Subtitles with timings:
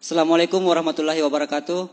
[0.00, 1.92] Assalamualaikum warahmatullahi wabarakatuh.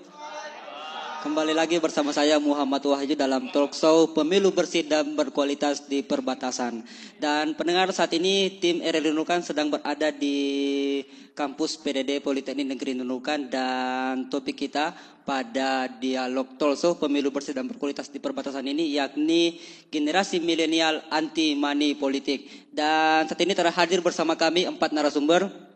[1.28, 6.88] Kembali lagi bersama saya Muhammad Wahyu dalam talk show Pemilu Bersih dan Berkualitas di Perbatasan.
[7.20, 11.04] Dan pendengar saat ini tim RRI Nunukan sedang berada di
[11.36, 14.96] kampus PDD Politeknik Negeri Nunukan dan topik kita
[15.28, 19.60] pada dialog talk show Pemilu Bersih dan Berkualitas di Perbatasan ini yakni
[19.92, 22.72] generasi milenial anti money politik.
[22.72, 25.68] Dan saat ini terhadir bersama kami empat narasumber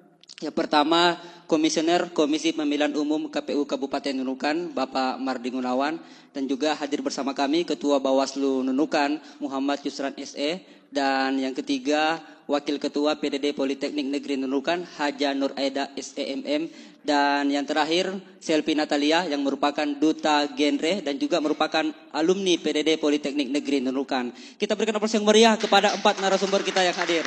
[0.41, 6.01] yang pertama, Komisioner Komisi Pemilihan Umum KPU Kabupaten Nunukan, Bapak Mardi Gunawan,
[6.33, 12.17] dan juga hadir bersama kami Ketua Bawaslu Nunukan, Muhammad Yusran SE, dan yang ketiga,
[12.49, 16.67] Wakil Ketua PDD Politeknik Negeri Nunukan, Haja Nur Aida SEMM,
[17.05, 23.47] dan yang terakhir, Selvi Natalia yang merupakan Duta Genre dan juga merupakan alumni PDD Politeknik
[23.47, 24.33] Negeri Nunukan.
[24.57, 27.23] Kita berikan apresiasi yang meriah kepada empat narasumber kita yang hadir.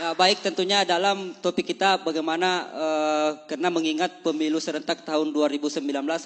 [0.00, 5.76] Ya, baik tentunya dalam topik kita bagaimana uh, karena mengingat pemilu serentak tahun 2019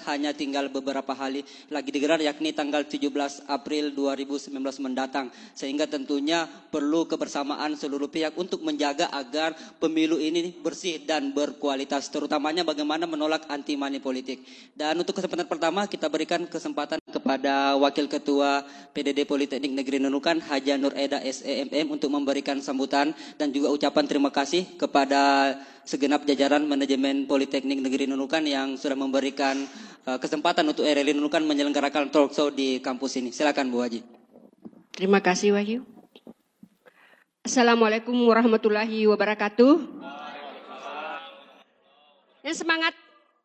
[0.07, 3.11] hanya tinggal beberapa hari lagi digelar yakni tanggal 17
[3.51, 9.51] April 2019 mendatang sehingga tentunya perlu kebersamaan seluruh pihak untuk menjaga agar
[9.83, 14.39] pemilu ini bersih dan berkualitas terutamanya bagaimana menolak anti money politik.
[14.71, 18.63] Dan untuk kesempatan pertama kita berikan kesempatan kepada Wakil Ketua
[18.95, 24.05] PDD Politeknik Negeri Nunukan Haja Nur Eda SEMM untuk memberikan sambutan dan juga juga ucapan
[24.05, 25.57] terima kasih kepada
[25.89, 29.57] segenap jajaran manajemen Politeknik Negeri Nunukan yang sudah memberikan
[30.05, 33.33] uh, kesempatan untuk RLI Nunukan menyelenggarakan talk show di kampus ini.
[33.33, 34.05] Silakan Bu Haji.
[34.93, 35.81] Terima kasih Wahyu.
[37.41, 39.73] Assalamualaikum warahmatullahi wabarakatuh.
[42.45, 42.93] Yang semangat.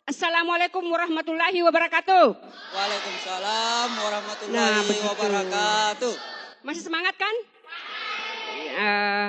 [0.04, 2.24] Assalamualaikum warahmatullahi wabarakatuh.
[2.76, 6.12] Waalaikumsalam warahmatullahi nah, wabarakatuh.
[6.60, 7.34] Masih semangat kan?
[8.70, 9.28] Uh,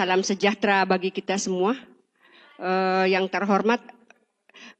[0.00, 1.76] Salam sejahtera bagi kita semua.
[2.56, 3.84] Uh, yang terhormat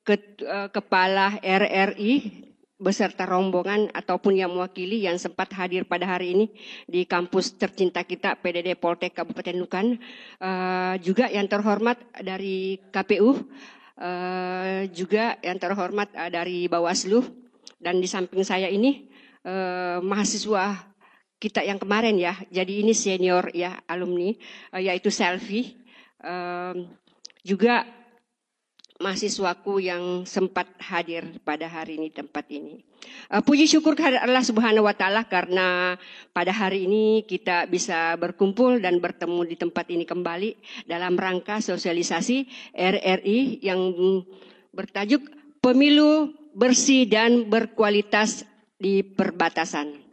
[0.00, 0.16] ke,
[0.48, 2.40] uh, Kepala RRI
[2.80, 6.47] beserta rombongan ataupun yang mewakili yang sempat hadir pada hari ini
[6.88, 10.00] di kampus tercinta kita PDD Poltek Kabupaten Nukan.
[10.41, 13.44] Uh, juga yang terhormat dari KPU,
[14.00, 17.20] uh, juga yang terhormat dari Bawaslu
[17.76, 19.04] dan di samping saya ini
[19.44, 20.90] uh, mahasiswa
[21.41, 22.37] kita yang kemarin ya.
[22.53, 24.31] Jadi ini senior ya alumni
[24.77, 25.81] uh, yaitu Selfie.
[26.21, 26.93] Um,
[27.41, 27.89] juga
[29.01, 32.84] mahasiswaku yang sempat hadir pada hari ini tempat ini.
[33.33, 35.97] Uh, puji syukur kepada Allah Subhanahu wa taala karena
[36.37, 42.45] pada hari ini kita bisa berkumpul dan bertemu di tempat ini kembali dalam rangka sosialisasi
[42.77, 43.81] RRI yang
[44.77, 45.25] bertajuk
[45.65, 48.45] Pemilu Bersih dan Berkualitas
[48.77, 50.09] di Perbatasan.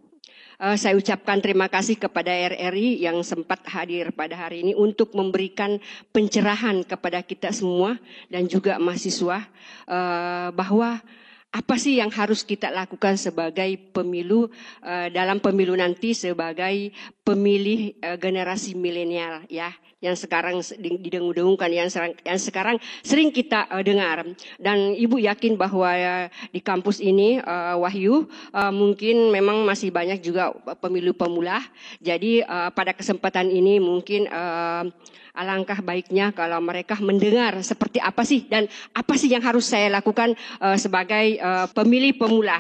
[0.57, 5.78] Uh, saya ucapkan terima kasih kepada RRI yang sempat hadir pada hari ini untuk memberikan
[6.09, 9.46] pencerahan kepada kita semua dan juga mahasiswa
[9.85, 10.97] uh, bahwa
[11.57, 14.45] apa sih yang harus kita lakukan sebagai pemilu
[14.85, 16.94] uh, dalam pemilu nanti sebagai
[17.25, 19.73] pemilih uh, generasi milenial ya?
[19.97, 21.90] Yang sekarang didengung-dengungkan yang
[22.22, 24.29] yang sekarang sering kita uh, dengar.
[24.62, 30.22] Dan ibu yakin bahwa uh, di kampus ini uh, Wahyu uh, mungkin memang masih banyak
[30.22, 31.66] juga pemilu pemula.
[31.97, 34.85] Jadi uh, pada kesempatan ini mungkin uh,
[35.38, 38.66] alangkah baiknya kalau mereka mendengar seperti apa sih dan
[38.98, 42.58] apa sih yang harus saya lakukan uh, sebagai uh, pemilih pemula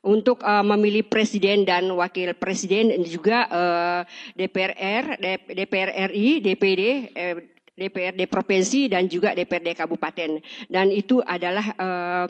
[0.00, 4.00] untuk uh, memilih presiden dan wakil presiden dan juga uh,
[4.32, 5.20] DPR,
[5.52, 6.82] DPR RI, DPD,
[7.12, 7.36] eh,
[7.76, 10.40] DPRD provinsi dan juga DPRD kabupaten.
[10.68, 12.26] Dan itu adalah uh,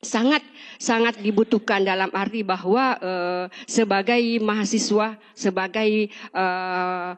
[0.00, 0.44] sangat
[0.76, 7.16] sangat dibutuhkan dalam arti bahwa uh, sebagai mahasiswa sebagai uh,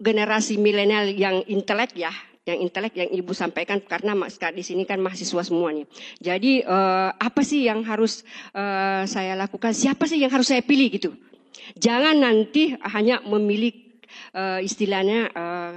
[0.00, 2.10] generasi milenial yang intelek ya
[2.48, 4.16] yang intelek yang ibu sampaikan karena
[4.50, 5.84] di sini kan mahasiswa semuanya.
[6.18, 8.24] Jadi uh, apa sih yang harus
[8.56, 9.76] uh, saya lakukan?
[9.76, 11.10] Siapa sih yang harus saya pilih gitu?
[11.76, 13.76] Jangan nanti hanya memilih
[14.32, 15.72] uh, istilahnya uh,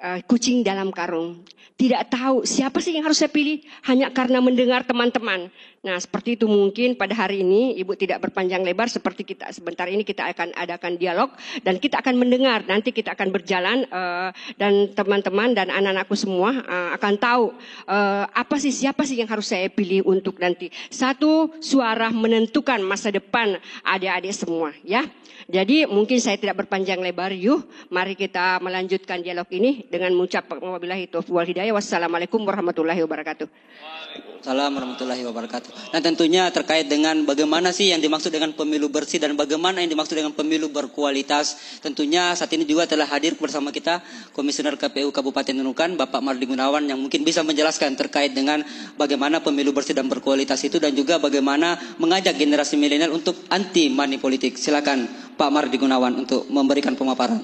[0.00, 1.42] uh, kucing dalam karung.
[1.74, 5.48] Tidak tahu siapa sih yang harus saya pilih hanya karena mendengar teman-teman.
[5.80, 10.04] Nah, seperti itu mungkin pada hari ini Ibu tidak berpanjang lebar seperti kita sebentar ini
[10.04, 11.32] kita akan adakan dialog
[11.64, 12.68] dan kita akan mendengar.
[12.68, 14.28] Nanti kita akan berjalan uh,
[14.60, 17.44] dan teman-teman dan anak-anakku semua uh, akan tahu
[17.88, 20.68] uh, apa sih siapa sih yang harus saya pilih untuk nanti.
[20.92, 25.08] Satu suara menentukan masa depan adik-adik semua, ya.
[25.48, 27.32] Jadi mungkin saya tidak berpanjang lebar.
[27.32, 31.72] Yuk, mari kita melanjutkan dialog ini dengan mengucap wabillahi taufiq wal hidayah.
[31.72, 33.48] Wassalamualaikum warahmatullahi wabarakatuh.
[33.48, 35.69] Waalaikumsalam warahmatullahi wabarakatuh.
[35.90, 40.14] Dan tentunya terkait dengan bagaimana sih yang dimaksud dengan pemilu bersih dan bagaimana yang dimaksud
[40.14, 41.80] dengan pemilu berkualitas.
[41.80, 44.02] Tentunya saat ini juga telah hadir bersama kita
[44.36, 48.62] Komisioner KPU Kabupaten Nunukan, Bapak Mardi Gunawan yang mungkin bisa menjelaskan terkait dengan
[48.94, 54.20] bagaimana pemilu bersih dan berkualitas itu dan juga bagaimana mengajak generasi milenial untuk anti money
[54.20, 54.58] politik.
[54.60, 57.40] Silakan Pak Mardi Gunawan untuk memberikan pemaparan.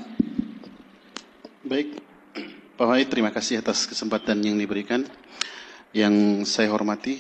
[1.66, 1.98] Baik,
[2.78, 5.02] Pak Wahid, terima kasih atas kesempatan yang diberikan.
[5.96, 7.18] Yang saya hormati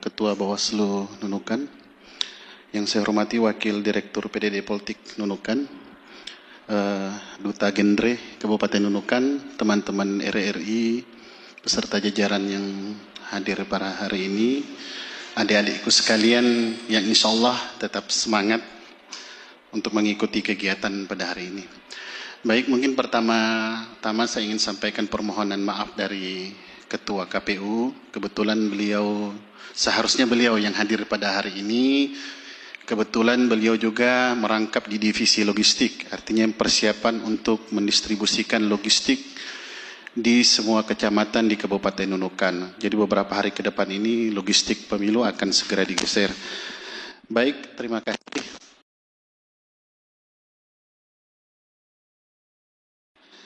[0.00, 1.66] Ketua Bawaslu Nunukan,
[2.70, 5.66] yang saya hormati Wakil Direktur PDD Politik Nunukan,
[6.70, 7.10] uh,
[7.42, 11.02] Duta Genre Kabupaten Nunukan, teman-teman RRI,
[11.60, 12.66] peserta jajaran yang
[13.30, 14.50] hadir pada hari ini,
[15.34, 18.62] adik-adikku sekalian yang insya Allah tetap semangat
[19.70, 21.64] untuk mengikuti kegiatan pada hari ini.
[22.40, 26.56] Baik, mungkin pertama-tama saya ingin sampaikan permohonan maaf dari
[26.90, 27.92] Ketua KPU.
[28.10, 29.30] Kebetulan beliau
[29.74, 32.14] Seharusnya beliau yang hadir pada hari ini,
[32.84, 39.22] kebetulan beliau juga merangkap di divisi logistik, artinya persiapan untuk mendistribusikan logistik
[40.10, 42.74] di semua kecamatan di Kabupaten Nunukan.
[42.82, 46.34] Jadi beberapa hari ke depan ini logistik pemilu akan segera digeser.
[47.30, 48.42] Baik, terima kasih.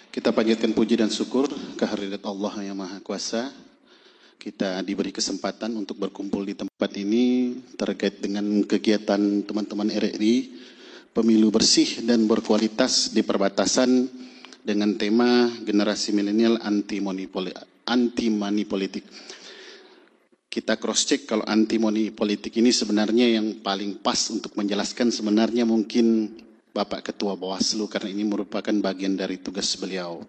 [0.09, 3.50] Kita panjatkan puji dan syukur kehadirat Allah yang Maha Kuasa
[4.39, 10.53] kita diberi kesempatan untuk berkumpul di tempat ini terkait dengan kegiatan teman-teman RRI
[11.15, 14.11] pemilu bersih dan berkualitas di perbatasan
[14.65, 17.29] dengan tema generasi milenial anti money
[17.87, 19.05] anti money politik.
[20.49, 25.67] Kita cross check kalau anti money politik ini sebenarnya yang paling pas untuk menjelaskan sebenarnya
[25.67, 26.31] mungkin
[26.75, 30.23] Bapak Ketua Bawaslu karena ini merupakan bagian dari tugas beliau.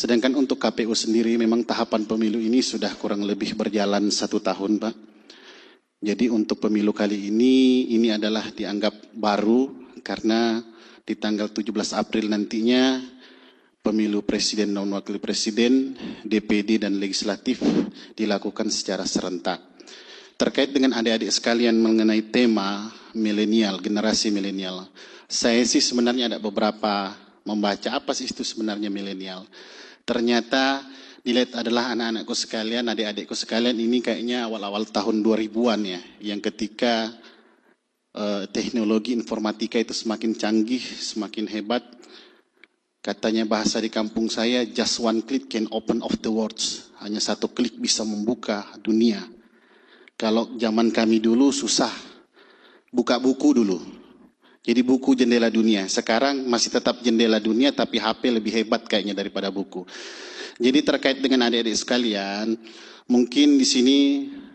[0.00, 4.94] Sedangkan untuk KPU sendiri memang tahapan pemilu ini sudah kurang lebih berjalan satu tahun Pak.
[6.00, 9.68] Jadi untuk pemilu kali ini, ini adalah dianggap baru
[10.00, 10.64] karena
[11.04, 12.96] di tanggal 17 April nantinya
[13.84, 15.92] pemilu presiden dan wakil presiden,
[16.24, 17.60] DPD dan legislatif
[18.16, 19.60] dilakukan secara serentak.
[20.40, 24.88] Terkait dengan adik-adik sekalian mengenai tema milenial, generasi milenial,
[25.28, 27.12] saya sih sebenarnya ada beberapa
[27.44, 29.44] membaca apa sih itu sebenarnya milenial.
[30.10, 30.82] Ternyata
[31.22, 37.14] dilihat adalah anak-anakku sekalian, adik-adikku sekalian ini kayaknya awal-awal tahun 2000-an ya, yang ketika
[38.18, 41.86] uh, teknologi informatika itu semakin canggih, semakin hebat.
[42.98, 46.90] Katanya bahasa di kampung saya, just one click can open of the worlds.
[46.98, 49.22] Hanya satu klik bisa membuka dunia.
[50.18, 51.94] Kalau zaman kami dulu susah,
[52.90, 53.99] buka buku dulu.
[54.60, 55.88] Jadi buku jendela dunia.
[55.88, 59.88] Sekarang masih tetap jendela dunia tapi HP lebih hebat kayaknya daripada buku.
[60.60, 62.60] Jadi terkait dengan adik-adik sekalian,
[63.08, 63.98] mungkin di sini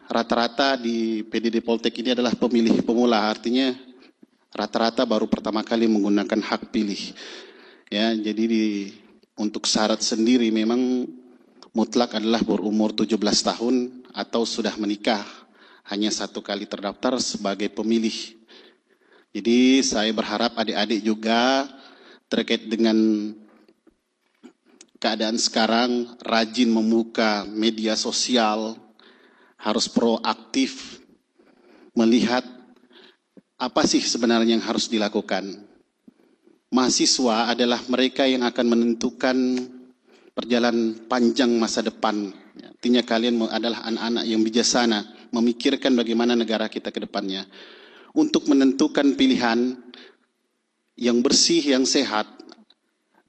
[0.06, 3.26] rata-rata di PDD Poltek ini adalah pemilih pemula.
[3.26, 3.74] Artinya
[4.54, 7.02] rata-rata baru pertama kali menggunakan hak pilih.
[7.90, 8.66] Ya, jadi di
[9.42, 11.10] untuk syarat sendiri memang
[11.74, 15.26] mutlak adalah berumur 17 tahun atau sudah menikah.
[15.86, 18.45] Hanya satu kali terdaftar sebagai pemilih
[19.36, 21.68] jadi saya berharap adik-adik juga
[22.32, 22.96] terkait dengan
[24.96, 28.80] keadaan sekarang rajin membuka media sosial,
[29.60, 31.04] harus proaktif
[32.00, 32.48] melihat
[33.60, 35.68] apa sih sebenarnya yang harus dilakukan.
[36.72, 39.36] Mahasiswa adalah mereka yang akan menentukan
[40.32, 42.32] perjalanan panjang masa depan.
[42.72, 47.44] Artinya kalian adalah anak-anak yang bijaksana, memikirkan bagaimana negara kita ke depannya
[48.16, 49.76] untuk menentukan pilihan
[50.96, 52.26] yang bersih, yang sehat,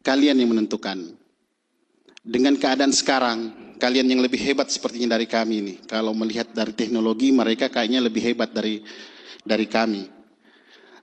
[0.07, 1.19] kalian yang menentukan.
[2.23, 3.39] Dengan keadaan sekarang,
[3.83, 5.75] kalian yang lebih hebat sepertinya dari kami ini.
[5.87, 8.83] Kalau melihat dari teknologi, mereka kayaknya lebih hebat dari
[9.43, 10.07] dari kami.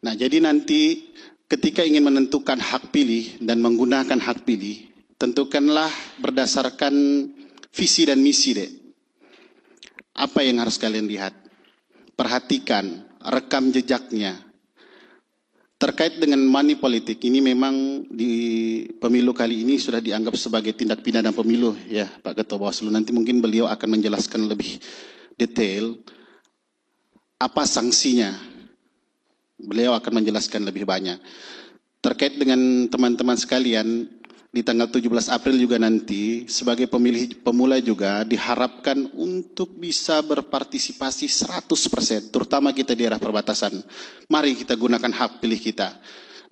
[0.04, 1.12] Nah, jadi nanti
[1.48, 4.84] ketika ingin menentukan hak pilih dan menggunakan hak pilih,
[5.16, 6.92] tentukanlah berdasarkan
[7.72, 8.72] visi dan misi, deh.
[10.14, 11.34] Apa yang harus kalian lihat?
[12.14, 14.40] Perhatikan rekam jejaknya.
[15.80, 18.32] Terkait dengan money politik ini memang di
[19.04, 22.88] pemilu kali ini sudah dianggap sebagai tindak pidana pemilu ya Pak Ketua Bawaslu.
[22.88, 24.80] Nanti mungkin beliau akan menjelaskan lebih
[25.36, 26.00] detail
[27.36, 28.32] apa sanksinya.
[29.60, 31.20] Beliau akan menjelaskan lebih banyak.
[32.04, 34.08] Terkait dengan teman-teman sekalian,
[34.54, 42.30] di tanggal 17 April juga nanti sebagai pemilih pemula juga diharapkan untuk bisa berpartisipasi 100%
[42.30, 43.82] terutama kita di daerah perbatasan.
[44.30, 45.98] Mari kita gunakan hak pilih kita.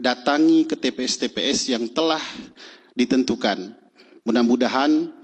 [0.01, 2.21] Datangi ke TPS-TPS yang telah
[2.97, 3.77] ditentukan.
[4.25, 5.21] Mudah-mudahan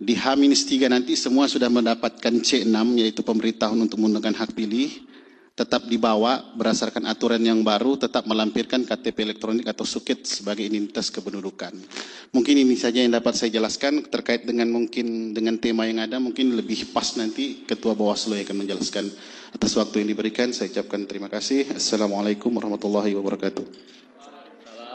[0.00, 4.88] Di H-3 nanti semua sudah mendapatkan C6 yaitu pemberitahuan untuk menggunakan hak pilih
[5.60, 11.76] tetap dibawa berdasarkan aturan yang baru tetap melampirkan KTP elektronik atau suket sebagai identitas kependudukan.
[12.32, 16.56] Mungkin ini saja yang dapat saya jelaskan terkait dengan mungkin dengan tema yang ada mungkin
[16.56, 19.04] lebih pas nanti Ketua Bawaslu yang akan menjelaskan
[19.52, 20.48] atas waktu yang diberikan.
[20.56, 21.76] Saya ucapkan terima kasih.
[21.76, 24.00] Assalamualaikum warahmatullahi wabarakatuh.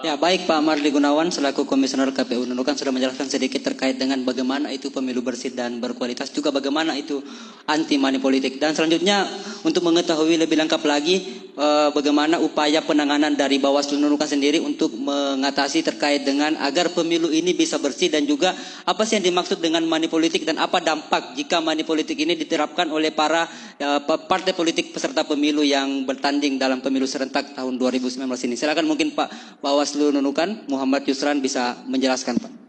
[0.05, 4.69] Ya baik Pak Marli Gunawan selaku Komisioner KPU Nunukan sudah menjelaskan sedikit terkait dengan bagaimana
[4.69, 7.25] itu pemilu bersih dan berkualitas juga bagaimana itu
[7.65, 8.61] anti money politik.
[8.61, 9.25] Dan selanjutnya
[9.65, 15.81] untuk mengetahui lebih lengkap lagi eh, bagaimana upaya penanganan dari Bawaslu Nunukan sendiri untuk mengatasi
[15.81, 18.53] terkait dengan agar pemilu ini bisa bersih dan juga
[18.85, 22.91] apa sih yang dimaksud dengan money politik dan apa dampak jika money politik ini diterapkan
[22.91, 23.47] oleh para
[23.79, 28.55] eh, partai politik peserta pemilu yang bertanding dalam pemilu serentak tahun 2019 ini.
[28.59, 32.65] Silakan mungkin Pak Bawaslu Nunukan, Muhammad Yusran bisa menjelaskan Pak.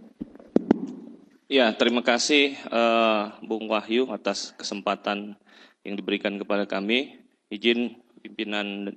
[1.46, 5.38] Ya, terima kasih uh, Bung Wahyu atas kesempatan
[5.86, 7.22] yang diberikan kepada kami.
[7.46, 7.94] Izin
[8.26, 8.90] pimpinan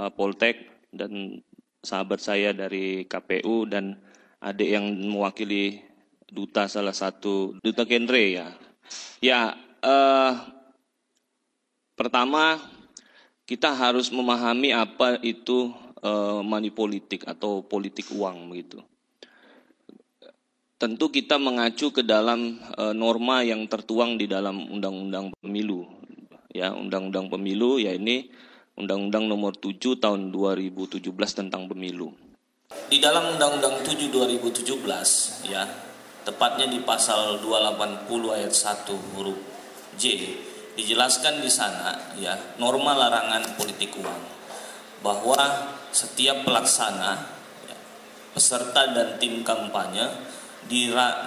[0.00, 1.44] uh, Poltek dan
[1.84, 4.00] sahabat saya dari KPU dan
[4.40, 5.84] adik yang mewakili
[6.32, 8.48] duta salah satu duta Kendre ya.
[9.20, 10.32] Ya, uh,
[11.92, 12.56] pertama
[13.44, 18.80] kita harus memahami apa itu uh, money politik atau politik uang begitu.
[20.80, 25.86] Tentu kita mengacu ke dalam uh, norma yang tertuang di dalam Undang-Undang Pemilu.
[26.50, 28.26] Ya, Undang-Undang Pemilu ya ini
[28.72, 32.08] Undang-Undang Nomor 7 Tahun 2017 tentang Pemilu.
[32.88, 35.68] Di dalam Undang-Undang 7 2017 ya,
[36.24, 39.36] tepatnya di pasal 280 ayat 1 huruf
[40.00, 40.04] J
[40.72, 44.22] dijelaskan di sana ya norma larangan politik uang
[45.04, 45.36] bahwa
[45.92, 47.28] setiap pelaksana
[47.68, 47.76] ya,
[48.32, 50.08] peserta dan tim kampanye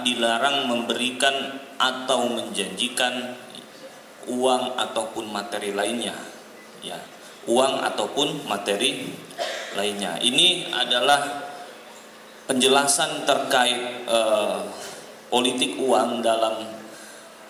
[0.02, 3.38] dilarang memberikan atau menjanjikan
[4.34, 6.18] uang ataupun materi lainnya
[6.82, 6.98] ya
[7.46, 9.10] uang ataupun materi
[9.78, 11.46] lainnya ini adalah
[12.46, 14.58] penjelasan terkait eh,
[15.30, 16.62] politik uang dalam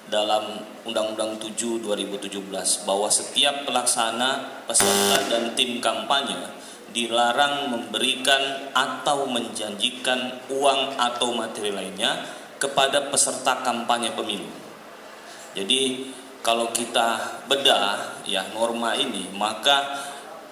[0.06, 6.38] dalam Undang-Undang 7 2017 bahwa setiap pelaksana, peserta dan tim kampanye
[6.94, 12.22] dilarang memberikan atau menjanjikan uang atau materi lainnya
[12.62, 14.48] kepada peserta kampanye pemilu.
[15.58, 16.14] Jadi
[16.46, 20.06] kalau kita bedah ya norma ini maka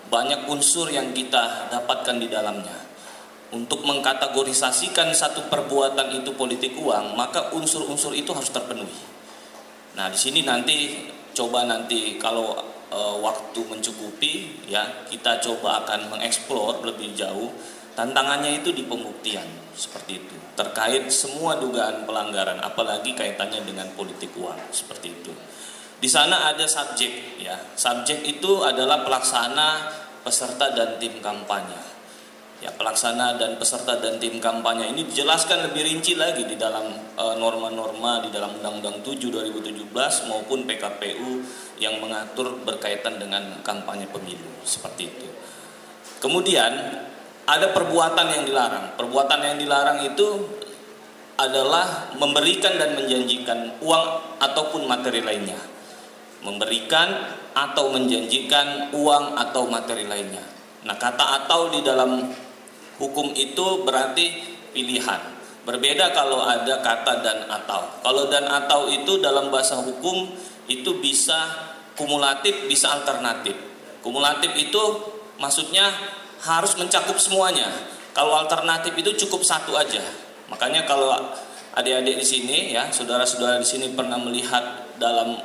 [0.10, 2.82] banyak unsur yang kita dapatkan di dalamnya.
[3.54, 9.02] Untuk mengkategorisasikan satu perbuatan itu politik uang, maka unsur-unsur itu harus terpenuhi.
[9.94, 11.06] Nah, di sini nanti
[11.38, 12.58] coba nanti kalau
[12.90, 17.54] e, waktu mencukupi ya, kita coba akan mengeksplor lebih jauh
[17.94, 19.46] tantangannya itu di pembuktian
[19.78, 20.36] seperti itu.
[20.58, 25.34] Terkait semua dugaan pelanggaran apalagi kaitannya dengan politik uang seperti itu.
[26.04, 27.56] Di sana ada subjek ya.
[27.80, 29.88] Subjek itu adalah pelaksana,
[30.28, 31.94] peserta dan tim kampanye
[32.64, 37.36] ya pelaksana dan peserta dan tim kampanye ini dijelaskan lebih rinci lagi di dalam eh,
[37.36, 39.20] norma-norma uh, di dalam Undang-Undang 7
[39.52, 41.44] 2017 maupun PKPU
[41.84, 45.28] yang mengatur berkaitan dengan kampanye pemilu seperti itu.
[46.24, 46.72] Kemudian
[47.44, 48.96] ada perbuatan yang dilarang.
[48.96, 50.28] Perbuatan yang dilarang itu
[51.36, 55.60] adalah memberikan dan menjanjikan uang ataupun materi lainnya.
[56.44, 57.08] Memberikan
[57.56, 60.44] atau menjanjikan uang atau materi lainnya.
[60.84, 62.28] Nah, kata atau di dalam
[63.02, 64.26] Hukum itu berarti
[64.72, 65.22] pilihan.
[65.64, 68.00] Berbeda kalau ada kata dan atau.
[68.04, 70.30] Kalau dan atau itu dalam bahasa hukum
[70.68, 71.40] itu bisa
[71.98, 73.56] kumulatif, bisa alternatif.
[74.04, 74.84] Kumulatif itu
[75.40, 75.90] maksudnya
[76.44, 77.72] harus mencakup semuanya.
[78.14, 80.04] Kalau alternatif itu cukup satu aja.
[80.52, 81.10] Makanya kalau
[81.74, 85.40] adik-adik di sini ya, saudara-saudara di sini pernah melihat dalam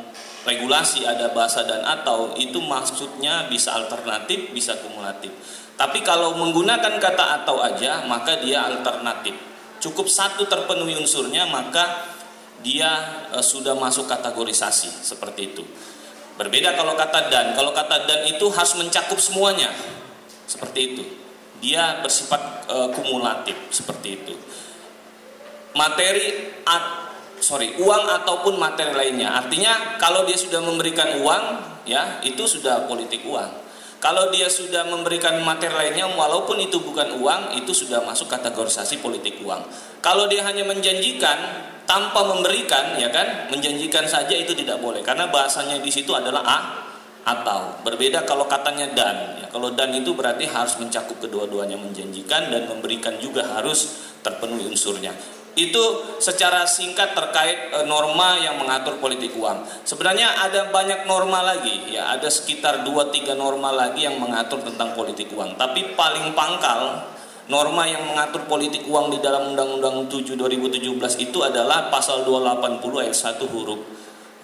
[0.48, 5.28] regulasi ada bahasa dan atau itu maksudnya bisa alternatif, bisa kumulatif.
[5.76, 9.36] Tapi kalau menggunakan kata atau aja, maka dia alternatif.
[9.78, 12.08] Cukup satu terpenuhi unsurnya, maka
[12.66, 12.90] dia
[13.30, 15.62] e, sudah masuk kategorisasi seperti itu.
[16.34, 17.54] Berbeda kalau kata dan.
[17.54, 19.70] Kalau kata dan itu harus mencakup semuanya.
[20.50, 21.04] Seperti itu.
[21.62, 24.34] Dia bersifat e, kumulatif seperti itu.
[25.78, 27.07] Materi at,
[27.40, 29.38] sorry, uang ataupun materi lainnya.
[29.38, 31.44] Artinya kalau dia sudah memberikan uang,
[31.86, 33.68] ya, itu sudah politik uang
[33.98, 39.42] kalau dia sudah memberikan materi lainnya walaupun itu bukan uang, itu sudah masuk kategorisasi politik
[39.42, 39.66] uang.
[39.98, 41.34] Kalau dia hanya menjanjikan
[41.82, 46.58] tanpa memberikan, ya kan, menjanjikan saja itu tidak boleh karena bahasanya di situ adalah a
[47.26, 49.42] atau berbeda kalau katanya dan.
[49.42, 55.10] Ya, kalau dan itu berarti harus mencakup kedua-duanya menjanjikan dan memberikan juga harus terpenuhi unsurnya.
[55.58, 55.84] Itu
[56.22, 59.66] secara singkat terkait e, norma yang mengatur politik uang.
[59.82, 65.34] Sebenarnya ada banyak norma lagi, ya ada sekitar 2-3 norma lagi yang mengatur tentang politik
[65.34, 65.58] uang.
[65.58, 67.10] Tapi paling pangkal
[67.50, 73.16] norma yang mengatur politik uang di dalam Undang-Undang 7 2017 itu adalah pasal 280 ayat
[73.18, 73.80] 1 huruf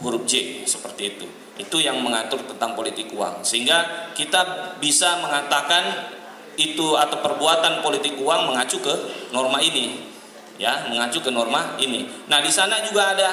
[0.03, 1.27] huruf J seperti itu.
[1.55, 3.47] Itu yang mengatur tentang politik uang.
[3.47, 6.11] Sehingga kita bisa mengatakan
[6.59, 8.95] itu atau perbuatan politik uang mengacu ke
[9.31, 10.14] norma ini
[10.61, 12.07] ya mengacu ke norma ini.
[12.31, 13.31] Nah di sana juga ada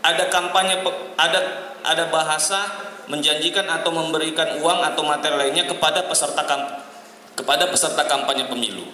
[0.00, 0.80] ada kampanye
[1.18, 1.40] ada
[1.86, 2.60] ada bahasa
[3.06, 6.42] menjanjikan atau memberikan uang atau materi lainnya kepada peserta
[7.36, 8.84] kepada peserta kampanye pemilu.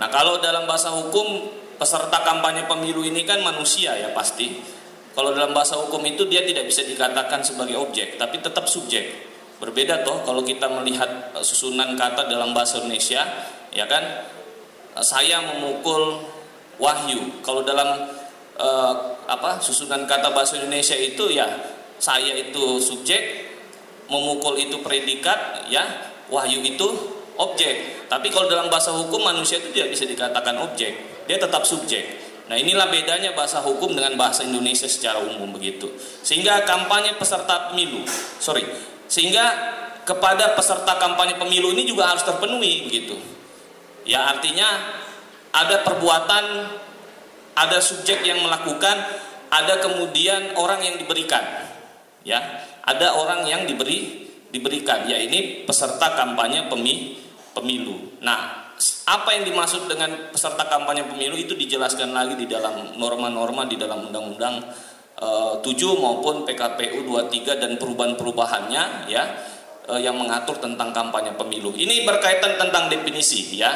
[0.00, 1.50] Nah kalau dalam bahasa hukum
[1.80, 4.78] peserta kampanye pemilu ini kan manusia ya pasti.
[5.10, 9.26] Kalau dalam bahasa hukum itu dia tidak bisa dikatakan sebagai objek, tapi tetap subjek.
[9.58, 13.26] Berbeda toh kalau kita melihat eh, susunan kata dalam bahasa Indonesia,
[13.74, 14.00] ya kan?
[15.02, 16.24] Saya memukul
[16.80, 17.44] wahyu.
[17.44, 18.08] Kalau dalam
[18.56, 18.94] uh,
[19.28, 21.46] apa susunan kata bahasa Indonesia itu ya
[22.00, 23.52] saya itu subjek,
[24.08, 25.84] memukul itu predikat, ya
[26.32, 26.88] wahyu itu
[27.36, 28.08] objek.
[28.08, 32.32] Tapi kalau dalam bahasa hukum manusia itu tidak bisa dikatakan objek, dia tetap subjek.
[32.50, 35.86] Nah inilah bedanya bahasa hukum dengan bahasa Indonesia secara umum begitu.
[36.26, 38.02] Sehingga kampanye peserta pemilu,
[38.42, 38.66] sorry,
[39.06, 39.46] sehingga
[40.02, 43.14] kepada peserta kampanye pemilu ini juga harus terpenuhi begitu.
[44.02, 44.66] Ya artinya
[45.50, 46.44] ada perbuatan,
[47.58, 48.96] ada subjek yang melakukan,
[49.50, 51.42] ada kemudian orang yang diberikan.
[52.22, 52.38] Ya,
[52.84, 57.16] ada orang yang diberi diberikan, ya ini peserta kampanye pemi,
[57.54, 58.20] pemilu.
[58.20, 58.70] Nah,
[59.08, 64.10] apa yang dimaksud dengan peserta kampanye pemilu itu dijelaskan lagi di dalam norma-norma di dalam
[64.10, 64.62] undang-undang
[65.20, 65.66] eh, uh, 7
[65.96, 69.22] maupun PKPU 23 dan perubahan-perubahannya ya
[69.90, 71.72] uh, yang mengatur tentang kampanye pemilu.
[71.74, 73.70] Ini berkaitan tentang definisi ya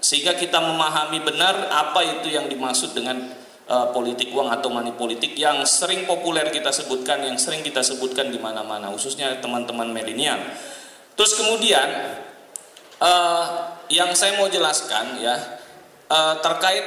[0.00, 3.32] sehingga kita memahami benar apa itu yang dimaksud dengan
[3.66, 8.30] uh, politik uang atau money politik yang sering populer kita sebutkan, yang sering kita sebutkan
[8.30, 10.38] di mana-mana, khususnya teman-teman milenial.
[11.16, 11.88] Terus kemudian
[13.00, 13.44] uh,
[13.88, 15.36] yang saya mau jelaskan ya
[16.10, 16.84] uh, terkait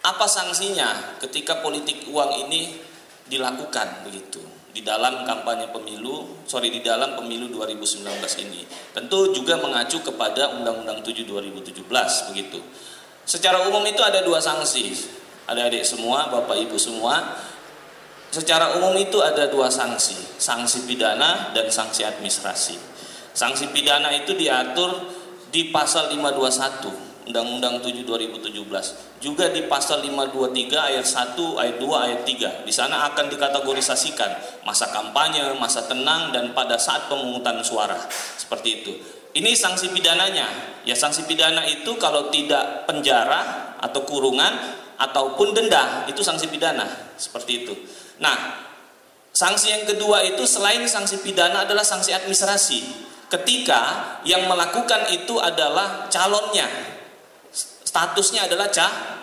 [0.00, 2.80] apa sanksinya ketika politik uang ini
[3.28, 4.40] dilakukan begitu
[4.80, 8.00] di dalam kampanye pemilu, sorry di dalam pemilu 2019
[8.48, 8.64] ini.
[8.96, 11.84] Tentu juga mengacu kepada Undang-Undang 7 2017
[12.32, 12.56] begitu.
[13.28, 14.96] Secara umum itu ada dua sanksi.
[15.44, 17.36] Adik-adik semua, Bapak Ibu semua,
[18.32, 22.80] secara umum itu ada dua sanksi, sanksi pidana dan sanksi administrasi.
[23.36, 24.96] Sanksi pidana itu diatur
[25.52, 29.20] di pasal 521 Undang-Undang 7 2017.
[29.20, 32.64] Juga di pasal 523 ayat 1, ayat 2, ayat 3.
[32.64, 37.96] Di sana akan dikategorisasikan masa kampanye, masa tenang dan pada saat pemungutan suara.
[38.40, 38.92] Seperti itu.
[39.36, 40.48] Ini sanksi pidananya.
[40.82, 47.14] Ya sanksi pidana itu kalau tidak penjara atau kurungan ataupun denda, itu sanksi pidana.
[47.14, 47.74] Seperti itu.
[48.18, 48.58] Nah,
[49.30, 53.80] sanksi yang kedua itu selain sanksi pidana adalah sanksi administrasi ketika
[54.26, 56.66] yang melakukan itu adalah calonnya
[57.90, 59.18] statusnya adalah cah,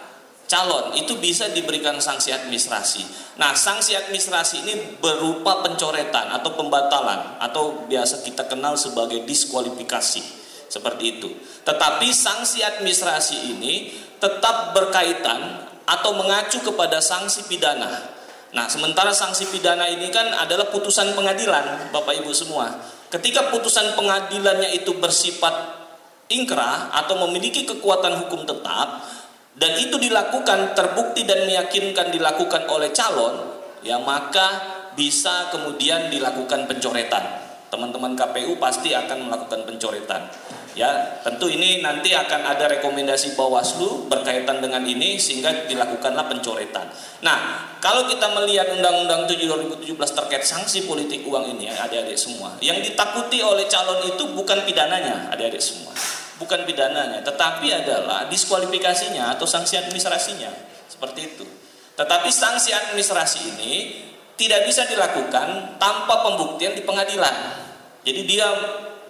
[0.51, 3.03] calon itu bisa diberikan sanksi administrasi.
[3.39, 10.23] Nah, sanksi administrasi ini berupa pencoretan atau pembatalan atau biasa kita kenal sebagai diskualifikasi
[10.67, 11.31] seperti itu.
[11.63, 18.19] Tetapi sanksi administrasi ini tetap berkaitan atau mengacu kepada sanksi pidana.
[18.51, 22.71] Nah, sementara sanksi pidana ini kan adalah putusan pengadilan, Bapak Ibu semua.
[23.07, 25.76] Ketika putusan pengadilannya itu bersifat
[26.27, 29.03] ingkrah atau memiliki kekuatan hukum tetap
[29.57, 33.35] dan itu dilakukan terbukti dan meyakinkan dilakukan oleh calon
[33.81, 37.45] ya maka bisa kemudian dilakukan pencoretan.
[37.67, 40.23] Teman-teman KPU pasti akan melakukan pencoretan
[40.77, 46.85] ya tentu ini nanti akan ada rekomendasi Bawaslu berkaitan dengan ini sehingga dilakukanlah pencoretan.
[47.25, 52.77] Nah kalau kita melihat Undang-Undang 7 2017 terkait sanksi politik uang ini adik-adik semua yang
[52.77, 55.91] ditakuti oleh calon itu bukan pidananya adik-adik semua.
[56.37, 60.53] Bukan pidananya tetapi adalah diskualifikasinya atau sanksi administrasinya.
[60.85, 61.45] Seperti itu.
[61.97, 63.73] Tetapi sanksi administrasi ini
[64.37, 67.33] tidak bisa dilakukan tanpa pembuktian di pengadilan.
[68.05, 68.47] Jadi dia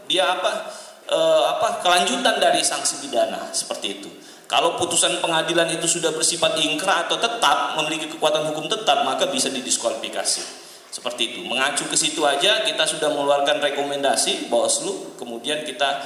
[0.08, 0.72] dia apa
[1.08, 4.10] e, apa kelanjutan dari sanksi pidana seperti itu.
[4.48, 9.52] Kalau putusan pengadilan itu sudah bersifat ingkrah atau tetap memiliki kekuatan hukum tetap maka bisa
[9.52, 10.68] didiskualifikasi.
[10.88, 11.40] Seperti itu.
[11.44, 16.00] Mengacu ke situ aja kita sudah mengeluarkan rekomendasi Bawaslu, kemudian kita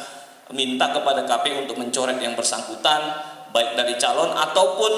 [0.52, 3.00] minta kepada KPU untuk mencoret yang bersangkutan
[3.52, 4.92] baik dari calon ataupun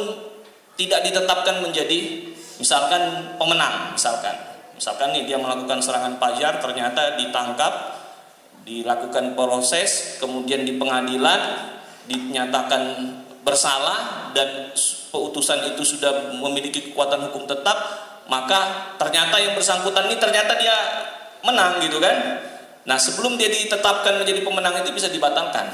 [0.77, 4.33] tidak ditetapkan menjadi misalkan pemenang misalkan
[4.73, 7.92] misalkan nih dia melakukan serangan pajar ternyata ditangkap
[8.63, 11.39] dilakukan proses kemudian di pengadilan
[12.07, 12.81] dinyatakan
[13.43, 14.71] bersalah dan
[15.13, 17.77] Peutusan itu sudah memiliki kekuatan hukum tetap,
[18.25, 20.73] maka ternyata yang bersangkutan ini ternyata dia
[21.45, 22.41] menang gitu kan.
[22.89, 25.69] Nah, sebelum dia ditetapkan menjadi pemenang itu bisa dibatalkan.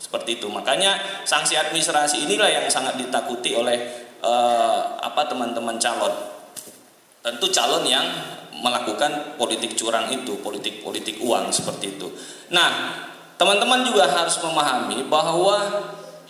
[0.00, 0.48] Seperti itu.
[0.48, 3.76] Makanya sanksi administrasi inilah yang sangat ditakuti oleh
[4.24, 6.16] eh, apa teman-teman calon.
[7.20, 8.08] Tentu calon yang
[8.62, 12.08] melakukan politik curang itu, politik-politik uang seperti itu.
[12.54, 12.94] Nah,
[13.36, 15.58] teman-teman juga harus memahami bahwa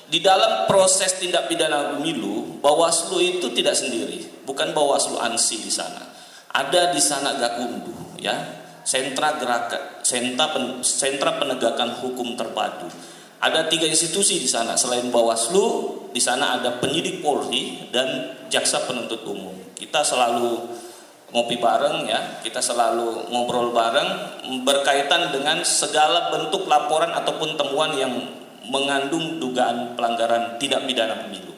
[0.09, 6.05] di dalam proses tindak pidana pemilu, Bawaslu itu tidak sendiri, bukan Bawaslu ANSI di sana.
[6.53, 8.37] Ada di sana Gakundu, ya,
[8.85, 12.89] sentra gerakan, sentra, pen, sentra penegakan hukum terpadu.
[13.43, 15.67] Ada tiga institusi di sana, selain Bawaslu,
[16.13, 19.57] di sana ada penyidik Polri dan jaksa penuntut umum.
[19.73, 20.61] Kita selalu
[21.33, 28.13] ngopi bareng ya, kita selalu ngobrol bareng berkaitan dengan segala bentuk laporan ataupun temuan yang
[28.69, 31.53] mengandung dugaan pelanggaran tidak pidana pemilu.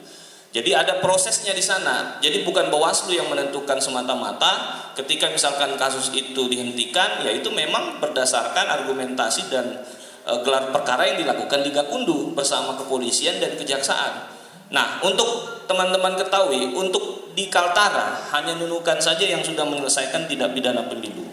[0.54, 2.22] Jadi ada prosesnya di sana.
[2.22, 8.70] Jadi bukan Bawaslu yang menentukan semata-mata ketika misalkan kasus itu dihentikan, ya itu memang berdasarkan
[8.70, 9.82] argumentasi dan
[10.22, 14.30] e, gelar perkara yang dilakukan di Gakundu bersama kepolisian dan kejaksaan.
[14.70, 20.87] Nah, untuk teman-teman ketahui, untuk di Kaltara hanya nunukan saja yang sudah menyelesaikan tidak pidana
[20.87, 21.24] pemilu.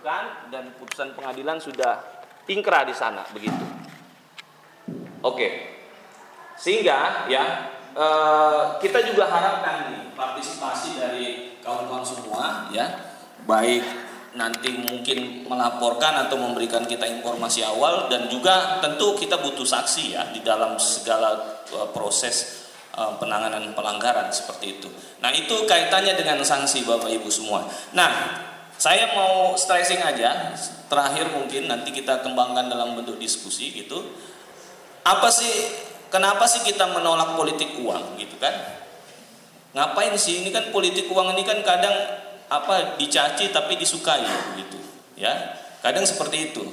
[0.00, 1.98] lakukan dan putusan pengadilan sudah
[2.48, 3.89] ingkrah di sana begitu.
[5.20, 5.48] Oke.
[6.60, 7.44] Sehingga ya
[7.96, 11.26] eh, kita juga harapkan nih partisipasi dari
[11.64, 12.86] kawan-kawan semua ya
[13.44, 13.84] baik
[14.30, 20.22] nanti mungkin melaporkan atau memberikan kita informasi awal dan juga tentu kita butuh saksi ya
[20.30, 22.62] di dalam segala uh, proses
[22.94, 24.88] uh, penanganan pelanggaran seperti itu.
[25.18, 27.66] Nah, itu kaitannya dengan sanksi Bapak Ibu semua.
[27.90, 28.10] Nah,
[28.78, 30.54] saya mau stressing aja,
[30.86, 34.14] terakhir mungkin nanti kita kembangkan dalam bentuk diskusi gitu.
[35.06, 35.52] Apa sih,
[36.12, 38.52] kenapa sih kita menolak politik uang gitu kan?
[39.70, 41.94] Ngapain sih ini kan politik uang ini kan kadang
[42.50, 44.26] apa dicaci tapi disukai
[44.58, 44.78] gitu,
[45.14, 45.30] ya.
[45.80, 46.66] Kadang seperti itu.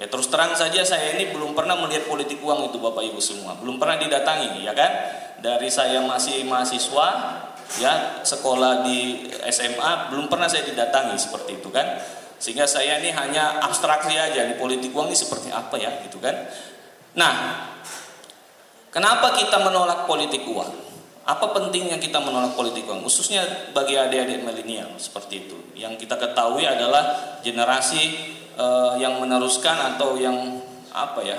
[0.00, 3.52] Ya terus terang saja saya ini belum pernah melihat politik uang itu Bapak Ibu semua,
[3.60, 4.92] belum pernah didatangi ya kan?
[5.40, 7.08] Dari saya masih mahasiswa
[7.78, 11.86] ya sekolah di SMA belum pernah saya didatangi seperti itu kan
[12.40, 16.34] sehingga saya ini hanya abstraksi aja di politik uang ini seperti apa ya gitu kan
[17.14, 17.66] nah
[18.94, 20.70] kenapa kita menolak politik uang
[21.26, 26.66] apa pentingnya kita menolak politik uang khususnya bagi adik-adik milenial seperti itu yang kita ketahui
[26.66, 28.02] adalah generasi
[28.58, 31.38] eh, yang meneruskan atau yang apa ya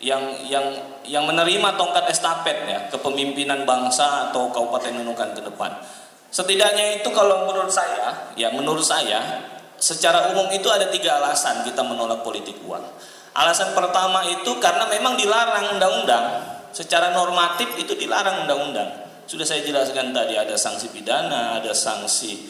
[0.00, 0.66] yang yang
[1.08, 5.72] yang menerima tongkat estafet ya kepemimpinan bangsa atau Kabupaten Nunukan ke depan.
[6.28, 9.40] Setidaknya itu kalau menurut saya, ya menurut saya
[9.80, 12.84] secara umum itu ada tiga alasan kita menolak politik uang.
[13.36, 16.24] Alasan pertama itu karena memang dilarang undang-undang.
[16.72, 19.04] Secara normatif itu dilarang undang-undang.
[19.28, 22.48] Sudah saya jelaskan tadi ada sanksi pidana, ada sanksi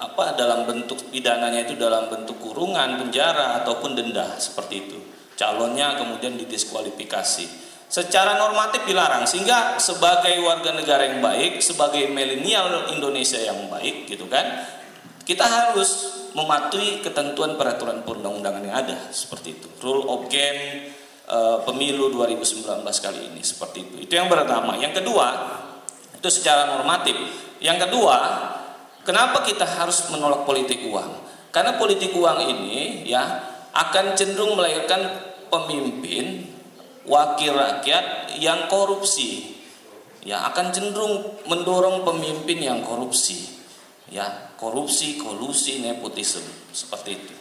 [0.00, 4.98] apa dalam bentuk pidananya itu dalam bentuk kurungan, penjara ataupun denda seperti itu
[5.42, 7.74] calonnya kemudian didiskualifikasi.
[7.92, 14.24] Secara normatif dilarang sehingga sebagai warga negara yang baik, sebagai milenial Indonesia yang baik gitu
[14.32, 14.64] kan,
[15.22, 19.68] kita harus mematuhi ketentuan peraturan perundang-undangan yang ada seperti itu.
[19.84, 20.90] Rule of game
[21.28, 23.94] e, pemilu 2019 kali ini seperti itu.
[24.08, 24.74] Itu yang pertama.
[24.80, 25.26] Yang kedua,
[26.16, 27.14] itu secara normatif.
[27.60, 28.16] Yang kedua,
[29.04, 31.12] kenapa kita harus menolak politik uang?
[31.52, 33.22] Karena politik uang ini ya
[33.76, 35.04] akan cenderung melahirkan
[35.52, 36.48] pemimpin
[37.04, 39.58] wakil rakyat yang korupsi
[40.22, 43.58] ya akan cenderung mendorong pemimpin yang korupsi
[44.08, 46.70] ya korupsi kolusi nepotisme.
[46.70, 47.34] Seperti itu.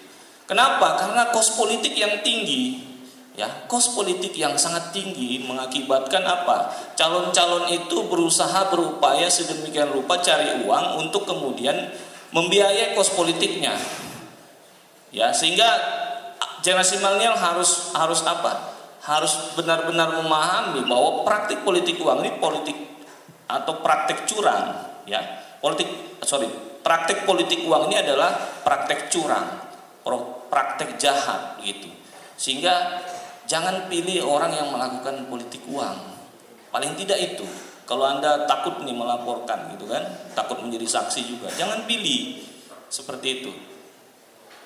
[0.49, 0.97] Kenapa?
[0.97, 2.89] Karena kos politik yang tinggi
[3.31, 6.73] ya kos politik yang sangat tinggi mengakibatkan apa?
[6.99, 11.93] Calon-calon itu berusaha berupaya sedemikian rupa cari uang untuk kemudian
[12.36, 13.75] membiayai kos politiknya.
[15.12, 15.67] Ya sehingga
[16.63, 18.75] generasi milenial harus harus apa?
[19.01, 22.77] Harus benar-benar memahami bahwa praktik politik uang ini politik
[23.49, 24.77] atau praktik curang,
[25.10, 25.19] ya.
[25.57, 25.89] Politik
[26.23, 26.47] sorry,
[26.82, 29.48] praktik politik uang ini adalah praktek curang,
[30.52, 31.88] praktek jahat gitu.
[32.36, 33.02] Sehingga
[33.48, 35.98] jangan pilih orang yang melakukan politik uang.
[36.72, 37.48] Paling tidak itu.
[37.88, 42.39] Kalau Anda takut nih melaporkan gitu kan, takut menjadi saksi juga, jangan pilih
[42.88, 43.52] seperti itu.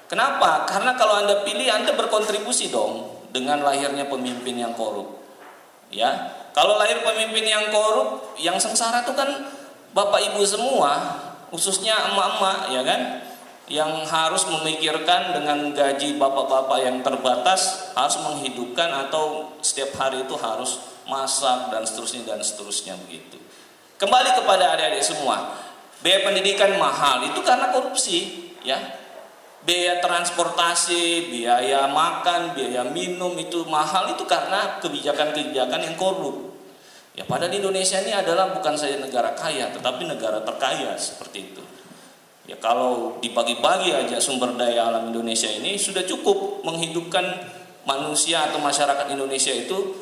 [0.05, 0.69] Kenapa?
[0.69, 5.25] Karena kalau Anda pilih Anda berkontribusi dong dengan lahirnya pemimpin yang korup.
[5.89, 9.49] Ya, kalau lahir pemimpin yang korup, yang sengsara itu kan
[9.97, 11.01] bapak ibu semua,
[11.55, 13.01] khususnya emak-emak, ya kan,
[13.71, 20.83] yang harus memikirkan dengan gaji bapak-bapak yang terbatas harus menghidupkan atau setiap hari itu harus
[21.07, 23.39] masak dan seterusnya dan seterusnya begitu.
[23.95, 25.55] Kembali kepada adik-adik semua,
[26.03, 28.77] biaya pendidikan mahal itu karena korupsi, ya
[29.65, 36.54] biaya transportasi, biaya makan, biaya minum itu mahal itu karena kebijakan-kebijakan yang korup.
[37.15, 41.63] Ya pada di Indonesia ini adalah bukan saja negara kaya, tetapi negara terkaya seperti itu.
[42.45, 47.25] Ya kalau dibagi-bagi aja sumber daya alam Indonesia ini sudah cukup menghidupkan
[47.87, 49.95] manusia atau masyarakat Indonesia itu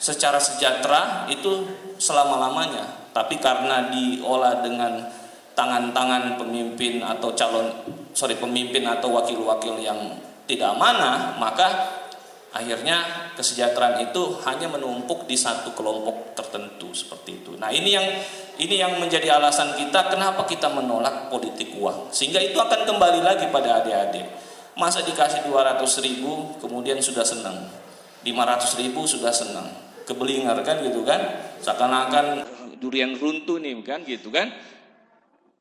[0.00, 1.66] secara sejahtera itu
[2.00, 3.12] selama-lamanya.
[3.12, 5.10] Tapi karena diolah dengan
[5.58, 7.68] tangan-tangan pemimpin atau calon
[8.16, 9.98] sorry pemimpin atau wakil-wakil yang
[10.48, 11.99] tidak mana maka
[12.50, 17.54] akhirnya kesejahteraan itu hanya menumpuk di satu kelompok tertentu seperti itu.
[17.56, 18.06] Nah ini yang
[18.58, 23.46] ini yang menjadi alasan kita kenapa kita menolak politik uang sehingga itu akan kembali lagi
[23.48, 24.26] pada adik-adik.
[24.74, 27.70] Masa dikasih 200 ribu kemudian sudah senang
[28.26, 29.66] 500 ribu sudah senang
[30.08, 31.20] kebelingar kan gitu kan
[31.62, 32.42] seakan-akan
[32.82, 34.50] durian runtuh nih kan gitu kan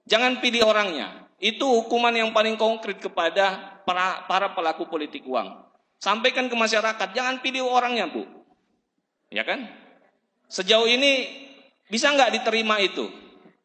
[0.10, 1.30] Jangan pilih orangnya.
[1.38, 5.69] Itu hukuman yang paling konkret kepada para, para pelaku politik uang.
[6.00, 8.24] Sampaikan ke masyarakat, jangan pilih orangnya, Bu.
[9.28, 9.68] Ya kan?
[10.48, 11.28] Sejauh ini
[11.92, 13.12] bisa nggak diterima itu?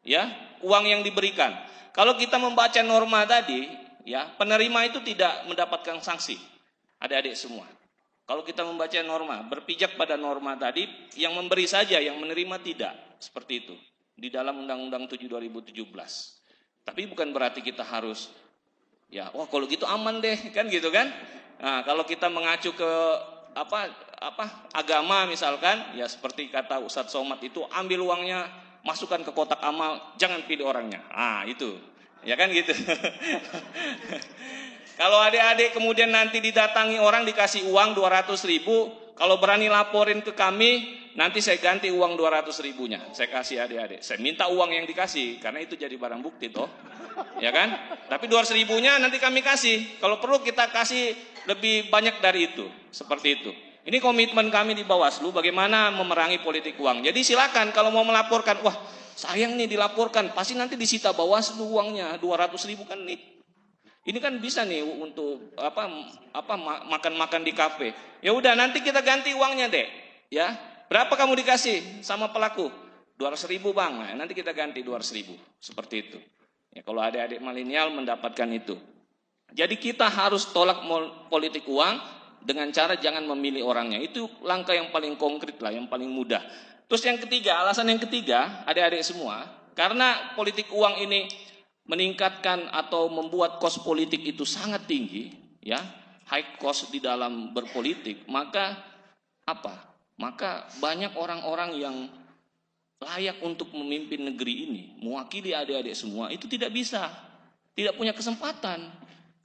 [0.03, 0.29] Ya,
[0.61, 1.55] uang yang diberikan.
[1.95, 3.71] Kalau kita membaca norma tadi,
[4.03, 6.35] ya, penerima itu tidak mendapatkan sanksi.
[6.99, 7.65] Adik-adik semua.
[8.25, 12.93] Kalau kita membaca norma, berpijak pada norma tadi, yang memberi saja, yang menerima tidak.
[13.21, 13.75] Seperti itu.
[14.17, 15.71] Di dalam Undang-Undang 7 2017.
[16.85, 18.29] Tapi bukan berarti kita harus
[19.13, 21.09] ya, wah kalau gitu aman deh, kan gitu kan?
[21.59, 22.91] Nah, kalau kita mengacu ke
[23.55, 23.87] apa
[24.19, 28.47] apa agama misalkan, ya seperti kata Ustadz Somad itu ambil uangnya
[28.85, 31.01] masukkan ke kotak amal, jangan pilih orangnya.
[31.09, 31.79] Ah, itu.
[32.25, 32.71] Ya kan gitu.
[34.99, 40.99] kalau adik-adik kemudian nanti didatangi orang dikasih uang 200 ribu, kalau berani laporin ke kami,
[41.15, 42.99] nanti saya ganti uang 200 ribunya.
[43.15, 44.03] Saya kasih adik-adik.
[44.03, 46.67] Saya minta uang yang dikasih, karena itu jadi barang bukti toh.
[47.39, 47.71] Ya kan?
[48.11, 50.03] Tapi 200 ribunya nanti kami kasih.
[50.03, 51.15] Kalau perlu kita kasih
[51.47, 52.67] lebih banyak dari itu.
[52.91, 53.51] Seperti itu.
[53.85, 57.05] Ini komitmen kami di Bawaslu bagaimana memerangi politik uang.
[57.05, 58.75] Jadi silakan kalau mau melaporkan, wah
[59.15, 63.34] sayang nih dilaporkan, pasti nanti disita Bawaslu uangnya 200 ribu kan nih
[64.05, 65.89] ini kan bisa nih untuk apa
[66.29, 66.53] apa
[66.85, 67.89] makan-makan di kafe.
[68.21, 69.87] Ya udah nanti kita ganti uangnya deh.
[70.29, 70.53] Ya,
[70.85, 72.69] berapa kamu dikasih sama pelaku?
[73.17, 75.33] 200 ribu bang, nah, nanti kita ganti 200 ribu.
[75.57, 76.19] Seperti itu.
[76.75, 78.75] Ya, kalau adik-adik milenial mendapatkan itu.
[79.55, 80.83] Jadi kita harus tolak
[81.31, 81.95] politik uang
[82.43, 84.03] dengan cara jangan memilih orangnya.
[84.03, 86.43] Itu langkah yang paling konkret lah, yang paling mudah.
[86.85, 91.25] Terus yang ketiga, alasan yang ketiga, adik-adik semua, karena politik uang ini
[91.85, 95.77] meningkatkan atau membuat kos politik itu sangat tinggi, ya,
[96.25, 98.77] high cost di dalam berpolitik, maka
[99.45, 99.93] apa?
[100.17, 101.95] Maka banyak orang-orang yang
[102.97, 107.11] layak untuk memimpin negeri ini, mewakili adik-adik semua, itu tidak bisa,
[107.77, 108.89] tidak punya kesempatan.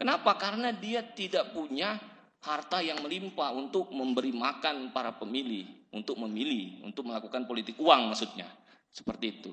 [0.00, 0.32] Kenapa?
[0.40, 2.00] Karena dia tidak punya
[2.40, 8.48] harta yang melimpah untuk memberi makan para pemilih, untuk memilih, untuk melakukan politik uang maksudnya.
[8.88, 9.52] Seperti itu.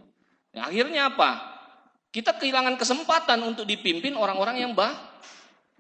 [0.56, 1.32] Nah, akhirnya apa?
[2.08, 4.96] Kita kehilangan kesempatan untuk dipimpin orang-orang yang bah,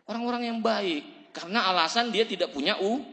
[0.07, 3.03] orang-orang yang baik karena alasan dia tidak punya u,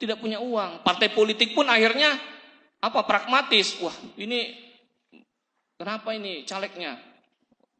[0.00, 0.80] tidak punya uang.
[0.84, 2.16] Partai politik pun akhirnya
[2.80, 3.76] apa pragmatis.
[3.80, 4.56] Wah, ini
[5.76, 6.96] kenapa ini calegnya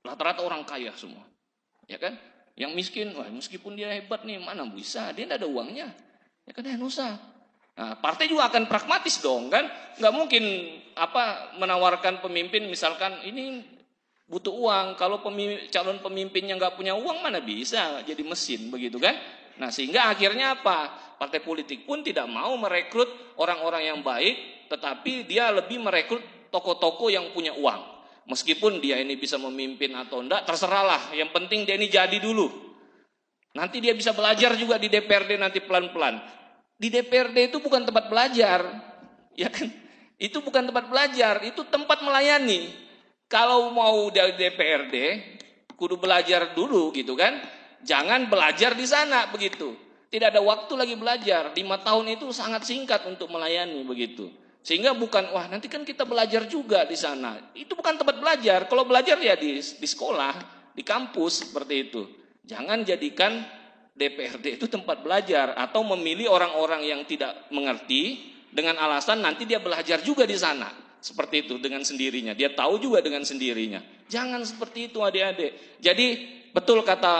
[0.04, 1.24] rata-rata orang kaya semua.
[1.86, 2.18] Ya kan?
[2.56, 5.12] Yang miskin, wah meskipun dia hebat nih, mana bisa?
[5.12, 5.88] Dia tidak ada uangnya.
[6.48, 7.12] Ya kan, ya usah.
[7.76, 9.68] Nah, partai juga akan pragmatis dong kan,
[10.00, 10.44] nggak mungkin
[10.96, 13.60] apa menawarkan pemimpin misalkan ini
[14.26, 14.86] butuh uang.
[14.98, 19.14] Kalau pemimpin, calon pemimpinnya nggak punya uang mana bisa jadi mesin begitu kan?
[19.56, 21.06] Nah sehingga akhirnya apa?
[21.16, 23.08] Partai politik pun tidak mau merekrut
[23.40, 26.20] orang-orang yang baik, tetapi dia lebih merekrut
[26.52, 27.96] toko-toko yang punya uang.
[28.26, 31.14] Meskipun dia ini bisa memimpin atau enggak, terserahlah.
[31.14, 32.50] Yang penting dia ini jadi dulu.
[33.56, 36.20] Nanti dia bisa belajar juga di DPRD nanti pelan-pelan.
[36.76, 38.68] Di DPRD itu bukan tempat belajar,
[39.32, 39.72] ya kan?
[40.20, 42.68] Itu bukan tempat belajar, itu tempat melayani.
[43.26, 44.94] Kalau mau dari DPRD,
[45.74, 47.42] kudu belajar dulu gitu kan.
[47.82, 49.74] Jangan belajar di sana begitu.
[50.06, 51.50] Tidak ada waktu lagi belajar.
[51.54, 54.30] Lima tahun itu sangat singkat untuk melayani begitu.
[54.62, 57.38] Sehingga bukan, wah nanti kan kita belajar juga di sana.
[57.54, 58.66] Itu bukan tempat belajar.
[58.66, 60.34] Kalau belajar ya di, di sekolah,
[60.74, 62.02] di kampus seperti itu.
[62.46, 63.42] Jangan jadikan
[63.94, 69.98] DPRD itu tempat belajar atau memilih orang-orang yang tidak mengerti dengan alasan nanti dia belajar
[70.02, 70.85] juga di sana.
[71.00, 72.34] Seperti itu dengan sendirinya.
[72.34, 73.78] Dia tahu juga dengan sendirinya.
[74.10, 75.78] Jangan seperti itu adik-adik.
[75.78, 76.06] Jadi
[76.50, 77.14] betul kata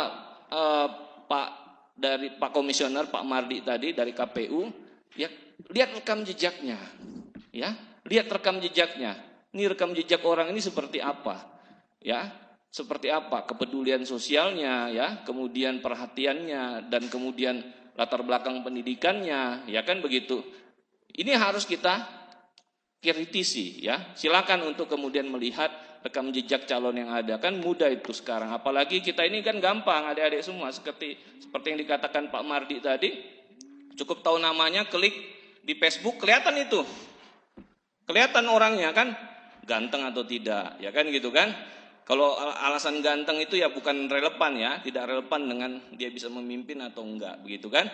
[0.51, 0.89] uh,
[1.27, 1.49] Pak
[1.97, 4.69] dari Pak Komisioner Pak Mardi tadi dari KPU,
[5.17, 5.31] ya
[5.73, 6.77] lihat rekam jejaknya.
[7.55, 7.73] Ya,
[8.05, 9.17] lihat rekam jejaknya.
[9.57, 11.49] Ini rekam jejak orang ini seperti apa?
[12.05, 12.29] Ya,
[12.69, 17.65] seperti apa kepedulian sosialnya ya, kemudian perhatiannya dan kemudian
[17.97, 20.45] latar belakang pendidikannya, ya kan begitu.
[21.17, 22.05] Ini harus kita
[23.13, 24.15] kritisi ya.
[24.17, 25.69] Silakan untuk kemudian melihat
[26.07, 28.55] rekam jejak calon yang ada kan mudah itu sekarang.
[28.55, 33.11] Apalagi kita ini kan gampang adik-adik semua seperti seperti yang dikatakan Pak Mardi tadi.
[33.97, 35.15] Cukup tahu namanya, klik
[35.65, 36.85] di Facebook kelihatan itu.
[38.07, 39.17] Kelihatan orangnya kan
[39.67, 41.51] ganteng atau tidak, ya kan gitu kan?
[42.07, 47.03] Kalau alasan ganteng itu ya bukan relevan ya, tidak relevan dengan dia bisa memimpin atau
[47.03, 47.91] enggak, begitu kan?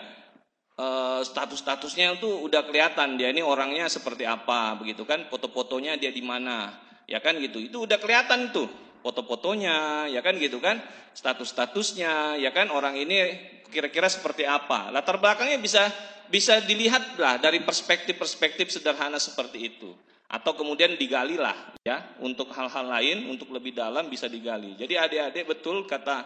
[0.82, 0.86] E,
[1.22, 5.30] status-statusnya itu udah kelihatan dia ini orangnya seperti apa, begitu kan?
[5.30, 6.74] Foto-fotonya dia di mana,
[7.06, 7.62] ya kan gitu.
[7.62, 8.66] Itu udah kelihatan tuh
[9.06, 10.82] foto-fotonya, ya kan gitu kan?
[11.14, 13.38] Status-statusnya, ya kan orang ini
[13.70, 14.90] kira-kira seperti apa?
[14.90, 15.86] Latar belakangnya bisa
[16.26, 19.92] bisa dilihat lah dari perspektif-perspektif sederhana seperti itu
[20.32, 24.72] atau kemudian digali lah ya untuk hal-hal lain untuk lebih dalam bisa digali.
[24.80, 26.24] Jadi adik-adik betul kata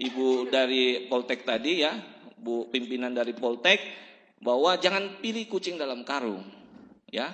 [0.00, 1.92] ibu dari Poltek tadi ya,
[2.40, 3.78] bu pimpinan dari Poltek
[4.40, 6.40] bahwa jangan pilih kucing dalam karung
[7.12, 7.30] ya,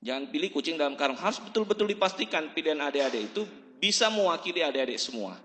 [0.00, 3.42] jangan pilih kucing dalam karung harus betul-betul dipastikan pilihan adik-adik itu
[3.76, 5.36] bisa mewakili adik-adik semua.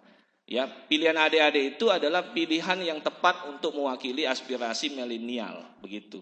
[0.47, 6.19] Ya, pilihan adik-adik itu adalah pilihan yang tepat untuk mewakili aspirasi milenial, begitu.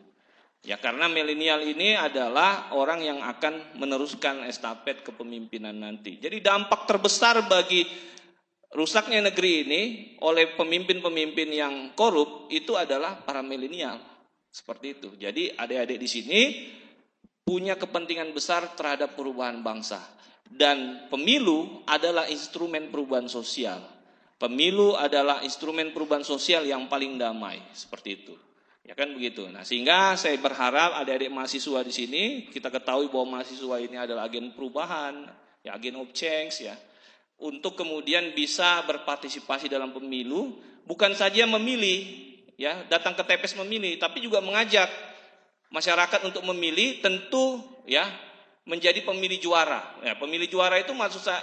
[0.59, 6.19] Ya karena milenial ini adalah orang yang akan meneruskan estafet kepemimpinan nanti.
[6.19, 7.87] Jadi dampak terbesar bagi
[8.73, 9.81] rusaknya negeri ini
[10.21, 13.97] oleh pemimpin-pemimpin yang korup itu adalah para milenial.
[14.49, 15.09] Seperti itu.
[15.17, 16.41] Jadi adik-adik di sini
[17.45, 20.01] punya kepentingan besar terhadap perubahan bangsa.
[20.49, 23.77] Dan pemilu adalah instrumen perubahan sosial.
[24.41, 27.61] Pemilu adalah instrumen perubahan sosial yang paling damai.
[27.73, 28.33] Seperti itu.
[28.81, 29.45] Ya kan begitu.
[29.45, 34.49] Nah, sehingga saya berharap adik-adik mahasiswa di sini kita ketahui bahwa mahasiswa ini adalah agen
[34.57, 35.29] perubahan,
[35.61, 36.73] ya agen of change ya.
[37.39, 42.03] Untuk kemudian bisa berpartisipasi dalam pemilu, bukan saja memilih,
[42.59, 44.91] ya, datang ke TPS memilih, tapi juga mengajak
[45.71, 48.05] masyarakat untuk memilih tentu ya
[48.69, 49.97] menjadi pemilih juara.
[50.05, 51.41] Ya, pemilih juara itu maksud saya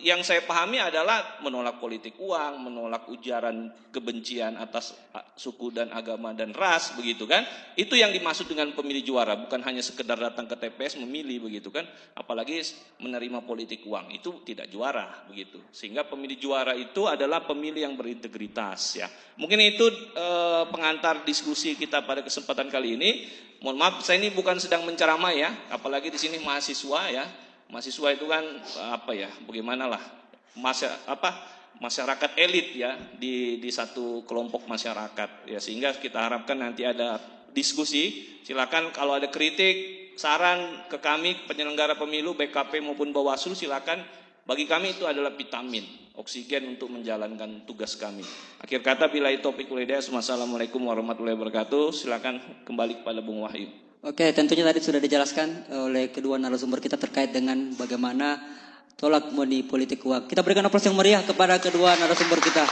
[0.00, 4.96] yang saya pahami adalah menolak politik uang, menolak ujaran kebencian atas
[5.36, 7.42] suku dan agama dan ras begitu kan.
[7.74, 11.84] Itu yang dimaksud dengan pemilih juara, bukan hanya sekedar datang ke TPS memilih begitu kan.
[12.14, 12.62] Apalagi
[13.02, 15.58] menerima politik uang, itu tidak juara begitu.
[15.74, 19.10] Sehingga pemilih juara itu adalah pemilih yang berintegritas ya.
[19.36, 23.10] Mungkin itu eh, pengantar diskusi kita pada kesempatan kali ini.
[23.60, 27.24] Mohon maaf, saya ini bukan sedang menceramah ya, apalagi di sini mahasiswa ya.
[27.68, 28.42] Mahasiswa itu kan
[28.90, 30.02] apa ya bagaimana lah
[30.58, 31.30] masa apa
[31.78, 35.44] masyarakat elit ya di di satu kelompok masyarakat.
[35.46, 37.20] Ya sehingga kita harapkan nanti ada
[37.52, 38.26] diskusi.
[38.42, 44.00] Silakan kalau ada kritik saran ke kami penyelenggara pemilu BKP maupun Bawaslu silakan
[44.44, 48.24] bagi kami itu adalah vitamin oksigen untuk menjalankan tugas kami
[48.60, 54.32] akhir kata bila itu topik kuliah Assalamualaikum warahmatullahi wabarakatuh silakan kembali kepada Bung Wahyu Oke,
[54.32, 58.40] tentunya tadi sudah dijelaskan oleh kedua narasumber kita terkait dengan bagaimana
[58.96, 60.24] tolak money politik uang.
[60.24, 62.64] Kita berikan aplaus yang meriah kepada kedua narasumber kita.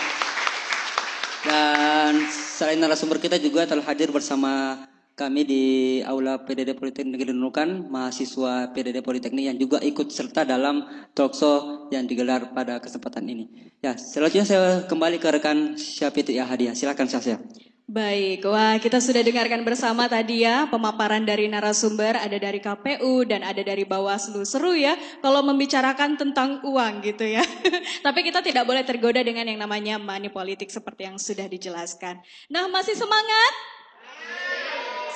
[1.45, 4.85] Dan selain narasumber kita juga telah hadir bersama
[5.19, 5.65] kami di
[6.07, 12.07] Aula PDD Politeknik Negeri Nunukan, mahasiswa PDD Politeknik yang juga ikut serta dalam talkshow yang
[12.07, 13.75] digelar pada kesempatan ini.
[13.83, 16.79] Ya, selanjutnya saya kembali ke rekan Syafiq Ya Hadiah.
[16.79, 17.43] Silakan Syafia.
[17.89, 23.41] Baik, wah kita sudah dengarkan bersama tadi ya pemaparan dari narasumber, ada dari KPU dan
[23.41, 24.45] ada dari Bawaslu.
[24.45, 24.93] Seru ya
[25.25, 27.41] kalau membicarakan tentang uang gitu ya.
[28.07, 32.21] Tapi kita tidak boleh tergoda dengan yang namanya money politik seperti yang sudah dijelaskan.
[32.53, 33.78] Nah masih semangat?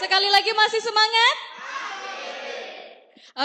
[0.03, 1.37] Sekali lagi masih semangat?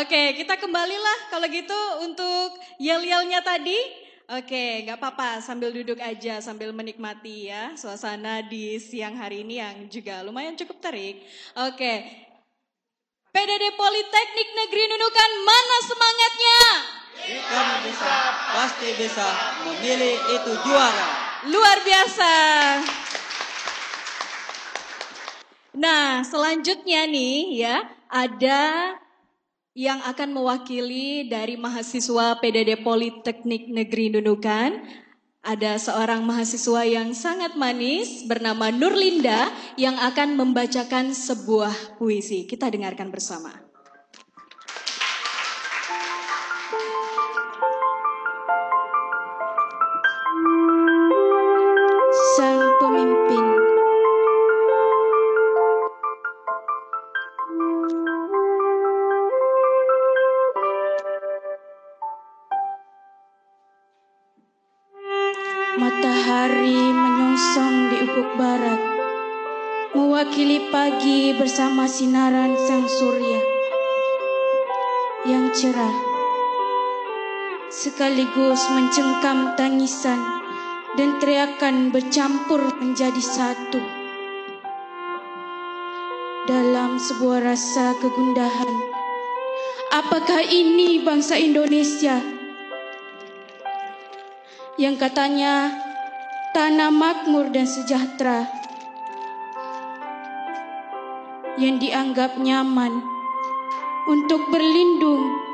[0.02, 3.78] Oke, kita kembalilah kalau gitu untuk yel-yelnya tadi.
[4.26, 9.76] Oke, nggak apa-apa sambil duduk aja sambil menikmati ya suasana di siang hari ini yang
[9.86, 11.22] juga lumayan cukup terik.
[11.62, 11.93] Oke,
[13.30, 16.62] PDD Politeknik Negeri Nunukan mana semangatnya?
[17.22, 18.14] Jika bisa,
[18.58, 19.28] pasti bisa
[19.62, 21.08] memilih itu juara.
[21.53, 22.34] Luar biasa.
[25.78, 28.97] Nah, selanjutnya nih ya, ada
[29.78, 35.05] yang akan mewakili dari mahasiswa PDD Politeknik Negeri Nunukan.
[35.47, 39.47] ada seorang mahasiswa yang sangat manis bernama Nurlinda
[39.80, 42.43] yang akan membacakan sebuah puisi.
[42.43, 43.66] Kita dengarkan bersama.
[77.98, 80.22] Sekaligus mencengkam tangisan
[80.93, 83.82] Dan teriakan bercampur menjadi satu
[86.45, 88.70] Dalam sebuah rasa kegundahan
[89.98, 92.22] Apakah ini bangsa Indonesia?
[94.78, 95.74] yang katanya
[96.54, 98.45] tanah makmur dan sejahtera
[101.58, 103.02] yang dianggap nyaman
[104.06, 105.47] untuk berlindung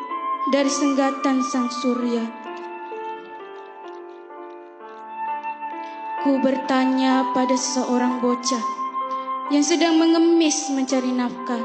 [0.52, 2.28] dari senggatan sang surya.
[6.24, 8.64] Ku bertanya pada seseorang bocah
[9.56, 11.64] yang sedang mengemis mencari nafkah.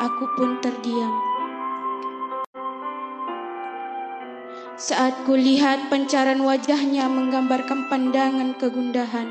[0.00, 1.12] Aku pun terdiam.
[4.80, 9.28] Saat kulihat pancaran wajahnya menggambarkan pandangan kegundahan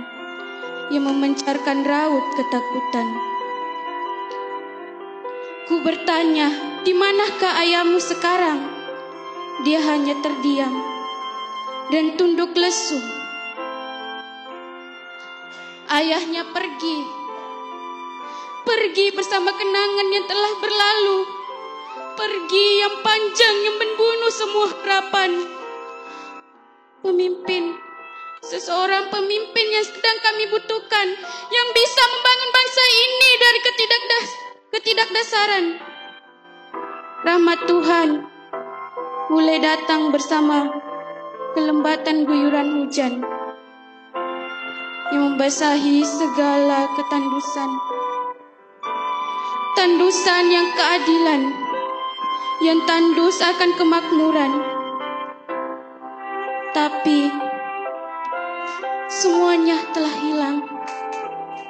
[0.94, 3.08] yang memancarkan raut ketakutan.
[5.66, 8.60] Ku bertanya, di manakah ayahmu sekarang?
[9.68, 10.72] Dia hanya terdiam
[11.92, 13.00] dan tunduk lesu.
[15.90, 16.98] Ayahnya pergi,
[18.64, 21.20] pergi bersama kenangan yang telah berlalu
[22.20, 25.32] pergi yang panjang yang membunuh semua harapan.
[27.00, 27.80] Pemimpin,
[28.44, 31.08] seseorang pemimpin yang sedang kami butuhkan,
[31.48, 34.28] yang bisa membangun bangsa ini dari ketidakdas
[34.70, 35.66] ketidakdasaran.
[37.20, 38.24] Rahmat Tuhan
[39.28, 40.72] mulai datang bersama
[41.52, 43.20] kelembatan guyuran hujan
[45.12, 47.70] yang membasahi segala ketandusan.
[49.76, 51.42] Tandusan yang keadilan
[52.64, 54.52] yang tandus akan kemakmuran.
[56.72, 57.20] Tapi
[59.12, 60.64] semuanya telah hilang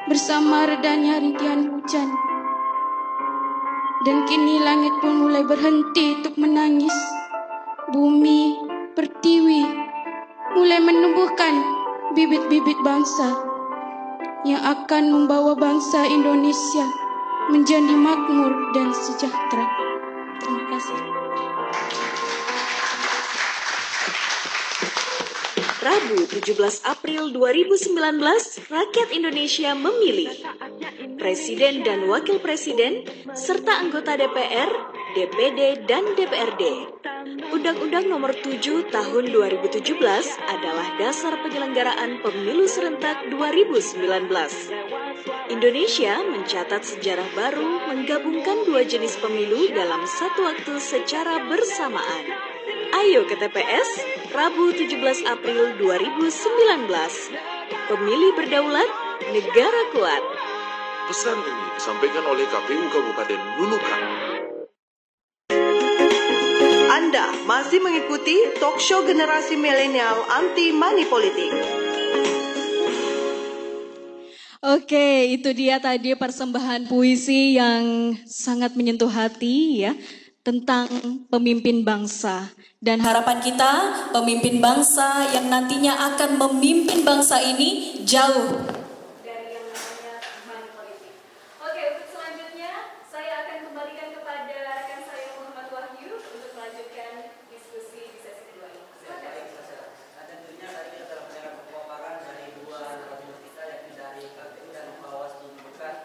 [0.06, 2.29] bersama redanya rintihan hujan.
[4.00, 6.96] Dan kini langit pun mulai berhenti untuk menangis.
[7.92, 8.56] Bumi,
[8.96, 9.68] pertiwi,
[10.56, 11.60] mulai menumbuhkan
[12.16, 13.36] bibit-bibit bangsa
[14.48, 16.88] yang akan membawa bangsa Indonesia
[17.52, 19.89] menjadi makmur dan sejahtera.
[25.80, 27.96] Rabu 17 April 2019,
[28.68, 30.28] rakyat Indonesia memilih
[31.16, 34.68] Presiden dan Wakil Presiden, serta anggota DPR,
[35.16, 36.64] DPD, dan DPRD.
[37.56, 39.80] Undang-Undang Nomor 7 Tahun 2017
[40.52, 44.04] adalah dasar penyelenggaraan pemilu serentak 2019.
[45.48, 52.59] Indonesia mencatat sejarah baru menggabungkan dua jenis pemilu dalam satu waktu secara bersamaan.
[52.90, 54.02] Ayo ke TPS,
[54.34, 54.98] Rabu 17
[55.30, 56.90] April 2019.
[57.86, 58.90] Pemilih berdaulat,
[59.30, 60.24] negara kuat.
[61.06, 64.02] Pesan ini disampaikan oleh KPU Kabupaten Nunukan.
[66.90, 71.54] Anda masih mengikuti talk show generasi milenial anti money politik.
[74.66, 79.94] Oke, itu dia tadi persembahan puisi yang sangat menyentuh hati ya
[80.42, 80.88] tentang
[81.28, 82.52] pemimpin bangsa.
[82.80, 83.72] Dan harapan kita
[84.16, 88.64] pemimpin bangsa yang nantinya akan memimpin bangsa ini jauh
[89.20, 90.16] dari yang namanya
[90.48, 91.14] money politik.
[91.60, 92.72] Oke, untuk selanjutnya
[93.12, 98.84] saya akan kembalikan kepada rekan saya Muhammad Wahyu untuk melanjutkan diskusi di sesi kedua ini.
[99.04, 99.36] Silakan.
[100.30, 105.48] Tentunya tadi kita telah mendengar pemaparan dari dua narasumber kita yakni dari KPU dan Bawaslu
[105.60, 105.96] bukan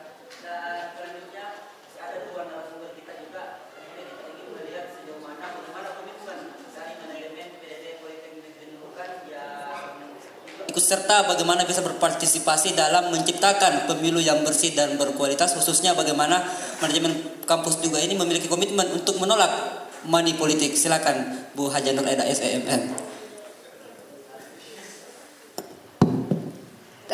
[0.43, 1.47] dan selanjutnya
[2.03, 6.39] ada dua narasumber kita juga kemudian kita ingin melihat sejauh mana bagaimana komitmen
[6.73, 9.93] dari manajemen PDD Politeknik Negeri Nunukan yang
[10.69, 10.85] ikut
[11.15, 16.43] serta bagaimana bisa berpartisipasi dalam menciptakan pemilu yang bersih dan berkualitas khususnya bagaimana
[16.83, 17.15] manajemen
[17.47, 19.47] kampus juga ini memiliki komitmen untuk menolak
[20.11, 23.07] money politik silakan Bu Hajanur Eda SEMN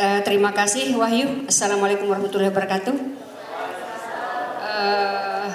[0.01, 1.45] Eh, terima kasih Wahyu.
[1.45, 2.97] Assalamualaikum warahmatullahi wabarakatuh.
[4.65, 5.49] Eh,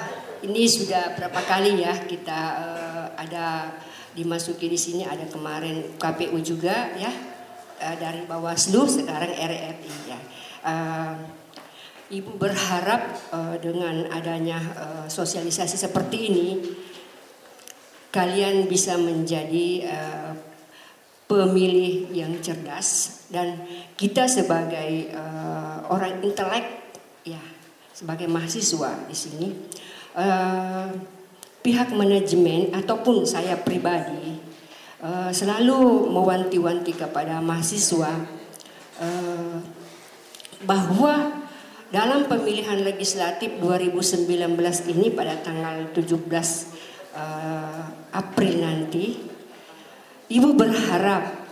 [0.46, 3.74] ini sudah berapa kali ya kita uh, ada
[4.14, 7.10] dimasuki di sini ada kemarin KPU juga ya
[7.86, 10.20] uh, dari Bawaslu sekarang RRI ya.
[10.66, 11.16] Uh,
[12.06, 16.48] Ibu berharap uh, dengan adanya uh, sosialisasi seperti ini
[18.14, 20.34] kalian bisa menjadi uh,
[21.26, 23.58] pemilih yang cerdas dan
[23.98, 26.94] kita sebagai uh, orang intelek
[27.26, 27.42] ya
[27.90, 29.48] sebagai mahasiswa di sini
[30.14, 30.94] uh,
[31.66, 34.35] pihak manajemen ataupun saya pribadi
[35.04, 38.12] uh, selalu mewanti-wanti kepada mahasiswa
[39.02, 39.58] uh,
[40.64, 41.44] bahwa
[41.92, 46.28] dalam pemilihan legislatif 2019 ini pada tanggal 17
[47.16, 49.36] uh, April nanti,
[50.26, 51.46] Ibu berharap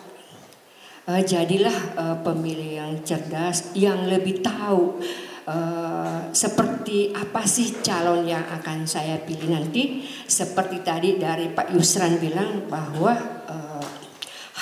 [1.06, 4.98] uh, jadilah uh, pemilih yang cerdas, yang lebih tahu
[5.48, 10.04] uh, seperti apa sih calon yang akan saya pilih nanti.
[10.24, 13.14] Seperti tadi dari Pak Yusran bilang bahwa
[13.48, 13.88] uh,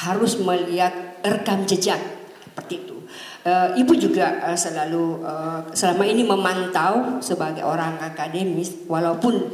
[0.05, 2.01] harus melihat rekam jejak
[2.45, 2.97] seperti itu.
[3.41, 9.49] Uh, Ibu juga uh, selalu uh, selama ini memantau sebagai orang akademis, walaupun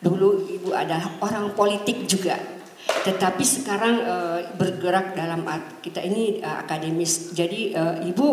[0.00, 2.55] dulu Ibu adalah orang politik juga,
[2.86, 5.46] tetapi sekarang uh, bergerak dalam
[5.78, 7.34] kita ini uh, akademis.
[7.34, 8.28] Jadi uh, Ibu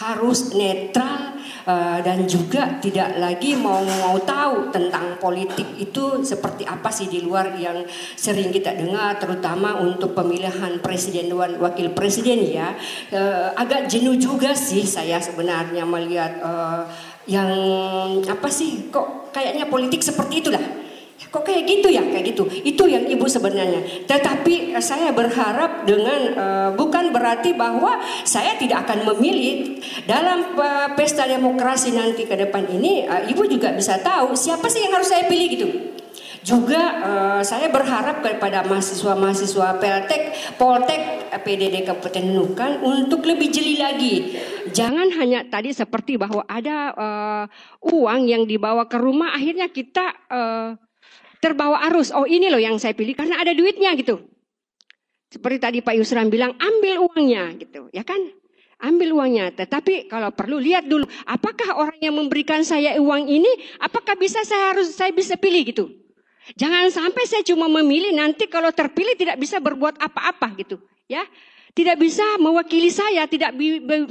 [0.00, 6.92] harus netral uh, dan juga tidak lagi mau mau tahu tentang politik itu seperti apa
[6.92, 7.84] sih di luar yang
[8.16, 12.76] sering kita dengar, terutama untuk pemilihan presiden dan wakil presiden ya.
[13.08, 16.84] Uh, agak jenuh juga sih saya sebenarnya melihat uh,
[17.24, 17.48] yang
[18.28, 20.83] apa sih kok kayaknya politik seperti itulah
[21.14, 22.46] Kok kayak gitu ya, kayak gitu.
[22.62, 24.06] Itu yang ibu sebenarnya.
[24.06, 30.94] Tetapi eh, saya berharap dengan uh, bukan berarti bahwa saya tidak akan memilih dalam uh,
[30.94, 33.06] pesta demokrasi nanti ke depan ini.
[33.06, 35.68] Uh, ibu juga bisa tahu siapa sih yang harus saya pilih gitu.
[36.44, 40.22] Juga uh, saya berharap kepada mahasiswa-mahasiswa Peltek,
[40.60, 44.36] Poltek, PDD Kabupaten Nunukan untuk lebih jeli lagi.
[44.70, 47.44] Jangan hanya tadi seperti bahwa ada uh,
[47.80, 50.76] uang yang dibawa ke rumah, akhirnya kita uh,
[51.44, 52.08] terbawa arus.
[52.16, 54.24] Oh ini loh yang saya pilih karena ada duitnya gitu.
[55.28, 58.16] Seperti tadi Pak Yusran bilang, ambil uangnya gitu, ya kan?
[58.80, 59.52] Ambil uangnya.
[59.52, 63.50] Tetapi kalau perlu lihat dulu, apakah orang yang memberikan saya uang ini,
[63.82, 65.84] apakah bisa saya harus saya bisa pilih gitu?
[66.54, 70.76] Jangan sampai saya cuma memilih nanti kalau terpilih tidak bisa berbuat apa-apa gitu,
[71.08, 71.24] ya
[71.74, 73.50] tidak bisa mewakili saya, tidak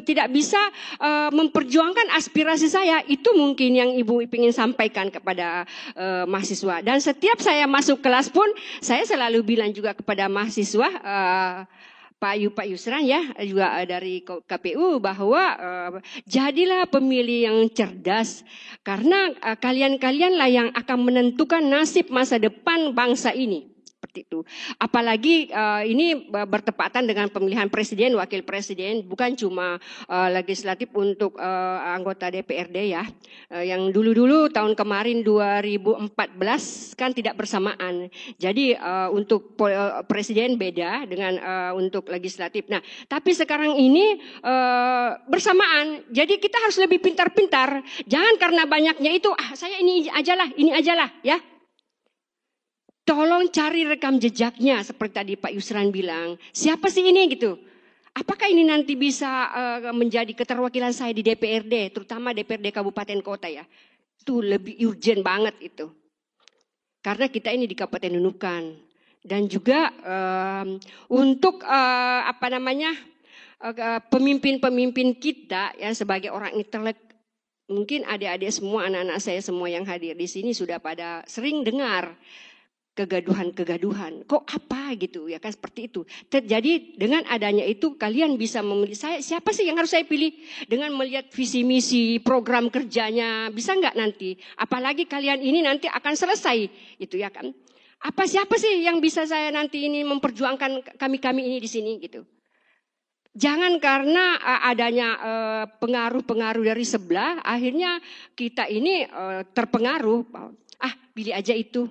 [0.03, 0.59] tidak bisa
[0.99, 2.99] uh, memperjuangkan aspirasi saya.
[3.07, 5.63] Itu mungkin yang Ibu ingin sampaikan kepada
[5.95, 6.83] uh, mahasiswa.
[6.83, 8.45] Dan setiap saya masuk kelas pun,
[8.83, 11.63] saya selalu bilang juga kepada mahasiswa, uh,
[12.19, 15.91] Pak Yu Pak Yusran ya juga dari KPU bahwa uh,
[16.23, 18.47] jadilah pemilih yang cerdas
[18.79, 23.72] karena uh, kalian-kalianlah yang akan menentukan nasib masa depan bangsa ini
[24.13, 24.39] seperti itu.
[24.77, 31.81] Apalagi uh, ini bertepatan dengan pemilihan presiden, wakil presiden, bukan cuma uh, legislatif untuk uh,
[31.97, 33.09] anggota DPRD ya.
[33.49, 36.13] Uh, yang dulu-dulu tahun kemarin 2014
[36.93, 38.13] kan tidak bersamaan.
[38.37, 39.57] Jadi uh, untuk
[40.05, 42.69] presiden beda dengan uh, untuk legislatif.
[42.69, 46.05] Nah, tapi sekarang ini uh, bersamaan.
[46.13, 47.81] Jadi kita harus lebih pintar-pintar.
[48.05, 51.41] Jangan karena banyaknya itu ah saya ini ajalah, ini ajalah ya.
[53.03, 56.39] Tolong cari rekam jejaknya seperti tadi Pak Yusran bilang.
[56.55, 57.59] Siapa sih ini gitu?
[58.15, 63.67] Apakah ini nanti bisa uh, menjadi keterwakilan saya di DPRD, terutama DPRD Kabupaten Kota ya?
[64.15, 65.91] Itu lebih urgent banget itu.
[67.03, 68.63] Karena kita ini di Kabupaten Nunukan.
[69.23, 70.79] Dan juga um,
[71.11, 72.91] untuk uh, apa namanya
[74.11, 76.99] pemimpin-pemimpin kita ya sebagai orang intelek
[77.71, 82.11] mungkin adik-adik semua anak-anak saya semua yang hadir di sini sudah pada sering dengar
[82.93, 84.21] kegaduhan-kegaduhan.
[84.29, 86.05] Kok apa gitu ya kan seperti itu.
[86.29, 90.29] Jadi dengan adanya itu kalian bisa memilih saya siapa sih yang harus saya pilih
[90.69, 94.37] dengan melihat visi misi program kerjanya bisa nggak nanti.
[94.61, 96.69] Apalagi kalian ini nanti akan selesai
[97.01, 97.49] itu ya kan.
[98.03, 102.21] Apa siapa sih yang bisa saya nanti ini memperjuangkan kami-kami ini di sini gitu.
[103.33, 104.37] Jangan karena
[104.69, 105.17] adanya
[105.81, 107.97] pengaruh-pengaruh dari sebelah akhirnya
[108.37, 109.09] kita ini
[109.57, 110.21] terpengaruh.
[110.83, 111.87] Ah pilih aja itu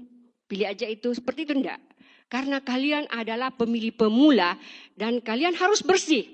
[0.53, 1.81] Pilih aja itu seperti itu enggak.
[2.29, 4.61] Karena kalian adalah pemilih pemula
[4.93, 6.29] dan kalian harus bersih.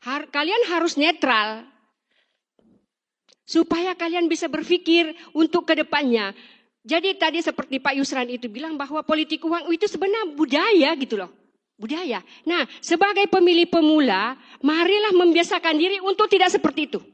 [0.00, 1.68] Har kalian harus netral.
[3.44, 6.32] Supaya kalian bisa berpikir untuk ke depannya.
[6.88, 11.28] Jadi tadi seperti Pak Yusran itu bilang bahwa politik uang itu sebenarnya budaya gitu loh.
[11.76, 12.24] Budaya.
[12.48, 17.11] Nah sebagai pemilih pemula, marilah membiasakan diri untuk tidak seperti itu.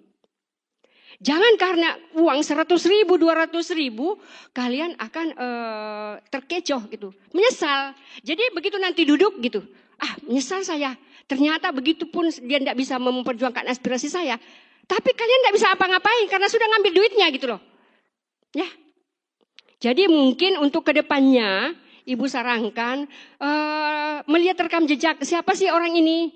[1.19, 4.23] Jangan karena uang 100 ribu, 200 ribu,
[4.55, 7.11] kalian akan uh, terkecoh gitu.
[7.35, 7.91] Menyesal.
[8.23, 9.67] Jadi begitu nanti duduk gitu.
[9.99, 10.95] Ah menyesal saya.
[11.27, 14.39] Ternyata begitu pun dia tidak bisa memperjuangkan aspirasi saya.
[14.87, 17.61] Tapi kalian tidak bisa apa-ngapain karena sudah ngambil duitnya gitu loh.
[18.55, 18.71] Ya.
[19.83, 21.75] Jadi mungkin untuk ke depannya
[22.09, 23.05] Ibu sarankan
[23.37, 26.33] uh, melihat rekam jejak siapa sih orang ini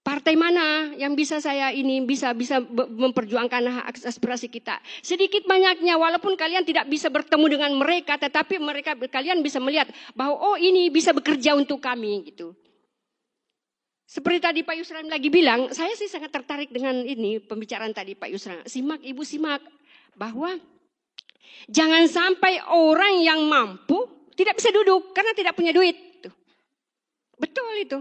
[0.00, 4.80] Partai mana yang bisa saya ini bisa bisa memperjuangkan hak aspirasi kita?
[5.04, 10.40] Sedikit banyaknya walaupun kalian tidak bisa bertemu dengan mereka tetapi mereka kalian bisa melihat bahwa
[10.40, 12.56] oh ini bisa bekerja untuk kami gitu.
[14.08, 18.26] Seperti tadi Pak Yusran lagi bilang, saya sih sangat tertarik dengan ini pembicaraan tadi Pak
[18.32, 18.64] Yusran.
[18.66, 19.62] Simak Ibu simak
[20.18, 20.56] bahwa
[21.70, 25.94] jangan sampai orang yang mampu tidak bisa duduk karena tidak punya duit.
[27.36, 28.00] Betul itu.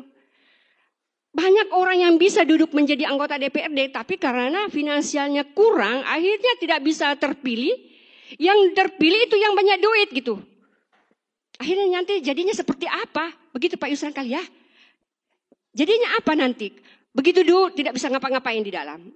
[1.40, 7.16] Banyak orang yang bisa duduk menjadi anggota DPRD, tapi karena finansialnya kurang, akhirnya tidak bisa
[7.16, 7.80] terpilih.
[8.36, 10.36] Yang terpilih itu yang banyak duit gitu.
[11.56, 13.32] Akhirnya nanti jadinya seperti apa?
[13.56, 14.44] Begitu Pak Yusran kali ya.
[15.72, 16.76] Jadinya apa nanti?
[17.16, 19.08] Begitu dulu tidak bisa ngapa-ngapain di dalam.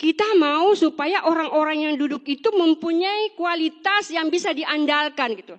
[0.00, 5.54] Kita mau supaya orang-orang yang duduk itu mempunyai kualitas yang bisa diandalkan gitu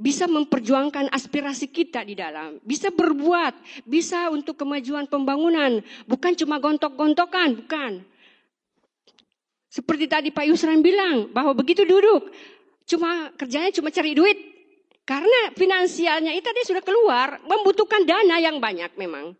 [0.00, 7.60] bisa memperjuangkan aspirasi kita di dalam, bisa berbuat, bisa untuk kemajuan pembangunan, bukan cuma gontok-gontokan,
[7.60, 7.92] bukan.
[9.68, 12.32] Seperti tadi Pak Yusran bilang bahwa begitu duduk,
[12.88, 14.48] cuma kerjanya cuma cari duit.
[15.04, 19.36] Karena finansialnya itu tadi sudah keluar, membutuhkan dana yang banyak memang.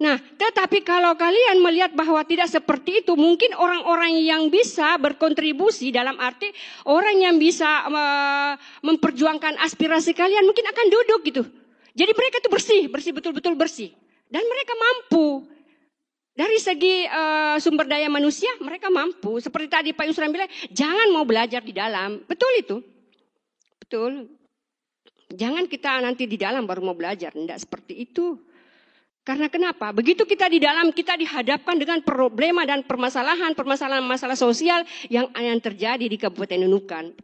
[0.00, 6.16] Nah, tetapi kalau kalian melihat bahwa tidak seperti itu, mungkin orang-orang yang bisa berkontribusi dalam
[6.16, 6.48] arti
[6.88, 7.84] orang yang bisa
[8.80, 11.42] memperjuangkan aspirasi kalian mungkin akan duduk gitu.
[11.92, 13.92] Jadi mereka itu bersih, bersih betul-betul bersih.
[14.32, 15.44] Dan mereka mampu.
[16.32, 19.36] Dari segi uh, sumber daya manusia, mereka mampu.
[19.36, 22.24] Seperti tadi Pak Yusran bilang, jangan mau belajar di dalam.
[22.24, 22.76] Betul itu.
[23.76, 24.32] Betul.
[25.28, 27.36] Jangan kita nanti di dalam baru mau belajar.
[27.36, 28.48] Tidak seperti itu.
[29.30, 29.94] Karena kenapa?
[29.94, 35.54] Begitu kita di dalam kita dihadapkan dengan problema dan permasalahan, permasalahan masalah sosial yang yang
[35.62, 37.14] terjadi di Kabupaten Nunukan.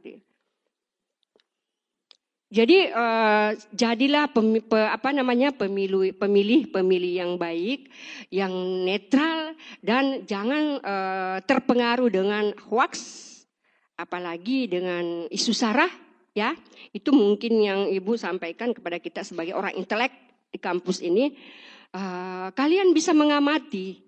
[2.47, 7.91] Jadi uh, jadilah pemi, pe, apa namanya pemilu, pemilih pemilih yang baik,
[8.31, 8.55] yang
[8.87, 13.03] netral dan jangan uh, terpengaruh dengan hoax,
[13.99, 15.91] apalagi dengan isu sarah,
[16.39, 16.55] ya
[16.95, 20.15] itu mungkin yang ibu sampaikan kepada kita sebagai orang intelek
[20.55, 21.35] di kampus ini
[21.95, 24.03] uh, kalian bisa mengamati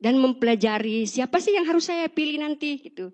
[0.00, 3.12] dan mempelajari siapa sih yang harus saya pilih nanti gitu.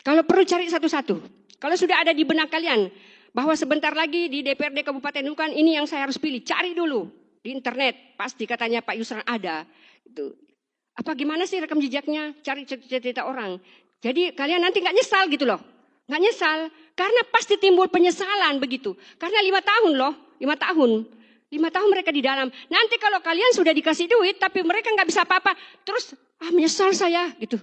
[0.00, 1.20] Kalau perlu cari satu-satu.
[1.58, 2.88] Kalau sudah ada di benak kalian
[3.34, 7.10] bahwa sebentar lagi di DPRD Kabupaten Nukan ini yang saya harus pilih, cari dulu
[7.44, 8.16] di internet.
[8.16, 9.68] Pasti katanya Pak Yusran ada.
[10.06, 10.32] Itu.
[10.96, 12.34] Apa gimana sih rekam jejaknya?
[12.40, 13.60] Cari cerita-cerita orang.
[13.98, 15.60] Jadi kalian nanti nggak nyesal gitu loh.
[16.08, 16.58] Nggak nyesal.
[16.94, 18.94] Karena pasti timbul penyesalan begitu.
[19.18, 20.14] Karena lima tahun loh.
[20.38, 21.06] Lima tahun.
[21.48, 22.52] Lima tahun mereka di dalam.
[22.68, 27.32] Nanti kalau kalian sudah dikasih duit, tapi mereka nggak bisa apa-apa, terus ah menyesal saya
[27.40, 27.56] gitu.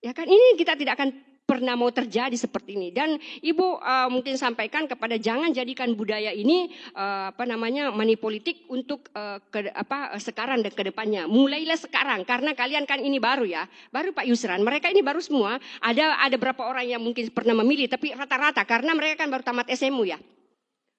[0.00, 1.12] Ya kan ini kita tidak akan
[1.44, 2.88] pernah mau terjadi seperti ini.
[2.90, 8.64] Dan ibu uh, mungkin sampaikan kepada jangan jadikan budaya ini uh, apa namanya money politik
[8.72, 11.28] untuk uh, ke, apa sekarang dan ke depannya.
[11.28, 14.64] Mulailah sekarang karena kalian kan ini baru ya, baru Pak Yusran.
[14.64, 15.60] Mereka ini baru semua.
[15.84, 19.68] Ada ada berapa orang yang mungkin pernah memilih, tapi rata-rata karena mereka kan baru tamat
[19.76, 20.16] SMU ya,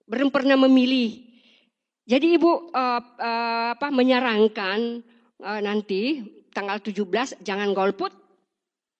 [0.05, 1.34] belum pernah memilih
[2.05, 5.01] jadi Ibu uh, uh, apa menyarankan
[5.41, 6.21] uh, nanti
[6.53, 8.13] tanggal 17 jangan golput.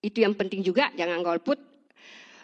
[0.02, 1.62] Itu yang penting juga jangan golput.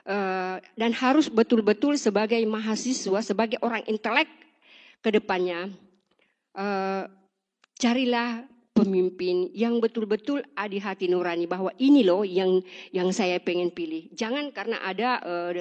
[0.01, 4.25] Uh, dan harus betul-betul sebagai mahasiswa, sebagai orang intelek
[5.01, 5.69] ke depannya
[6.57, 7.05] uh,
[7.77, 14.09] carilah pemimpin yang betul-betul ada hati nurani bahwa ini loh yang yang saya pengen pilih.
[14.13, 15.53] Jangan karena ada uh,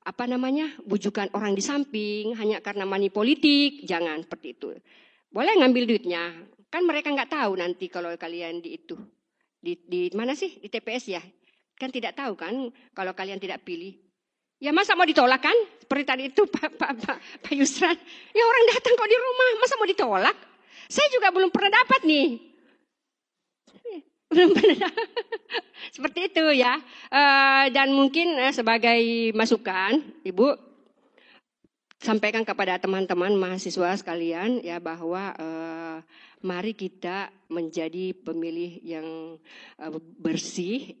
[0.00, 4.72] apa namanya bujukan orang di samping hanya karena money politik jangan seperti itu.
[5.28, 6.32] Boleh ngambil duitnya.
[6.70, 8.96] Kan mereka nggak tahu nanti kalau kalian di itu
[9.60, 10.56] di, di mana sih?
[10.56, 11.22] Di TPS ya?
[11.76, 13.96] Kan tidak tahu kan kalau kalian tidak pilih.
[14.60, 15.56] Ya masa mau ditolak kan?
[15.80, 17.96] Seperti tadi itu Pak Pak Pak, Pak Yusran.
[18.32, 20.36] Ya orang datang kok di rumah masa mau ditolak?
[20.90, 22.49] Saya juga belum pernah dapat nih
[24.30, 24.92] pernah.
[25.94, 26.78] Seperti itu ya.
[27.10, 30.70] Uh, dan mungkin uh, sebagai masukan, Ibu
[32.00, 36.00] sampaikan kepada teman-teman mahasiswa sekalian ya bahwa uh,
[36.40, 39.36] mari kita menjadi pemilih yang
[40.16, 40.96] bersih,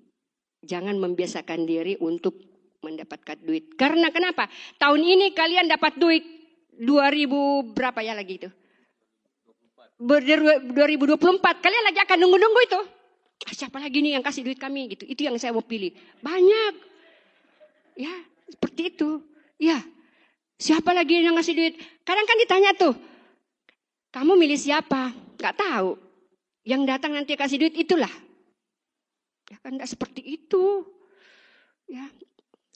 [0.60, 2.36] jangan membiasakan diri untuk
[2.84, 3.72] mendapatkan duit.
[3.80, 4.48] Karena kenapa?
[4.76, 6.24] Tahun ini kalian dapat duit
[6.76, 8.50] 2000 berapa ya lagi itu?
[10.00, 10.72] 2024
[11.60, 12.80] kalian lagi akan nunggu-nunggu itu.
[13.48, 15.08] Siapa lagi nih yang kasih duit kami gitu.
[15.08, 15.96] Itu yang saya mau pilih.
[16.20, 16.74] Banyak.
[17.96, 18.12] Ya,
[18.52, 19.24] seperti itu.
[19.56, 19.80] Ya.
[20.60, 21.74] Siapa lagi yang ngasih duit?
[22.04, 22.94] Kadang kan ditanya tuh.
[24.12, 25.16] Kamu milih siapa?
[25.40, 25.96] Gak tahu.
[26.68, 28.12] Yang datang nanti kasih duit itulah.
[29.48, 30.84] Ya kan enggak seperti itu.
[31.88, 32.04] Ya.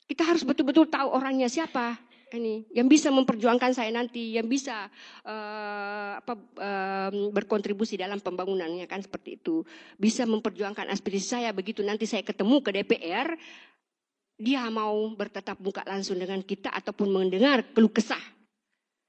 [0.09, 1.97] Kita harus betul-betul tahu orangnya siapa
[2.37, 4.91] ini yang bisa memperjuangkan saya nanti, yang bisa
[5.25, 9.63] uh, apa, uh, berkontribusi dalam pembangunannya kan seperti itu,
[9.97, 13.29] bisa memperjuangkan aspirasi saya begitu nanti saya ketemu ke DPR,
[14.35, 18.21] dia mau bertetap muka langsung dengan kita ataupun mendengar keluh kesah.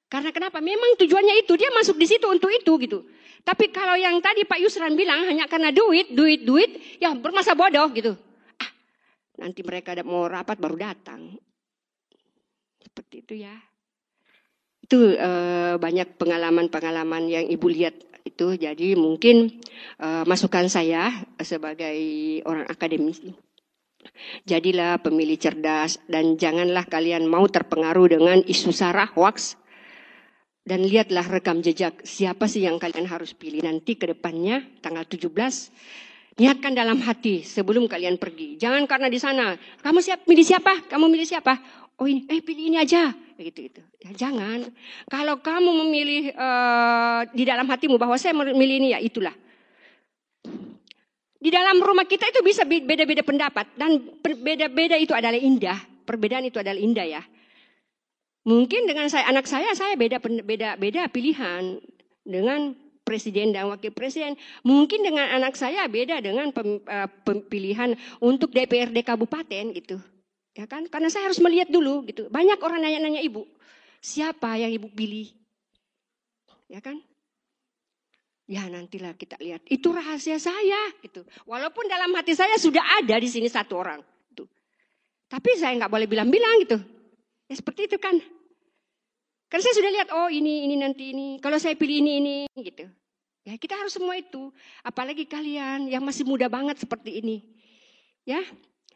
[0.06, 0.62] Karena kenapa?
[0.62, 3.04] Memang tujuannya itu dia masuk di situ untuk itu gitu.
[3.42, 7.90] Tapi kalau yang tadi Pak Yusran bilang hanya karena duit, duit, duit, ya bermasa bodoh
[7.94, 8.14] gitu.
[8.58, 8.70] Ah,
[9.42, 11.38] nanti mereka mau rapat baru datang.
[13.16, 13.56] Seperti itu ya.
[14.84, 17.96] Itu uh, banyak pengalaman-pengalaman yang Ibu lihat
[18.28, 18.60] itu.
[18.60, 19.64] Jadi mungkin
[20.04, 21.96] uh, masukan saya sebagai
[22.44, 23.32] orang akademisi.
[24.44, 29.56] Jadilah pemilih cerdas dan janganlah kalian mau terpengaruh dengan isu sara hoax
[30.68, 35.32] dan lihatlah rekam jejak siapa sih yang kalian harus pilih nanti ke depannya tanggal 17
[36.36, 41.06] niatkan dalam hati sebelum kalian pergi jangan karena di sana kamu siap milih siapa kamu
[41.10, 43.82] milih siapa oh ini, eh pilih ini aja, gitu gitu.
[44.04, 44.68] Ya, jangan.
[45.08, 49.36] Kalau kamu memilih uh, di dalam hatimu bahwa saya memilih ini ya itulah.
[51.36, 55.78] Di dalam rumah kita itu bisa beda-beda pendapat dan beda-beda itu adalah indah.
[56.08, 57.22] Perbedaan itu adalah indah ya.
[58.46, 61.82] Mungkin dengan saya anak saya saya beda beda beda pilihan
[62.26, 62.74] dengan
[63.06, 64.34] presiden dan wakil presiden.
[64.66, 70.02] Mungkin dengan anak saya beda dengan pem, uh, pemilihan untuk DPRD kabupaten gitu.
[70.56, 70.88] Ya kan?
[70.88, 72.32] Karena saya harus melihat dulu gitu.
[72.32, 73.44] Banyak orang nanya-nanya ibu,
[74.00, 75.28] siapa yang ibu pilih?
[76.72, 76.98] Ya kan?
[78.46, 79.68] Ya nantilah kita lihat.
[79.68, 81.28] Itu rahasia saya gitu.
[81.44, 84.00] Walaupun dalam hati saya sudah ada di sini satu orang.
[84.32, 84.48] Gitu.
[85.28, 86.78] Tapi saya nggak boleh bilang-bilang gitu.
[87.52, 88.16] Ya seperti itu kan.
[89.50, 91.28] Karena saya sudah lihat, oh ini, ini nanti ini.
[91.38, 92.86] Kalau saya pilih ini, ini gitu.
[93.46, 94.50] Ya kita harus semua itu.
[94.82, 97.46] Apalagi kalian yang masih muda banget seperti ini.
[98.26, 98.42] Ya,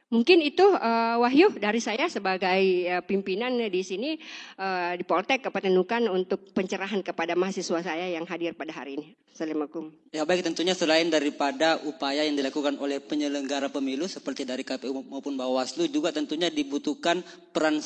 [0.10, 4.18] Mungkin itu uh, Wahyu dari saya sebagai uh, pimpinan di sini
[4.58, 9.14] uh, di Poltek Kabupaten Nukan untuk pencerahan kepada mahasiswa saya yang hadir pada hari ini.
[9.30, 9.94] Assalamualaikum.
[10.10, 15.38] Ya baik tentunya selain daripada upaya yang dilakukan oleh penyelenggara pemilu seperti dari KPU maupun
[15.38, 17.22] Bawaslu juga tentunya dibutuhkan
[17.54, 17.78] peran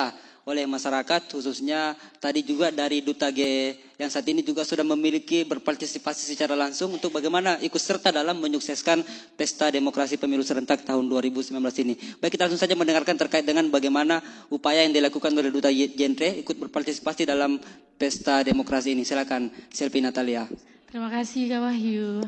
[0.44, 6.36] oleh masyarakat khususnya tadi juga dari Duta G yang saat ini juga sudah memiliki berpartisipasi
[6.36, 9.00] secara langsung untuk bagaimana ikut serta dalam menyukseskan
[9.39, 11.56] pesta demokrasi pemilu serentak tahun 2019
[11.88, 11.96] ini.
[12.20, 14.20] Baik kita langsung saja mendengarkan terkait dengan bagaimana
[14.52, 17.56] upaya yang dilakukan oleh Duta Jentre ikut berpartisipasi dalam
[17.96, 19.08] pesta demokrasi ini.
[19.08, 20.44] Silakan Selvi Natalia.
[20.91, 22.28] Terima kasih Kak Wahyu.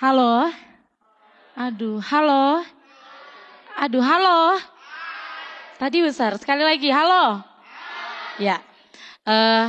[0.00, 0.48] Halo.
[1.52, 2.64] Aduh, halo.
[3.76, 4.71] Aduh, halo.
[5.82, 6.38] Tadi besar.
[6.38, 7.42] Sekali lagi, halo.
[8.38, 8.62] Ya.
[9.26, 9.66] Uh,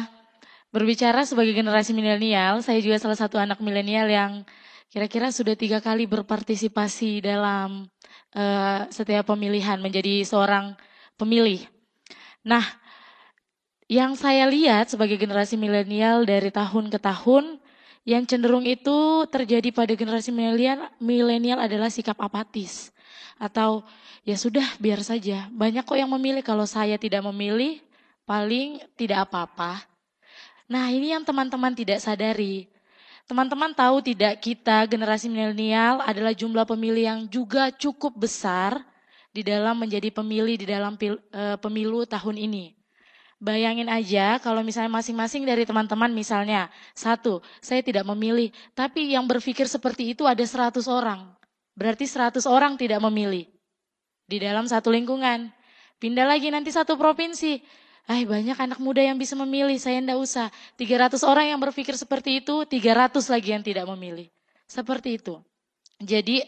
[0.69, 4.45] berbicara sebagai generasi milenial, saya juga salah satu anak milenial yang
[4.93, 7.89] kira-kira sudah tiga kali berpartisipasi dalam
[8.37, 10.77] uh, setiap pemilihan menjadi seorang
[11.17, 11.65] pemilih.
[12.45, 12.61] Nah,
[13.89, 17.57] yang saya lihat sebagai generasi milenial dari tahun ke tahun,
[18.05, 22.92] yang cenderung itu terjadi pada generasi milenial milenial adalah sikap apatis
[23.43, 23.83] atau
[24.23, 25.51] ya sudah biar saja.
[25.51, 27.83] Banyak kok yang memilih kalau saya tidak memilih
[28.23, 29.83] paling tidak apa-apa.
[30.71, 32.71] Nah ini yang teman-teman tidak sadari.
[33.27, 38.79] Teman-teman tahu tidak kita generasi milenial adalah jumlah pemilih yang juga cukup besar
[39.31, 42.75] di dalam menjadi pemilih di dalam pil, e, pemilu tahun ini.
[43.43, 49.67] Bayangin aja kalau misalnya masing-masing dari teman-teman misalnya, satu, saya tidak memilih, tapi yang berpikir
[49.67, 51.27] seperti itu ada 100 orang.
[51.73, 53.49] Berarti 100 orang tidak memilih
[54.29, 55.49] di dalam satu lingkungan.
[55.97, 57.61] Pindah lagi nanti satu provinsi.
[58.03, 60.47] Eh banyak anak muda yang bisa memilih, saya ndak usah.
[60.75, 64.27] 300 orang yang berpikir seperti itu, 300 lagi yang tidak memilih.
[64.67, 65.39] Seperti itu.
[66.03, 66.43] Jadi,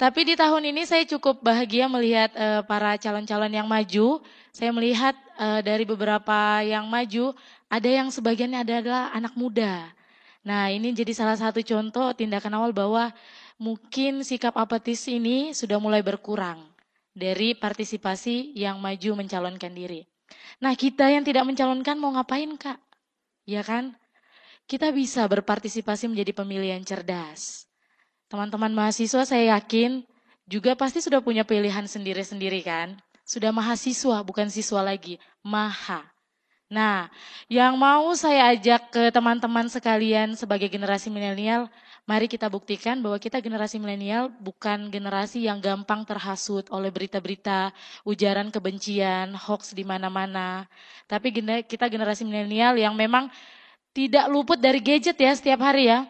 [0.00, 4.24] tapi di tahun ini saya cukup bahagia melihat uh, para calon-calon yang maju.
[4.56, 7.36] Saya melihat uh, dari beberapa yang maju,
[7.68, 9.92] ada yang sebagiannya adalah anak muda.
[10.40, 13.12] Nah ini jadi salah satu contoh tindakan awal bahwa
[13.60, 16.64] mungkin sikap apatis ini sudah mulai berkurang
[17.12, 20.08] dari partisipasi yang maju mencalonkan diri.
[20.64, 22.80] Nah kita yang tidak mencalonkan mau ngapain kak?
[23.44, 23.92] Ya kan?
[24.64, 27.68] Kita bisa berpartisipasi menjadi pemilihan cerdas.
[28.30, 30.06] Teman-teman mahasiswa saya yakin
[30.46, 32.96] juga pasti sudah punya pilihan sendiri-sendiri kan?
[33.26, 35.18] Sudah mahasiswa, bukan siswa lagi.
[35.42, 36.06] Maha.
[36.70, 37.10] Nah,
[37.50, 41.66] yang mau saya ajak ke teman-teman sekalian sebagai generasi milenial,
[42.08, 47.72] mari kita buktikan bahwa kita generasi milenial bukan generasi yang gampang terhasut oleh berita-berita,
[48.04, 50.68] ujaran kebencian, hoax di mana-mana.
[51.08, 51.32] Tapi
[51.64, 53.32] kita generasi milenial yang memang
[53.90, 56.06] tidak luput dari gadget ya setiap hari ya.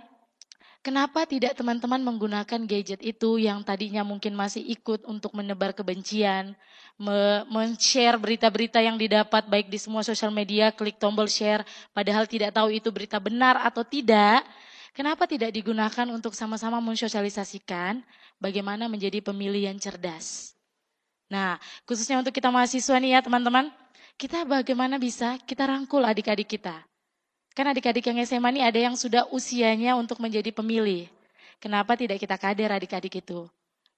[0.80, 6.56] Kenapa tidak teman-teman menggunakan gadget itu yang tadinya mungkin masih ikut untuk menebar kebencian,
[7.52, 12.72] men-share berita-berita yang didapat baik di semua sosial media, klik tombol share, padahal tidak tahu
[12.72, 14.40] itu berita benar atau tidak.
[14.90, 18.02] Kenapa tidak digunakan untuk sama-sama mensosialisasikan
[18.42, 20.58] bagaimana menjadi pemilih yang cerdas?
[21.30, 23.70] Nah, khususnya untuk kita mahasiswa nih ya teman-teman,
[24.18, 26.82] kita bagaimana bisa kita rangkul adik-adik kita.
[27.54, 31.06] Kan adik-adik yang SMA ini ada yang sudah usianya untuk menjadi pemilih.
[31.62, 33.46] Kenapa tidak kita kader adik-adik itu?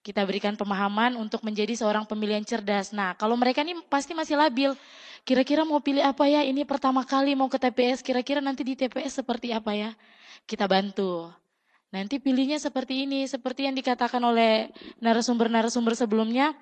[0.02, 2.90] Kita berikan pemahaman untuk menjadi seorang pemilih yang cerdas.
[2.90, 4.74] Nah, kalau mereka ini pasti masih labil.
[5.22, 6.42] Kira-kira mau pilih apa ya?
[6.42, 8.02] Ini pertama kali mau ke TPS.
[8.02, 9.90] Kira-kira nanti di TPS seperti apa ya?
[10.46, 11.30] Kita bantu.
[11.94, 16.56] Nanti pilihnya seperti ini, seperti yang dikatakan oleh narasumber-narasumber sebelumnya.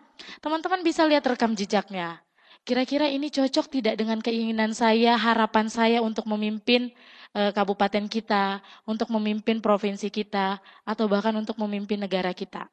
[0.45, 2.21] Teman-teman bisa lihat rekam jejaknya.
[2.61, 6.93] Kira-kira ini cocok tidak dengan keinginan saya, harapan saya untuk memimpin
[7.33, 12.69] e, kabupaten kita, untuk memimpin provinsi kita, atau bahkan untuk memimpin negara kita.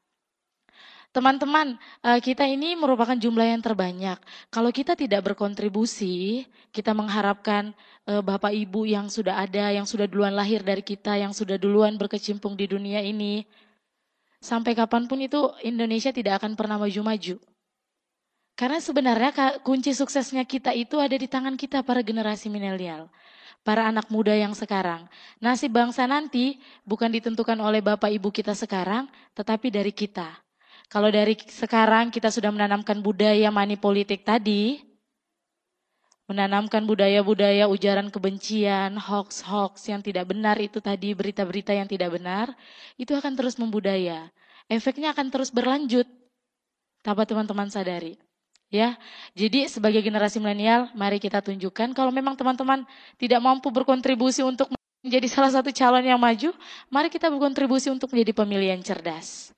[1.16, 4.20] Teman-teman, e, kita ini merupakan jumlah yang terbanyak.
[4.52, 7.72] Kalau kita tidak berkontribusi, kita mengharapkan
[8.06, 11.96] e, Bapak Ibu yang sudah ada, yang sudah duluan lahir dari kita, yang sudah duluan
[11.96, 13.48] berkecimpung di dunia ini,
[14.44, 17.40] sampai kapan pun itu Indonesia tidak akan pernah maju-maju.
[18.58, 23.06] Karena sebenarnya kunci suksesnya kita itu ada di tangan kita para generasi milenial.
[23.62, 25.06] Para anak muda yang sekarang.
[25.38, 29.06] Nasib bangsa nanti bukan ditentukan oleh bapak ibu kita sekarang,
[29.38, 30.47] tetapi dari kita.
[30.88, 34.80] Kalau dari sekarang kita sudah menanamkan budaya money politik tadi,
[36.32, 42.56] menanamkan budaya-budaya ujaran kebencian, hoax-hoax yang tidak benar itu tadi, berita-berita yang tidak benar,
[42.96, 44.32] itu akan terus membudaya.
[44.68, 46.08] Efeknya akan terus berlanjut.
[47.04, 48.20] Tanpa teman-teman sadari.
[48.68, 49.00] Ya,
[49.32, 52.84] jadi sebagai generasi milenial, mari kita tunjukkan kalau memang teman-teman
[53.16, 56.52] tidak mampu berkontribusi untuk menjadi salah satu calon yang maju,
[56.92, 59.56] mari kita berkontribusi untuk menjadi pemilih yang cerdas.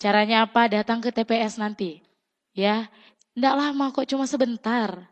[0.00, 0.68] Caranya apa?
[0.70, 2.04] Datang ke TPS nanti.
[2.52, 2.88] Ya,
[3.32, 5.08] tidak lama kok, cuma sebentar.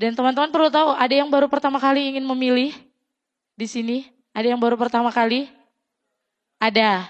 [0.00, 2.72] Dan teman-teman perlu tahu, ada yang baru pertama kali ingin memilih
[3.54, 4.08] di sini?
[4.34, 5.46] Ada yang baru pertama kali?
[6.58, 7.06] Ada.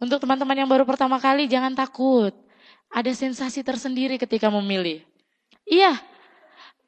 [0.00, 2.32] Untuk teman-teman yang baru pertama kali, jangan takut
[2.90, 5.06] ada sensasi tersendiri ketika memilih.
[5.62, 5.94] Iya,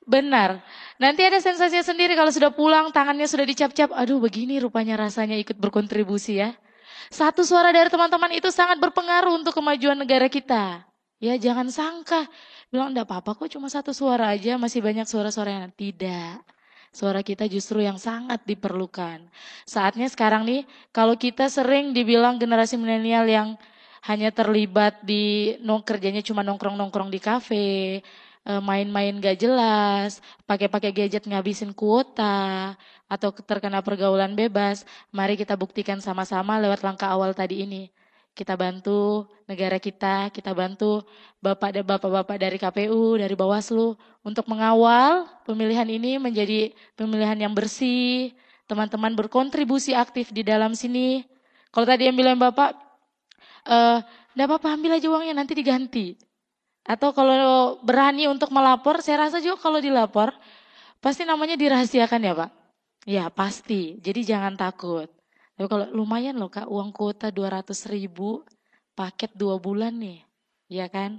[0.02, 0.58] benar.
[0.98, 3.94] Nanti ada sensasinya sendiri kalau sudah pulang, tangannya sudah dicap-cap.
[3.94, 6.50] Aduh, begini rupanya rasanya ikut berkontribusi ya.
[7.08, 10.84] Satu suara dari teman-teman itu sangat berpengaruh untuk kemajuan negara kita.
[11.22, 12.26] Ya, jangan sangka.
[12.68, 16.42] Bilang, enggak apa-apa kok cuma satu suara aja, masih banyak suara-suara yang tidak.
[16.92, 19.24] Suara kita justru yang sangat diperlukan.
[19.64, 23.48] Saatnya sekarang nih, kalau kita sering dibilang generasi milenial yang
[24.02, 28.02] hanya terlibat di nong kerjanya cuma nongkrong-nongkrong di kafe,
[28.44, 32.74] eh, main-main gak jelas, pakai-pakai gadget ngabisin kuota,
[33.12, 37.92] atau terkena pergaulan bebas, mari kita buktikan sama-sama lewat langkah awal tadi ini.
[38.32, 41.04] Kita bantu negara kita, kita bantu
[41.44, 43.92] bapak dan bapak-bapak dari KPU, dari Bawaslu
[44.24, 48.32] untuk mengawal pemilihan ini menjadi pemilihan yang bersih.
[48.64, 51.28] Teman-teman berkontribusi aktif di dalam sini.
[51.68, 52.72] Kalau tadi yang bilang bapak,
[53.68, 54.00] uh,
[54.32, 56.16] apa-apa ambil aja uangnya nanti diganti.
[56.88, 60.32] Atau kalau berani untuk melapor, saya rasa juga kalau dilapor,
[61.04, 62.61] pasti namanya dirahasiakan ya Pak?
[63.02, 65.10] Ya pasti, jadi jangan takut.
[65.58, 68.46] Tapi kalau lumayan loh Kak, uang kuota 200 ribu,
[68.94, 70.22] paket dua bulan nih,
[70.70, 71.18] ya kan?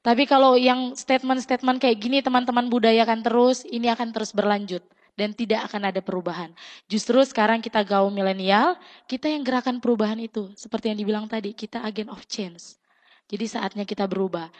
[0.00, 4.80] Tapi kalau yang statement-statement kayak gini teman-teman budayakan terus, ini akan terus berlanjut
[5.14, 6.50] dan tidak akan ada perubahan.
[6.86, 10.50] Justru sekarang kita gaul milenial, kita yang gerakan perubahan itu.
[10.54, 12.78] Seperti yang dibilang tadi, kita agent of change.
[13.30, 14.50] Jadi saatnya kita berubah.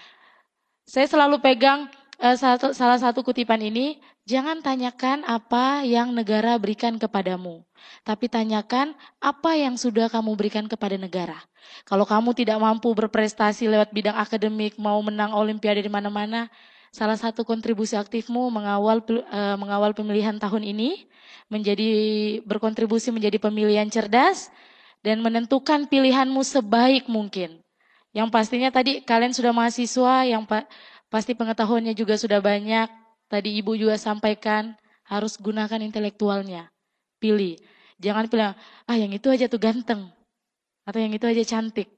[0.84, 1.88] Saya selalu pegang
[2.20, 2.36] uh,
[2.72, 7.64] salah satu kutipan ini, jangan tanyakan apa yang negara berikan kepadamu.
[8.04, 11.36] Tapi tanyakan apa yang sudah kamu berikan kepada negara.
[11.84, 16.48] Kalau kamu tidak mampu berprestasi lewat bidang akademik, mau menang olimpiade di mana-mana,
[16.92, 21.04] salah satu kontribusi aktifmu mengawal uh, mengawal pemilihan tahun ini
[21.52, 21.90] menjadi
[22.48, 24.48] berkontribusi menjadi pemilihan cerdas
[25.04, 27.60] dan menentukan pilihanmu sebaik mungkin.
[28.16, 30.64] Yang pastinya tadi kalian sudah mahasiswa yang pa,
[31.12, 33.03] pasti pengetahuannya juga sudah banyak.
[33.28, 34.76] Tadi Ibu juga sampaikan
[35.08, 36.68] harus gunakan intelektualnya.
[37.20, 37.56] Pilih.
[38.00, 38.52] Jangan pilih,
[38.84, 40.10] ah yang itu aja tuh ganteng.
[40.84, 41.88] Atau yang itu aja cantik.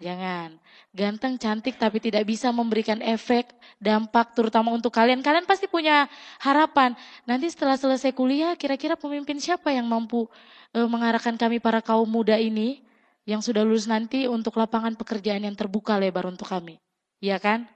[0.00, 0.56] Jangan.
[0.96, 5.20] Ganteng, cantik, tapi tidak bisa memberikan efek, dampak, terutama untuk kalian.
[5.20, 6.08] Kalian pasti punya
[6.40, 6.96] harapan.
[7.28, 10.24] Nanti setelah selesai kuliah, kira-kira pemimpin siapa yang mampu
[10.72, 12.80] uh, mengarahkan kami para kaum muda ini
[13.28, 16.80] yang sudah lulus nanti untuk lapangan pekerjaan yang terbuka lebar untuk kami.
[17.20, 17.68] Iya kan?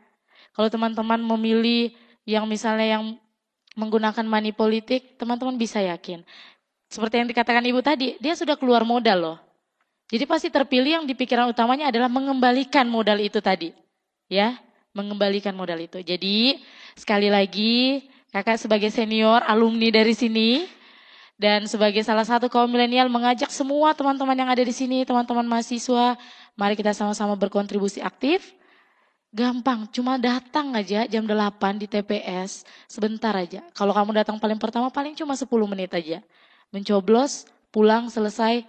[0.57, 1.93] Kalau teman-teman memilih
[2.25, 3.05] yang misalnya yang
[3.77, 6.25] menggunakan money politik, teman-teman bisa yakin.
[6.89, 9.39] Seperti yang dikatakan ibu tadi, dia sudah keluar modal loh.
[10.09, 13.73] Jadi pasti terpilih yang di pikiran utamanya adalah mengembalikan modal itu tadi.
[14.31, 14.61] Ya,
[14.95, 16.01] mengembalikan modal itu.
[16.01, 16.63] Jadi
[16.95, 20.71] sekali lagi kakak sebagai senior alumni dari sini
[21.35, 26.15] dan sebagai salah satu kaum milenial mengajak semua teman-teman yang ada di sini, teman-teman mahasiswa,
[26.55, 28.55] mari kita sama-sama berkontribusi aktif.
[29.35, 33.67] Gampang, cuma datang aja jam 8 di TPS, sebentar aja.
[33.75, 36.23] Kalau kamu datang paling pertama paling cuma 10 menit aja.
[36.71, 37.43] Mencoblos,
[37.75, 38.63] pulang, selesai,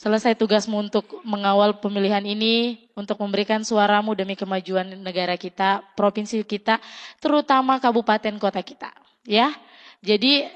[0.00, 6.80] Selesai tugasmu untuk mengawal pemilihan ini, untuk memberikan suaramu demi kemajuan negara kita, provinsi kita,
[7.20, 8.88] terutama kabupaten kota kita.
[9.28, 9.52] Ya,
[10.00, 10.48] jadi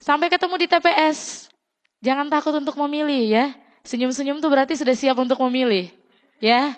[0.00, 1.50] sampai ketemu di TPS.
[2.00, 3.44] Jangan takut untuk memilih ya.
[3.84, 5.92] Senyum-senyum tuh berarti sudah siap untuk memilih.
[6.40, 6.72] Ya,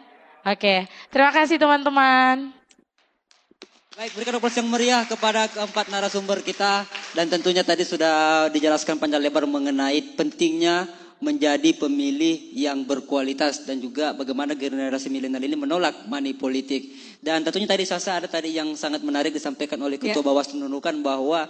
[0.47, 0.74] oke.
[1.11, 2.53] Terima kasih teman-teman.
[3.93, 9.20] Baik, berikan aplaus yang meriah kepada keempat narasumber kita dan tentunya tadi sudah dijelaskan panjang
[9.20, 10.88] lebar mengenai pentingnya
[11.20, 16.88] menjadi pemilih yang berkualitas dan juga bagaimana generasi milenial ini menolak money politik.
[17.20, 20.26] Dan tentunya tadi Sasa ada tadi yang sangat menarik disampaikan oleh Ketua yeah.
[20.26, 21.47] Bawaslu Nunukan bahwa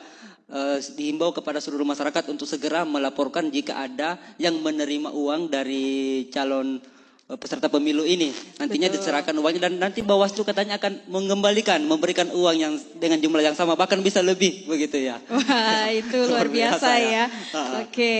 [0.51, 6.82] uh, dihimbau kepada seluruh masyarakat untuk segera melaporkan jika ada yang menerima uang dari calon
[6.82, 7.01] Eh,
[7.36, 8.98] peserta pemilu ini nantinya Betul.
[9.00, 13.76] diserahkan uangnya dan nanti Bawaslu katanya akan mengembalikan memberikan uang yang dengan jumlah yang sama
[13.78, 15.20] bahkan bisa lebih begitu ya.
[15.28, 17.24] Wah, itu luar biasa, biasa ya.
[17.28, 17.84] ya.
[17.84, 18.16] Oke.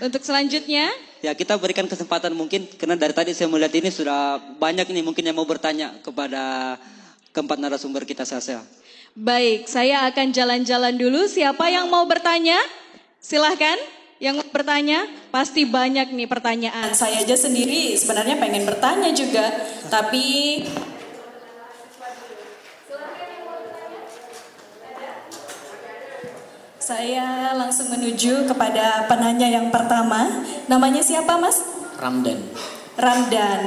[0.00, 0.92] Untuk selanjutnya
[1.24, 5.24] Ya kita berikan kesempatan mungkin karena dari tadi saya melihat ini sudah banyak nih mungkin
[5.26, 6.76] yang mau bertanya kepada
[7.32, 8.62] keempat narasumber kita Sasa.
[9.16, 11.24] Baik, saya akan jalan-jalan dulu.
[11.24, 12.60] Siapa yang mau bertanya?
[13.16, 13.74] Silahkan
[14.16, 16.96] yang bertanya pasti banyak nih pertanyaan.
[16.96, 19.52] Saya aja sendiri sebenarnya pengen bertanya juga,
[19.92, 20.64] tapi
[26.80, 30.46] saya langsung menuju kepada penanya yang pertama.
[30.70, 31.60] Namanya siapa, Mas?
[32.00, 32.40] Ramdan.
[32.96, 33.62] Ramdan.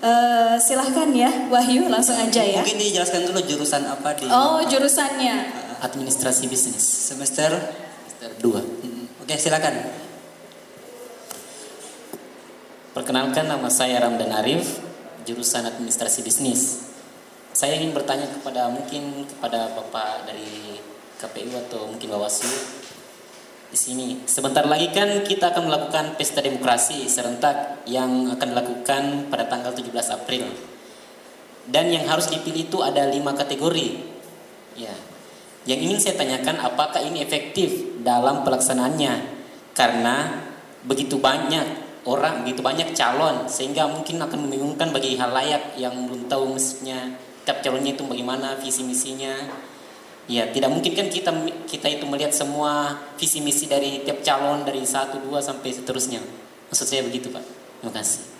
[0.00, 2.64] Uh, silahkan ya, Wahyu langsung aja ya.
[2.64, 4.24] Mungkin dijelaskan dulu jurusan apa di.
[4.32, 5.50] Oh, jurusannya.
[5.82, 6.80] Administrasi bisnis.
[6.84, 7.52] Semester.
[8.08, 8.79] Semester 2.
[9.30, 9.78] Oke, silakan.
[12.90, 14.82] Perkenalkan nama saya Ramdan Arif,
[15.22, 16.90] jurusan Administrasi Bisnis.
[17.54, 20.82] Saya ingin bertanya kepada mungkin kepada Bapak dari
[21.22, 22.50] KPU atau mungkin Bawaslu
[23.70, 24.26] di sini.
[24.26, 29.94] Sebentar lagi kan kita akan melakukan pesta demokrasi serentak yang akan dilakukan pada tanggal 17
[30.10, 30.50] April.
[31.70, 33.94] Dan yang harus dipilih itu ada lima kategori.
[34.74, 34.90] Ya,
[35.68, 39.12] yang ingin saya tanyakan apakah ini efektif dalam pelaksanaannya
[39.76, 40.40] karena
[40.88, 41.64] begitu banyak
[42.08, 47.12] orang, begitu banyak calon sehingga mungkin akan membingungkan bagi hal layak yang belum tahu mestinya
[47.44, 49.34] tiap calonnya itu bagaimana visi misinya.
[50.30, 51.34] Ya, tidak mungkin kan kita
[51.66, 56.22] kita itu melihat semua visi misi dari tiap calon dari satu dua sampai seterusnya.
[56.70, 57.42] Maksud saya begitu, Pak.
[57.82, 58.39] Terima kasih.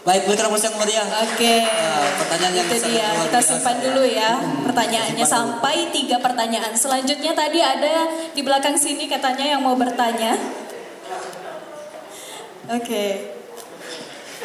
[0.00, 1.04] Baik, berikan aplaus yang meriah.
[1.28, 1.54] Oke.
[1.60, 3.08] Uh, pertanyaan yang Itu dia.
[3.20, 6.72] Kita simpan dulu ya hmm, pertanyaannya sampai tiga pertanyaan.
[6.72, 10.40] Selanjutnya tadi ada di belakang sini katanya yang mau bertanya.
[12.72, 12.80] Oke.
[12.80, 13.10] Okay.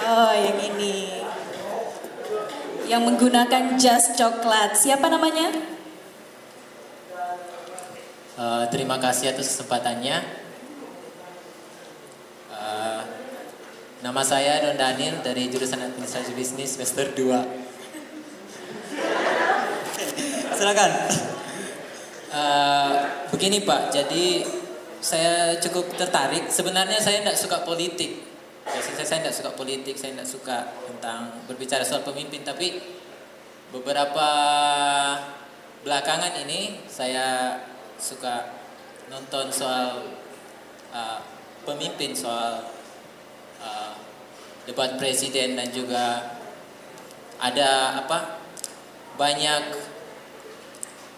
[0.03, 1.23] Oh, yang ini.
[2.91, 4.75] Yang menggunakan jas coklat.
[4.75, 5.55] Siapa namanya?
[8.35, 10.43] Uh, terima kasih atas kesempatannya.
[14.05, 17.25] Nama saya Don Daniel dari jurusan Administrasi Bisnis semester 2.
[20.53, 20.91] Silakan.
[22.29, 23.01] Uh,
[23.33, 24.45] begini Pak, jadi
[25.01, 26.53] saya cukup tertarik.
[26.53, 28.21] Sebenarnya saya tidak suka politik.
[28.69, 32.45] Biasanya saya tidak suka politik, saya tidak suka tentang berbicara soal pemimpin.
[32.45, 32.77] Tapi
[33.73, 34.29] beberapa
[35.81, 37.57] belakangan ini saya
[37.97, 38.53] suka
[39.09, 40.13] nonton soal
[40.93, 41.25] uh,
[41.65, 42.74] pemimpin, soal
[44.65, 46.35] debat presiden dan juga
[47.37, 48.41] ada apa
[49.15, 49.63] banyak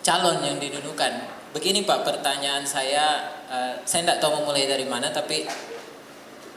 [0.03, 1.35] calon yang didudukan.
[1.51, 5.47] Begini Pak, pertanyaan saya, uh, saya tidak tahu memulai dari mana, tapi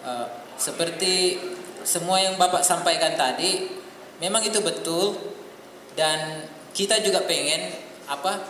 [0.04, 0.26] uh,
[0.60, 1.40] seperti
[1.86, 3.70] semua yang Bapak sampaikan tadi,
[4.20, 5.16] memang itu betul
[5.96, 6.44] dan
[6.76, 7.72] kita juga pengen
[8.06, 8.44] apa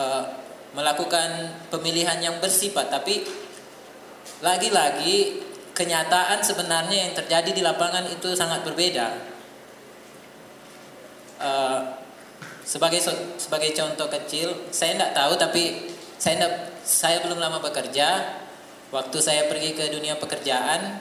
[0.00, 0.24] uh,
[0.72, 3.28] melakukan pemilihan yang bersifat, tapi
[4.40, 9.32] lagi-lagi kenyataan sebenarnya yang terjadi di lapangan itu sangat berbeda.
[11.42, 11.98] Uh,
[12.62, 13.02] sebagai
[13.36, 16.54] sebagai contoh kecil, saya tidak tahu tapi saya tidak,
[16.86, 18.40] saya belum lama bekerja.
[18.92, 21.00] Waktu saya pergi ke dunia pekerjaan,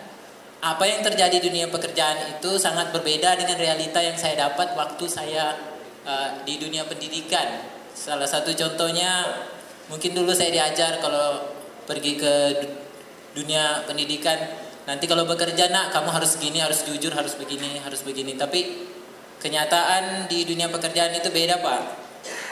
[0.64, 5.06] apa yang terjadi di dunia pekerjaan itu sangat berbeda dengan realita yang saya dapat waktu
[5.12, 5.60] saya
[6.08, 7.68] uh, di dunia pendidikan.
[7.92, 9.44] Salah satu contohnya
[9.92, 11.52] mungkin dulu saya diajar kalau
[11.84, 12.34] pergi ke
[13.32, 14.38] dunia pendidikan
[14.84, 18.36] nanti kalau bekerja nak kamu harus gini harus jujur harus begini harus begini.
[18.36, 18.88] Tapi
[19.42, 21.82] kenyataan di dunia pekerjaan itu beda pak.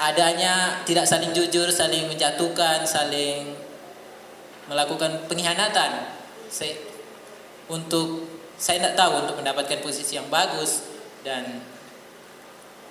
[0.01, 3.53] Adanya tidak saling jujur saling menjatuhkan saling
[4.69, 6.17] melakukan pengkhianatan.
[6.49, 6.77] Saya
[7.69, 8.25] untuk
[8.59, 10.83] saya tidak tahu untuk mendapatkan posisi yang bagus
[11.23, 11.63] dan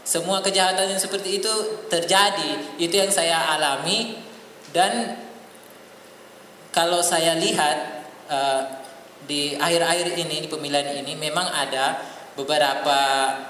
[0.09, 1.53] semua kejahatan yang seperti itu
[1.93, 2.81] terjadi.
[2.81, 4.17] Itu yang saya alami
[4.73, 5.21] dan
[6.79, 8.63] kalau saya lihat uh,
[9.27, 11.99] di akhir-akhir ini di pemilihan ini memang ada
[12.39, 12.99] beberapa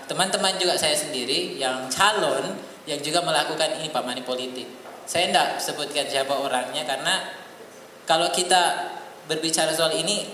[0.08, 2.56] teman-teman juga saya sendiri yang calon
[2.88, 4.64] yang juga melakukan ini pak mani politik.
[5.04, 7.20] Saya tidak sebutkan siapa orangnya karena
[8.08, 8.96] kalau kita
[9.28, 10.24] berbicara soal ini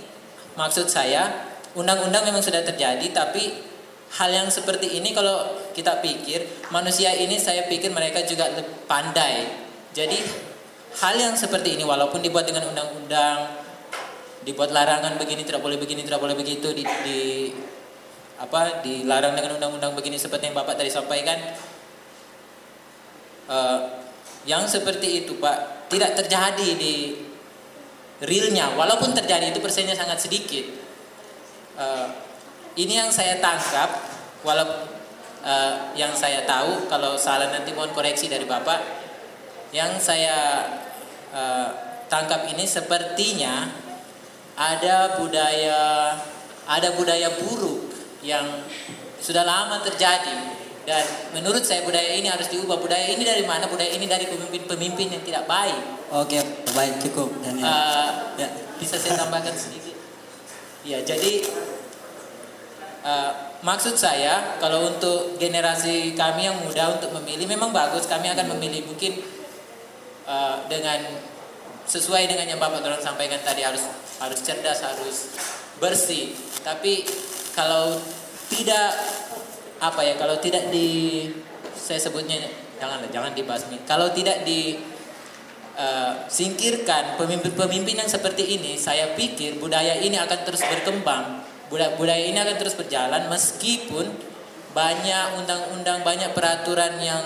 [0.55, 3.59] maksud saya undang-undang memang sudah terjadi tapi
[4.23, 8.55] hal yang seperti ini kalau kita pikir manusia ini saya pikir mereka juga
[8.87, 9.67] pandai.
[9.91, 10.54] Jadi
[11.03, 13.65] hal yang seperti ini walaupun dibuat dengan undang-undang
[14.45, 17.21] dibuat larangan begini tidak boleh begini tidak boleh begitu di, di
[18.39, 21.39] apa dilarang dengan undang-undang begini seperti yang bapak tadi sampaikan
[23.49, 23.79] uh,
[24.45, 27.25] yang seperti itu pak tidak terjadi di
[28.23, 28.73] realnya.
[28.75, 30.65] Walaupun terjadi itu persennya sangat sedikit.
[31.75, 32.07] Uh,
[32.79, 33.91] ini yang saya tangkap
[34.47, 34.87] walaupun
[35.43, 39.03] uh, yang saya tahu kalau salah nanti mohon koreksi dari bapak.
[39.75, 40.71] Yang saya
[41.35, 41.69] uh,
[42.07, 43.67] tangkap ini sepertinya
[44.55, 46.15] ada budaya
[46.65, 47.91] ada budaya buruk
[48.25, 48.65] yang
[49.21, 50.63] sudah lama terjadi.
[50.85, 51.01] Dan
[51.33, 52.77] menurut saya budaya ini harus diubah.
[52.77, 53.65] Budaya ini dari mana?
[53.65, 55.81] Budaya ini dari pemimpin-pemimpin yang tidak baik.
[56.13, 56.37] Oke
[56.77, 57.65] baik cukup Daniel.
[57.65, 58.49] Uh, ya.
[58.77, 59.97] bisa saya tambahkan sedikit?
[60.85, 61.49] Ya jadi
[63.01, 63.33] uh,
[63.65, 68.05] maksud saya kalau untuk generasi kami yang muda untuk memilih memang bagus.
[68.05, 68.85] Kami akan memilih.
[68.85, 69.25] Mungkin
[70.29, 71.01] uh, dengan
[71.85, 73.85] sesuai dengan yang Bapak Dorong sampaikan tadi harus
[74.21, 75.37] harus cerdas, harus
[75.79, 76.33] bersih.
[76.65, 77.05] Tapi
[77.53, 78.01] kalau
[78.49, 78.97] tidak
[79.81, 81.29] apa ya, kalau tidak di
[81.77, 82.41] saya sebutnya
[82.81, 83.79] jangan jangan dibahas ini.
[83.85, 84.81] Kalau tidak di
[85.77, 91.45] uh, singkirkan pemimpin-pemimpin yang seperti ini, saya pikir budaya ini akan terus berkembang.
[91.75, 94.07] Budaya ini akan terus berjalan meskipun
[94.75, 97.25] banyak undang-undang, banyak peraturan yang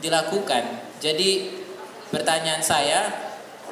[0.00, 0.80] dilakukan.
[1.00, 1.55] Jadi
[2.10, 3.10] pertanyaan saya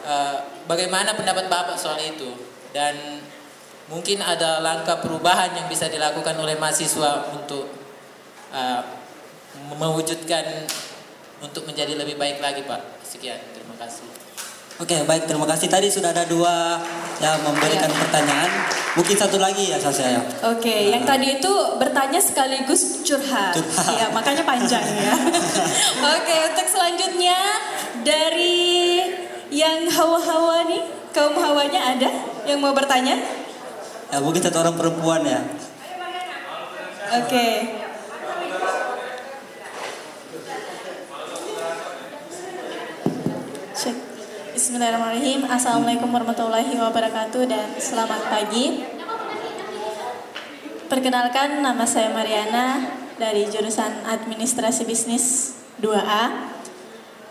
[0.02, 2.30] uh, bagaimana pendapat Bapak soal itu
[2.74, 3.22] dan
[3.86, 7.70] mungkin ada langkah perubahan yang bisa dilakukan oleh mahasiswa untuk
[8.50, 8.82] uh,
[9.78, 10.66] mewujudkan
[11.38, 13.04] untuk menjadi lebih baik lagi Pak.
[13.04, 13.53] Sekian.
[14.74, 15.70] Oke, baik terima kasih.
[15.70, 16.82] Tadi sudah ada dua
[17.22, 17.94] yang memberikan ya.
[17.94, 18.50] pertanyaan.
[18.98, 20.18] Mungkin satu lagi ya saya.
[20.50, 20.98] Oke, nah.
[20.98, 23.54] yang tadi itu bertanya sekaligus curhat.
[23.54, 23.94] curhat.
[23.94, 25.14] Ya, makanya panjang ya.
[26.18, 27.38] Oke, untuk selanjutnya
[28.02, 28.98] dari
[29.54, 30.82] yang hawa-hawa nih,
[31.14, 32.10] kaum hawanya ada
[32.42, 33.14] yang mau bertanya?
[34.10, 35.38] Ya, mungkin satu orang perempuan ya.
[37.14, 37.46] Oke.
[44.54, 45.50] Bismillahirrahmanirrahim.
[45.50, 48.86] Assalamualaikum warahmatullahi wabarakatuh dan selamat pagi.
[50.86, 52.86] Perkenalkan nama saya Mariana
[53.18, 56.54] dari jurusan Administrasi Bisnis 2A.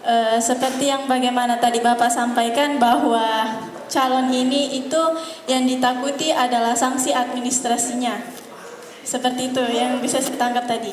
[0.04, 3.56] E, seperti yang bagaimana tadi Bapak sampaikan bahwa
[3.88, 5.02] calon ini itu
[5.48, 8.20] yang ditakuti adalah sanksi administrasinya.
[9.08, 10.92] Seperti itu yang bisa saya tangkap tadi.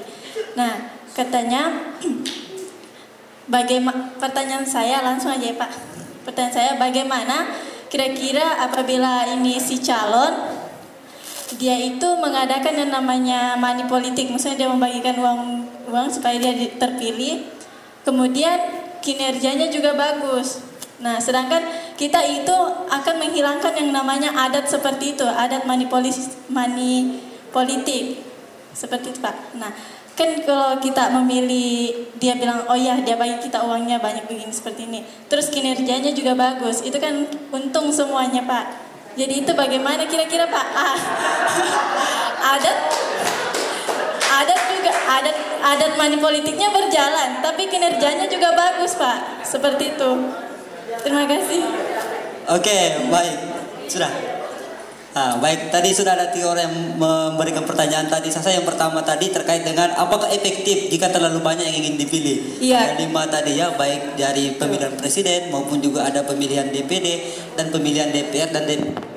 [0.55, 1.91] Nah, katanya
[3.51, 5.90] bagaimana pertanyaan saya langsung aja ya Pak
[6.31, 7.51] Pertanyaan saya bagaimana
[7.91, 10.31] kira-kira apabila ini si calon
[11.59, 17.51] dia itu mengadakan yang namanya money politik, maksudnya dia membagikan uang uang supaya dia terpilih,
[18.07, 18.55] kemudian
[19.03, 20.63] kinerjanya juga bagus.
[21.03, 21.67] Nah, sedangkan
[21.99, 22.55] kita itu
[22.87, 25.91] akan menghilangkan yang namanya adat seperti itu, adat money
[27.51, 28.23] politik.
[28.71, 29.59] Seperti itu, Pak.
[29.59, 29.75] Nah,
[30.21, 34.85] kan kalau kita memilih dia bilang oh ya dia bagi kita uangnya banyak begini seperti
[34.85, 35.01] ini.
[35.33, 36.85] Terus kinerjanya juga bagus.
[36.85, 38.69] Itu kan untung semuanya pak.
[39.17, 40.67] Jadi itu bagaimana kira-kira pak?
[40.77, 40.99] Ah,
[42.53, 42.77] adat
[44.31, 49.41] adat juga adat adat money politiknya berjalan tapi kinerjanya juga bagus pak.
[49.49, 50.11] Seperti itu.
[51.01, 51.65] Terima kasih.
[52.53, 53.37] Oke baik.
[53.89, 54.40] Sudah
[55.11, 58.31] Nah, baik, tadi sudah ada tiga orang yang memberikan pertanyaan tadi.
[58.31, 62.63] Saya yang pertama tadi terkait dengan apakah efektif jika terlalu banyak yang ingin dipilih.
[62.63, 62.95] Iya.
[62.95, 67.27] Ada lima tadi ya, baik dari pemilihan presiden maupun juga ada pemilihan DPD
[67.59, 69.11] dan pemilihan DPR dan DPR.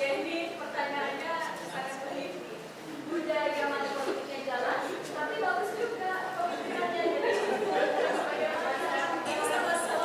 [0.00, 1.34] Oke, ini pertanyaannya
[1.68, 2.56] sangat peneliti.
[3.04, 7.04] Budaya mana politiknya jalan, tapi bagus juga pemikirannya.
[7.04, 7.28] Jadi,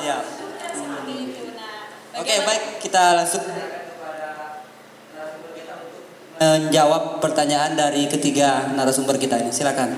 [0.04, 0.20] Ya.
[2.20, 3.48] Oke, baik kita langsung
[6.36, 9.52] menjawab pertanyaan dari ketiga narasumber kita ini.
[9.52, 9.92] Silakan.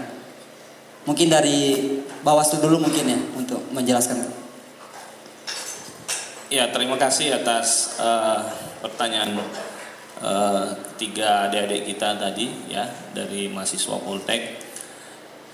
[1.06, 1.86] Mungkin dari
[2.26, 4.26] Bawaslu dulu mungkin ya untuk menjelaskan.
[6.50, 8.42] Ya, terima kasih atas eh,
[8.82, 9.38] pertanyaan
[10.18, 10.66] eh,
[10.98, 14.42] tiga adik-adik kita tadi ya dari mahasiswa Poltek.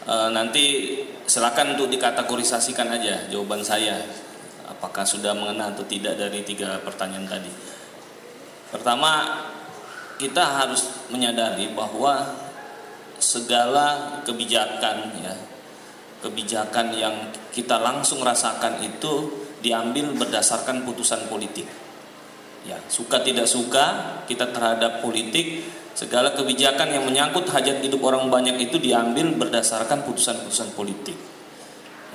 [0.08, 0.96] Eh, nanti
[1.28, 4.00] silakan untuk dikategorisasikan aja jawaban saya
[4.72, 7.52] apakah sudah mengena atau tidak dari tiga pertanyaan tadi.
[8.72, 9.12] Pertama,
[10.18, 12.44] kita harus menyadari bahwa
[13.18, 15.34] segala kebijakan ya
[16.24, 17.16] kebijakan yang
[17.52, 21.68] kita langsung rasakan itu diambil berdasarkan putusan politik.
[22.64, 28.56] Ya, suka tidak suka kita terhadap politik, segala kebijakan yang menyangkut hajat hidup orang banyak
[28.56, 31.20] itu diambil berdasarkan putusan-putusan politik.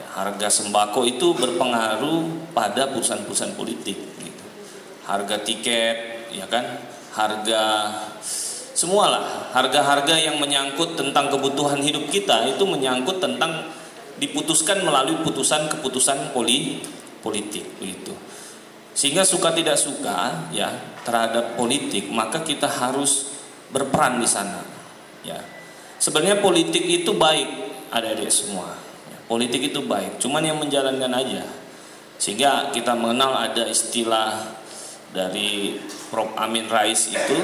[0.00, 4.00] Ya, harga sembako itu berpengaruh pada putusan-putusan politik.
[4.00, 4.44] Gitu.
[5.04, 6.64] Harga tiket, ya kan,
[7.19, 7.62] harga
[8.78, 13.66] semualah harga-harga yang menyangkut tentang kebutuhan hidup kita itu menyangkut tentang
[14.23, 16.78] diputuskan melalui putusan keputusan poli
[17.19, 18.15] politik begitu.
[18.95, 20.74] Sehingga suka tidak suka ya
[21.07, 23.31] terhadap politik, maka kita harus
[23.70, 24.59] berperan di sana.
[25.23, 25.39] Ya.
[26.03, 27.47] Sebenarnya politik itu baik,
[27.95, 28.74] adik-adik semua.
[29.07, 31.47] Ya, politik itu baik, cuman yang menjalankan aja.
[32.19, 34.57] Sehingga kita mengenal ada istilah
[35.12, 36.36] dari Prof.
[36.36, 37.36] Amin Rais itu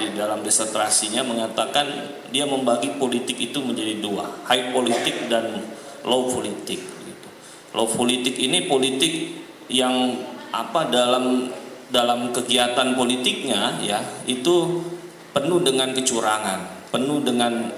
[0.00, 1.86] di dalam disertasinya mengatakan
[2.32, 5.64] dia membagi politik itu menjadi dua, high politik dan
[6.04, 6.80] low politik.
[6.80, 7.28] Gitu.
[7.76, 9.36] Low politik ini politik
[9.72, 10.16] yang
[10.52, 11.52] apa dalam
[11.86, 14.82] dalam kegiatan politiknya ya itu
[15.30, 17.68] penuh dengan kecurangan, penuh dengan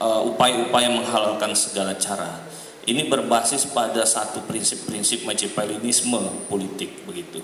[0.00, 2.48] uh, upaya-upaya menghalalkan segala cara.
[2.82, 7.38] Ini berbasis pada satu prinsip-prinsip Machiavellianisme politik begitu.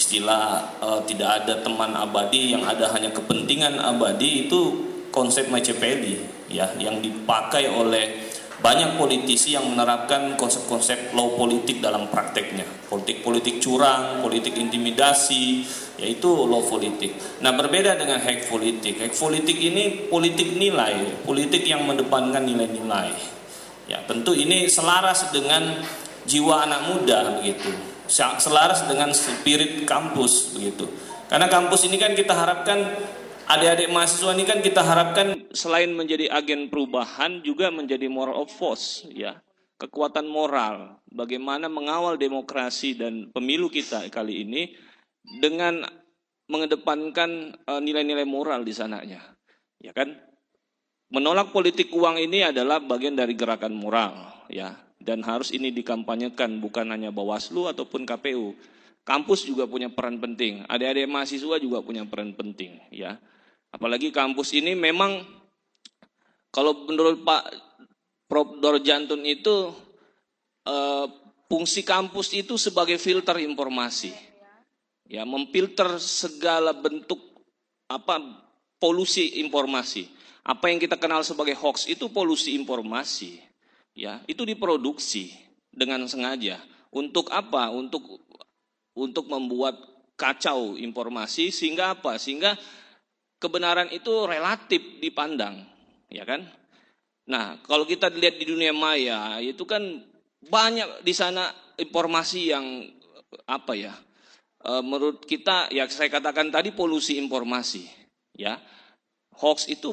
[0.00, 6.72] Istilah uh, tidak ada teman abadi yang ada hanya kepentingan abadi itu konsep Machiavelli ya
[6.80, 12.64] yang dipakai oleh banyak politisi yang menerapkan konsep-konsep low politik dalam prakteknya.
[12.88, 15.64] Politik-politik curang, politik intimidasi,
[15.96, 17.40] yaitu low politik.
[17.40, 19.00] Nah berbeda dengan high politik.
[19.00, 23.16] High politik ini politik nilai, politik yang mendepankan nilai-nilai.
[23.88, 25.80] Ya tentu ini selaras dengan
[26.28, 27.89] jiwa anak muda begitu.
[28.10, 30.90] Selaras dengan spirit kampus begitu.
[31.30, 32.82] Karena kampus ini kan kita harapkan
[33.46, 39.06] adik-adik mahasiswa ini kan kita harapkan selain menjadi agen perubahan juga menjadi moral of force
[39.14, 39.38] ya.
[39.78, 40.98] Kekuatan moral.
[41.06, 44.74] Bagaimana mengawal demokrasi dan pemilu kita kali ini
[45.38, 45.86] dengan
[46.50, 49.22] mengedepankan nilai-nilai moral di sananya
[49.78, 50.18] ya kan?
[51.10, 56.92] Menolak politik uang ini adalah bagian dari gerakan moral ya dan harus ini dikampanyekan bukan
[56.92, 58.52] hanya Bawaslu ataupun KPU
[59.02, 63.16] kampus juga punya peran penting adik-adik mahasiswa juga punya peran penting ya
[63.70, 65.22] Apalagi kampus ini memang
[66.50, 67.42] kalau menurut Pak
[68.26, 68.58] Prof.
[68.58, 69.70] Dorjantun itu
[70.66, 71.06] eh,
[71.46, 74.10] fungsi kampus itu sebagai filter informasi.
[75.10, 77.18] Ya, memfilter segala bentuk
[77.90, 78.22] apa
[78.78, 80.06] polusi informasi.
[80.46, 83.42] Apa yang kita kenal sebagai hoax itu polusi informasi.
[84.00, 85.36] Ya, itu diproduksi
[85.68, 86.56] dengan sengaja.
[86.88, 87.68] Untuk apa?
[87.68, 88.00] Untuk
[88.96, 89.76] untuk membuat
[90.16, 92.16] kacau informasi sehingga apa?
[92.16, 92.56] Sehingga
[93.36, 95.68] kebenaran itu relatif dipandang,
[96.08, 96.48] ya kan?
[97.28, 99.80] Nah, kalau kita lihat di dunia maya, itu kan
[100.48, 102.64] banyak di sana informasi yang
[103.44, 103.92] apa ya?
[104.64, 107.84] E, menurut kita, ya saya katakan tadi polusi informasi,
[108.32, 108.56] ya.
[109.40, 109.92] Hoax itu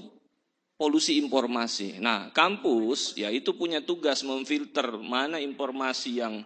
[0.78, 1.98] polusi informasi.
[1.98, 6.46] Nah, kampus ya itu punya tugas memfilter mana informasi yang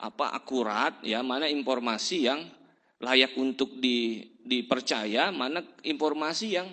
[0.00, 2.40] apa akurat, ya mana informasi yang
[3.00, 6.68] layak untuk di, dipercaya, mana informasi yang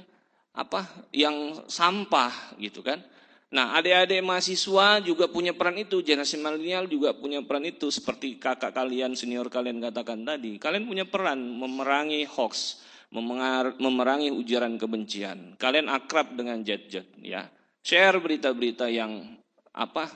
[0.52, 3.00] apa yang sampah gitu kan.
[3.48, 8.76] Nah, adik-adik mahasiswa juga punya peran itu, generasi milenial juga punya peran itu, seperti kakak
[8.76, 10.60] kalian, senior kalian katakan tadi.
[10.60, 12.84] Kalian punya peran memerangi hoax,
[13.80, 15.56] memerangi ujaran kebencian.
[15.56, 17.48] Kalian akrab dengan jet-jet, ya.
[17.84, 19.40] Share berita-berita yang
[19.72, 20.12] apa?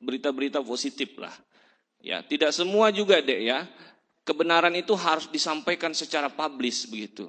[0.00, 1.32] Berita-berita positif lah.
[2.00, 3.68] Ya, tidak semua juga dek ya.
[4.24, 7.28] Kebenaran itu harus disampaikan secara publis begitu.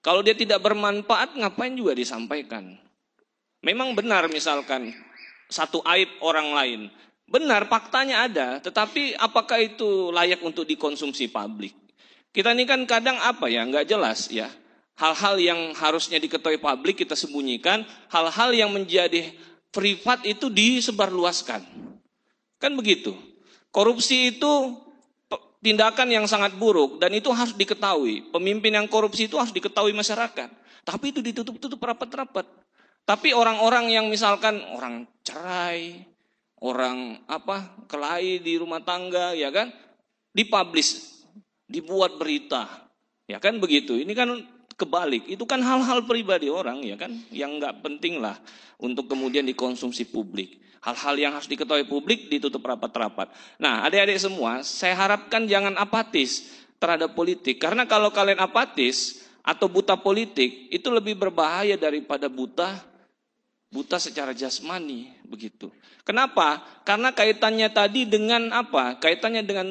[0.00, 2.74] Kalau dia tidak bermanfaat, ngapain juga disampaikan?
[3.62, 4.90] Memang benar misalkan
[5.52, 6.80] satu aib orang lain.
[7.28, 11.72] Benar, faktanya ada, tetapi apakah itu layak untuk dikonsumsi publik?
[12.32, 14.48] Kita ini kan kadang apa ya, nggak jelas ya.
[14.96, 19.32] Hal-hal yang harusnya diketahui publik kita sembunyikan, hal-hal yang menjadi
[19.68, 21.60] privat itu disebarluaskan.
[22.56, 23.12] Kan begitu.
[23.68, 24.52] Korupsi itu
[25.64, 28.32] tindakan yang sangat buruk dan itu harus diketahui.
[28.32, 30.48] Pemimpin yang korupsi itu harus diketahui masyarakat.
[30.82, 32.48] Tapi itu ditutup-tutup rapat-rapat.
[33.02, 36.06] Tapi orang-orang yang misalkan orang cerai,
[36.62, 39.74] orang apa kelahi di rumah tangga, ya kan,
[40.30, 41.11] dipublish,
[41.72, 42.68] dibuat berita,
[43.24, 43.96] ya kan begitu.
[43.96, 44.28] Ini kan
[44.76, 48.36] kebalik, itu kan hal-hal pribadi orang, ya kan, yang nggak penting lah
[48.76, 50.60] untuk kemudian dikonsumsi publik.
[50.82, 53.30] Hal-hal yang harus diketahui publik ditutup rapat-rapat.
[53.56, 59.98] Nah, adik-adik semua, saya harapkan jangan apatis terhadap politik, karena kalau kalian apatis atau buta
[59.98, 62.78] politik itu lebih berbahaya daripada buta
[63.72, 65.72] buta secara jasmani begitu.
[66.04, 66.60] Kenapa?
[66.84, 69.00] Karena kaitannya tadi dengan apa?
[69.00, 69.66] Kaitannya dengan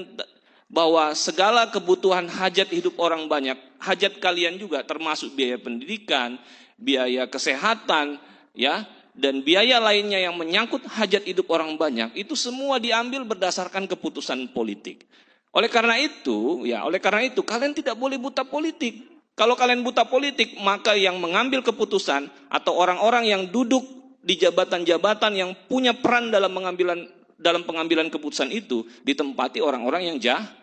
[0.71, 6.39] bahwa segala kebutuhan hajat hidup orang banyak, hajat kalian juga termasuk biaya pendidikan,
[6.79, 8.15] biaya kesehatan,
[8.55, 14.55] ya, dan biaya lainnya yang menyangkut hajat hidup orang banyak, itu semua diambil berdasarkan keputusan
[14.55, 15.03] politik.
[15.51, 19.11] Oleh karena itu, ya, oleh karena itu kalian tidak boleh buta politik.
[19.35, 23.83] Kalau kalian buta politik, maka yang mengambil keputusan atau orang-orang yang duduk
[24.23, 27.03] di jabatan-jabatan yang punya peran dalam pengambilan
[27.41, 30.60] dalam pengambilan keputusan itu ditempati orang-orang yang jah,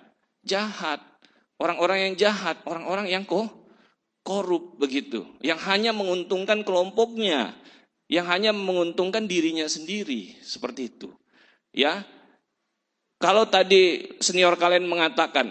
[0.49, 1.05] jahat,
[1.61, 3.53] orang-orang yang jahat, orang-orang yang kok
[4.25, 7.53] korup begitu, yang hanya menguntungkan kelompoknya,
[8.09, 11.09] yang hanya menguntungkan dirinya sendiri, seperti itu.
[11.77, 12.09] Ya.
[13.19, 15.51] Kalau tadi senior kalian mengatakan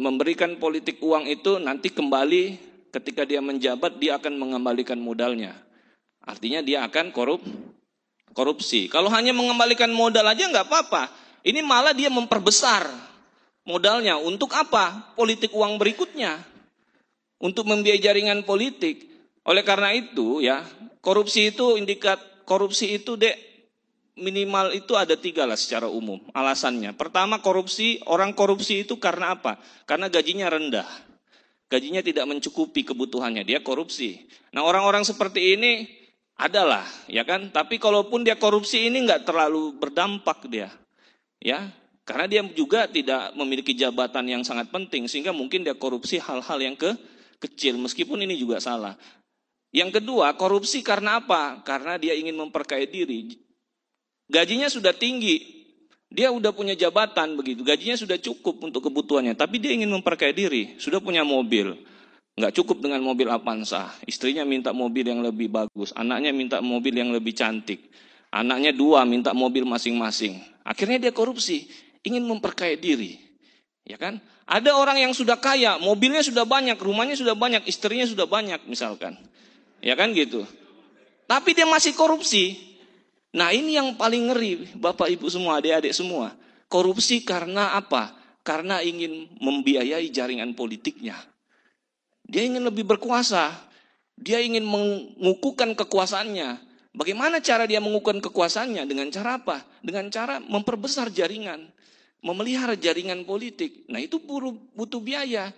[0.00, 2.56] memberikan politik uang itu nanti kembali
[2.88, 5.52] ketika dia menjabat dia akan mengembalikan modalnya.
[6.24, 7.44] Artinya dia akan korup
[8.32, 8.88] korupsi.
[8.88, 11.12] Kalau hanya mengembalikan modal aja nggak apa-apa.
[11.44, 13.03] Ini malah dia memperbesar
[13.68, 14.16] modalnya.
[14.20, 15.12] Untuk apa?
[15.16, 16.40] Politik uang berikutnya.
[17.40, 19.04] Untuk membiayai jaringan politik.
[19.44, 20.64] Oleh karena itu ya,
[21.04, 22.16] korupsi itu indikat
[22.48, 23.36] korupsi itu dek
[24.14, 26.94] minimal itu ada tiga lah secara umum alasannya.
[26.96, 29.60] Pertama korupsi, orang korupsi itu karena apa?
[29.84, 30.86] Karena gajinya rendah.
[31.68, 34.24] Gajinya tidak mencukupi kebutuhannya, dia korupsi.
[34.54, 35.90] Nah orang-orang seperti ini
[36.38, 37.50] adalah, ya kan?
[37.50, 40.70] Tapi kalaupun dia korupsi ini nggak terlalu berdampak dia,
[41.42, 41.66] ya,
[42.04, 46.76] karena dia juga tidak memiliki jabatan yang sangat penting sehingga mungkin dia korupsi hal-hal yang
[46.76, 46.92] ke
[47.40, 48.96] kecil meskipun ini juga salah.
[49.74, 51.64] Yang kedua, korupsi karena apa?
[51.66, 53.34] Karena dia ingin memperkaya diri.
[54.30, 55.64] Gajinya sudah tinggi,
[56.14, 60.78] dia udah punya jabatan begitu, gajinya sudah cukup untuk kebutuhannya, tapi dia ingin memperkaya diri,
[60.78, 61.74] sudah punya mobil,
[62.38, 67.10] nggak cukup dengan mobil Avanza, istrinya minta mobil yang lebih bagus, anaknya minta mobil yang
[67.10, 67.90] lebih cantik,
[68.30, 71.66] anaknya dua minta mobil masing-masing, akhirnya dia korupsi,
[72.04, 73.18] ingin memperkaya diri,
[73.82, 74.20] ya kan?
[74.44, 79.16] Ada orang yang sudah kaya, mobilnya sudah banyak, rumahnya sudah banyak, istrinya sudah banyak misalkan.
[79.80, 80.44] Ya kan gitu.
[81.24, 82.60] Tapi dia masih korupsi.
[83.34, 86.36] Nah ini yang paling ngeri Bapak Ibu semua, adik-adik semua.
[86.68, 88.12] Korupsi karena apa?
[88.44, 91.16] Karena ingin membiayai jaringan politiknya.
[92.24, 93.52] Dia ingin lebih berkuasa.
[94.14, 96.60] Dia ingin mengukuhkan kekuasaannya.
[96.94, 98.86] Bagaimana cara dia mengukuhkan kekuasaannya?
[98.86, 99.66] Dengan cara apa?
[99.82, 101.73] Dengan cara memperbesar jaringan.
[102.24, 103.84] Memelihara jaringan politik.
[103.92, 104.16] Nah itu
[104.72, 105.52] butuh biaya.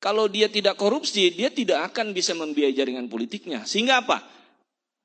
[0.00, 3.68] Kalau dia tidak korupsi, dia tidak akan bisa membiayai jaringan politiknya.
[3.68, 4.24] Sehingga apa?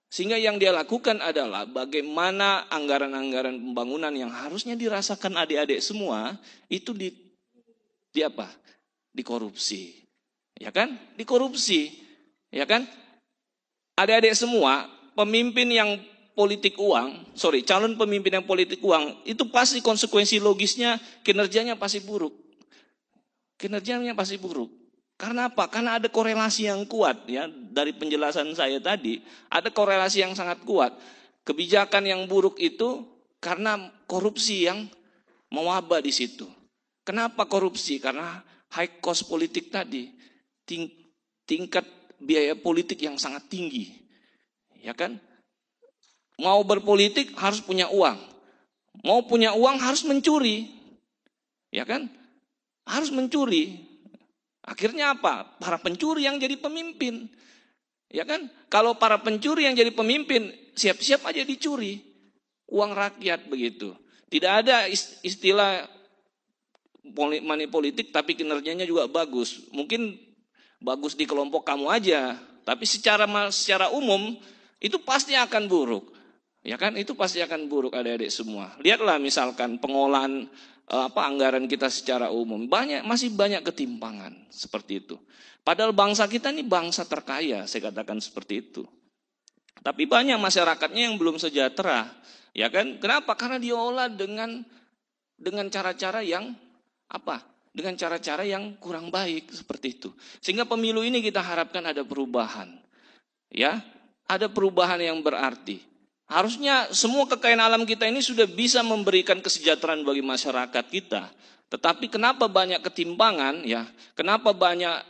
[0.07, 6.39] Sehingga yang dia lakukan adalah bagaimana anggaran-anggaran pembangunan yang harusnya dirasakan adik-adik semua
[6.71, 7.11] itu di,
[8.15, 8.47] di apa?
[9.11, 9.99] Dikorupsi.
[10.55, 10.95] Ya kan?
[11.19, 11.91] Dikorupsi.
[12.55, 12.87] Ya kan?
[13.99, 14.87] Adik-adik semua,
[15.19, 15.99] pemimpin yang
[16.35, 22.35] politik uang, sorry, calon pemimpin yang politik uang, itu pasti konsekuensi logisnya kinerjanya pasti buruk.
[23.55, 24.67] Kinerjanya pasti buruk.
[25.15, 25.71] Karena apa?
[25.71, 30.91] Karena ada korelasi yang kuat ya dari penjelasan saya tadi, ada korelasi yang sangat kuat.
[31.47, 33.07] Kebijakan yang buruk itu
[33.39, 33.79] karena
[34.11, 34.91] korupsi yang
[35.47, 36.43] mewabah di situ.
[37.07, 37.95] Kenapa korupsi?
[38.03, 38.43] Karena
[38.75, 40.11] high cost politik tadi,
[40.67, 40.91] ting
[41.47, 41.87] tingkat
[42.19, 43.95] biaya politik yang sangat tinggi.
[44.83, 45.15] Ya kan?
[46.39, 48.17] Mau berpolitik harus punya uang.
[49.03, 50.67] Mau punya uang harus mencuri.
[51.71, 52.11] Ya kan?
[52.87, 53.83] Harus mencuri.
[54.65, 55.59] Akhirnya apa?
[55.61, 57.29] Para pencuri yang jadi pemimpin.
[58.09, 58.49] Ya kan?
[58.67, 62.01] Kalau para pencuri yang jadi pemimpin, siap-siap aja dicuri.
[62.71, 63.93] Uang rakyat begitu.
[64.31, 64.89] Tidak ada
[65.21, 65.85] istilah
[67.45, 69.69] money politik tapi kinerjanya juga bagus.
[69.69, 70.17] Mungkin
[70.81, 74.33] bagus di kelompok kamu aja, tapi secara secara umum
[74.81, 76.14] itu pasti akan buruk.
[76.65, 76.97] Ya kan?
[76.97, 78.73] Itu pasti akan buruk adik-adik semua.
[78.81, 80.49] Lihatlah misalkan pengolahan
[80.89, 82.65] eh, apa anggaran kita secara umum.
[82.65, 85.15] Banyak masih banyak ketimpangan seperti itu.
[85.61, 88.83] Padahal bangsa kita ini bangsa terkaya, saya katakan seperti itu.
[89.85, 92.09] Tapi banyak masyarakatnya yang belum sejahtera.
[92.57, 92.97] Ya kan?
[92.97, 93.37] Kenapa?
[93.37, 94.65] Karena diolah dengan
[95.37, 96.53] dengan cara-cara yang
[97.09, 97.45] apa?
[97.69, 100.09] Dengan cara-cara yang kurang baik seperti itu.
[100.41, 102.73] Sehingga pemilu ini kita harapkan ada perubahan.
[103.53, 103.85] Ya,
[104.25, 105.94] ada perubahan yang berarti.
[106.25, 111.29] Harusnya semua kekayaan alam kita ini sudah bisa memberikan kesejahteraan bagi masyarakat kita.
[111.69, 113.85] Tetapi kenapa banyak ketimpangan ya?
[114.17, 115.05] Kenapa banyak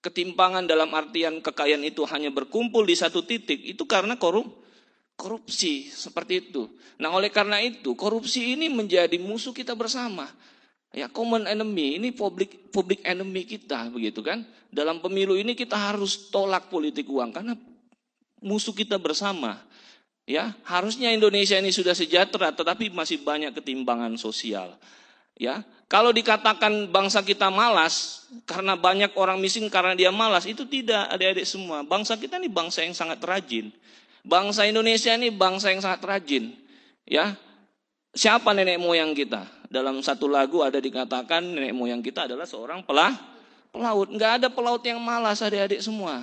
[0.00, 3.60] ketimpangan dalam artian kekayaan itu hanya berkumpul di satu titik?
[3.60, 4.64] Itu karena korup
[5.20, 6.72] korupsi seperti itu.
[6.96, 10.24] Nah, oleh karena itu korupsi ini menjadi musuh kita bersama.
[10.90, 14.48] Ya, common enemy ini public public enemy kita begitu kan?
[14.72, 17.54] Dalam pemilu ini kita harus tolak politik uang karena
[18.40, 19.60] musuh kita bersama.
[20.28, 24.78] Ya, harusnya Indonesia ini sudah sejahtera, tetapi masih banyak ketimbangan sosial.
[25.40, 31.08] Ya, kalau dikatakan bangsa kita malas karena banyak orang miskin karena dia malas, itu tidak
[31.10, 31.82] adik-adik semua.
[31.82, 33.74] Bangsa kita ini bangsa yang sangat rajin.
[34.22, 36.54] Bangsa Indonesia ini bangsa yang sangat rajin.
[37.08, 37.34] Ya,
[38.14, 39.48] siapa nenek moyang kita?
[39.66, 43.16] Dalam satu lagu ada dikatakan nenek moyang kita adalah seorang pelah,
[43.74, 44.06] pelaut.
[44.12, 46.22] Enggak ada pelaut yang malas adik-adik semua.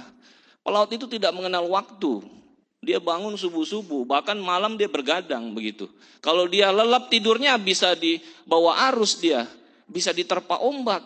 [0.63, 2.23] Pelaut itu tidak mengenal waktu.
[2.85, 5.89] Dia bangun subuh-subuh, bahkan malam dia bergadang begitu.
[6.21, 9.49] Kalau dia lelap tidurnya bisa dibawa arus dia,
[9.89, 11.01] bisa diterpa ombak.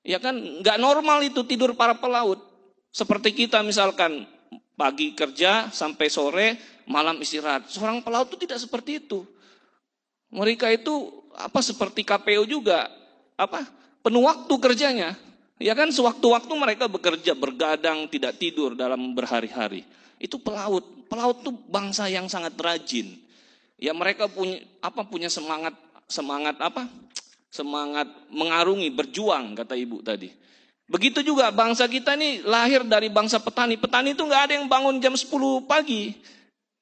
[0.00, 2.40] Ya kan, nggak normal itu tidur para pelaut.
[2.88, 4.24] Seperti kita misalkan
[4.76, 6.46] pagi kerja sampai sore,
[6.88, 7.68] malam istirahat.
[7.68, 9.24] Seorang pelaut itu tidak seperti itu.
[10.32, 12.88] Mereka itu apa seperti KPU juga,
[13.36, 13.66] apa
[14.00, 15.16] penuh waktu kerjanya.
[15.62, 19.86] Ya kan sewaktu-waktu mereka bekerja, bergadang, tidak tidur dalam berhari-hari.
[20.24, 21.04] Itu pelaut.
[21.04, 23.20] Pelaut itu bangsa yang sangat rajin.
[23.76, 25.76] Ya mereka punya apa punya semangat
[26.08, 26.88] semangat apa?
[27.52, 30.32] Semangat mengarungi, berjuang kata ibu tadi.
[30.88, 33.76] Begitu juga bangsa kita ini lahir dari bangsa petani.
[33.76, 35.28] Petani itu nggak ada yang bangun jam 10
[35.68, 36.16] pagi.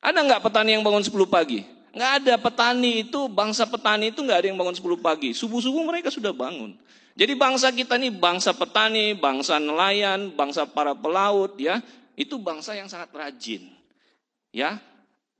[0.03, 1.63] Ada nggak petani yang bangun 10 pagi?
[1.93, 5.31] Nggak ada petani itu, bangsa petani itu nggak ada yang bangun 10 pagi.
[5.37, 6.75] Subuh-subuh mereka sudah bangun.
[7.13, 11.85] Jadi bangsa kita ini bangsa petani, bangsa nelayan, bangsa para pelaut ya
[12.17, 13.69] itu bangsa yang sangat rajin.
[14.53, 14.81] Ya.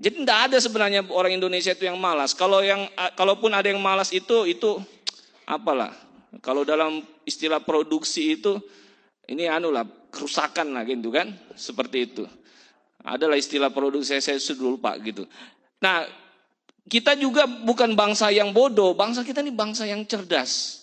[0.03, 2.35] Jadi tidak ada sebenarnya orang Indonesia itu yang malas.
[2.35, 4.83] Kalau yang kalaupun ada yang malas itu itu
[5.47, 5.95] apalah.
[6.41, 8.59] Kalau dalam istilah produksi itu
[9.29, 12.25] ini anu lah kerusakan lah gitu kan, seperti itu.
[13.03, 15.27] Adalah istilah produksi saya sudah lupa gitu.
[15.83, 16.07] Nah,
[16.87, 20.83] kita juga bukan bangsa yang bodoh, bangsa kita ini bangsa yang cerdas.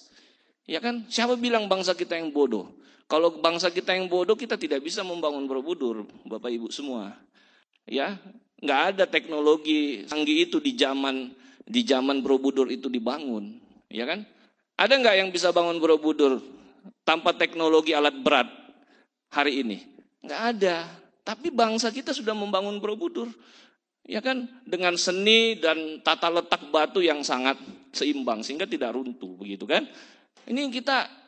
[0.69, 1.07] Ya kan?
[1.09, 2.69] Siapa bilang bangsa kita yang bodoh?
[3.09, 7.17] Kalau bangsa kita yang bodoh, kita tidak bisa membangun Borobudur, Bapak Ibu semua.
[7.89, 8.21] Ya,
[8.61, 11.33] nggak ada teknologi canggih itu di zaman
[11.65, 13.57] di zaman Borobudur itu dibangun,
[13.89, 14.21] ya kan?
[14.77, 16.37] Ada nggak yang bisa bangun Borobudur
[17.01, 18.45] tanpa teknologi alat berat
[19.33, 19.81] hari ini?
[20.21, 20.85] Nggak ada.
[21.25, 23.33] Tapi bangsa kita sudah membangun Borobudur,
[24.05, 24.45] ya kan?
[24.69, 27.57] Dengan seni dan tata letak batu yang sangat
[27.89, 29.89] seimbang sehingga tidak runtuh, begitu kan?
[30.45, 31.18] Ini kita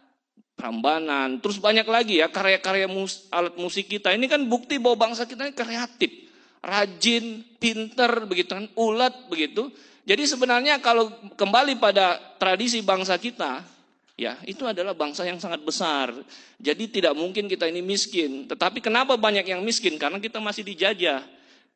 [0.62, 4.14] Prambanan, terus banyak lagi ya karya-karya mus, alat musik kita.
[4.14, 6.30] Ini kan bukti bahwa bangsa kita ini kreatif,
[6.62, 9.74] rajin, pinter, begitu kan, ulat begitu.
[10.06, 13.66] Jadi sebenarnya kalau kembali pada tradisi bangsa kita,
[14.14, 16.14] ya itu adalah bangsa yang sangat besar.
[16.62, 18.46] Jadi tidak mungkin kita ini miskin.
[18.46, 19.98] Tetapi kenapa banyak yang miskin?
[19.98, 21.26] Karena kita masih dijajah.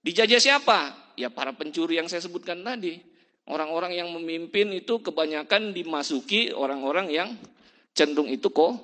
[0.05, 0.93] Dijajah siapa?
[1.17, 3.01] Ya para pencuri yang saya sebutkan tadi.
[3.49, 7.29] Orang-orang yang memimpin itu kebanyakan dimasuki orang-orang yang
[7.95, 8.75] cenderung itu kok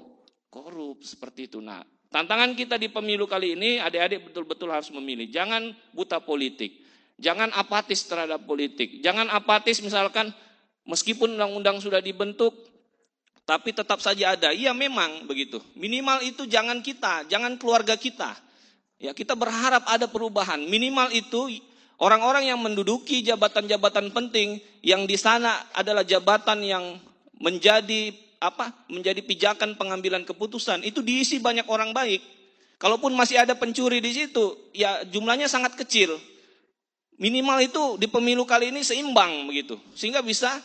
[0.48, 1.60] korup seperti itu.
[1.60, 5.28] Nah, tantangan kita di pemilu kali ini adik-adik betul-betul harus memilih.
[5.28, 6.80] Jangan buta politik.
[7.22, 9.04] Jangan apatis terhadap politik.
[9.04, 10.34] Jangan apatis misalkan
[10.88, 12.56] meskipun undang-undang sudah dibentuk
[13.46, 14.50] tapi tetap saja ada.
[14.56, 15.60] Iya memang begitu.
[15.76, 18.34] Minimal itu jangan kita, jangan keluarga kita.
[19.02, 20.62] Ya, kita berharap ada perubahan.
[20.62, 21.50] Minimal itu
[21.98, 26.86] orang-orang yang menduduki jabatan-jabatan penting yang di sana adalah jabatan yang
[27.42, 32.20] menjadi apa menjadi pijakan pengambilan keputusan itu diisi banyak orang baik.
[32.82, 36.18] Kalaupun masih ada pencuri di situ, ya jumlahnya sangat kecil.
[37.22, 39.78] Minimal itu di pemilu kali ini seimbang begitu.
[39.94, 40.58] Sehingga bisa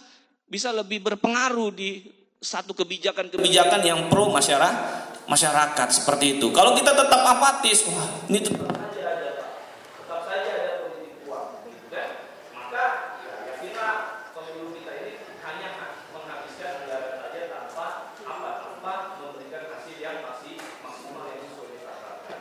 [0.48, 2.08] bisa lebih berpengaruh di
[2.40, 6.48] satu kebijakan-kebijakan yang pro masyarakat masyarakat seperti itu.
[6.56, 11.86] Kalau kita tetap apatis, wah ini tetap saja ada tetap saja ada politik uang, gitu
[11.92, 12.08] kan?
[12.56, 12.84] Maka
[13.20, 13.86] ya kita
[14.32, 15.12] pemilu kita ini
[15.44, 15.68] hanya
[16.14, 17.86] menghabiskan anggaran saja tanpa
[18.24, 22.38] apa tanpa memberikan hasil yang masih maksimal yang sesuai diharapkan.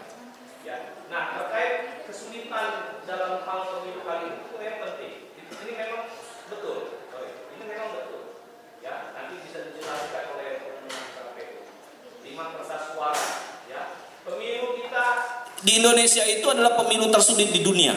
[0.62, 0.78] Ya.
[1.10, 5.14] Nah terkait kesulitan dalam hal pemilu kali ini itu yang penting.
[5.41, 6.03] Ini memang
[6.53, 7.02] betul.
[7.10, 7.34] Sorry.
[7.57, 8.22] Ini memang betul.
[8.86, 11.57] Ya, nanti bisa dijelaskan oleh teman-teman KPU.
[12.22, 13.26] Lima kertas suara.
[13.66, 15.06] Ya, pemilu kita
[15.80, 17.93] Indonesia itu adalah pemilu tersulit di dunia.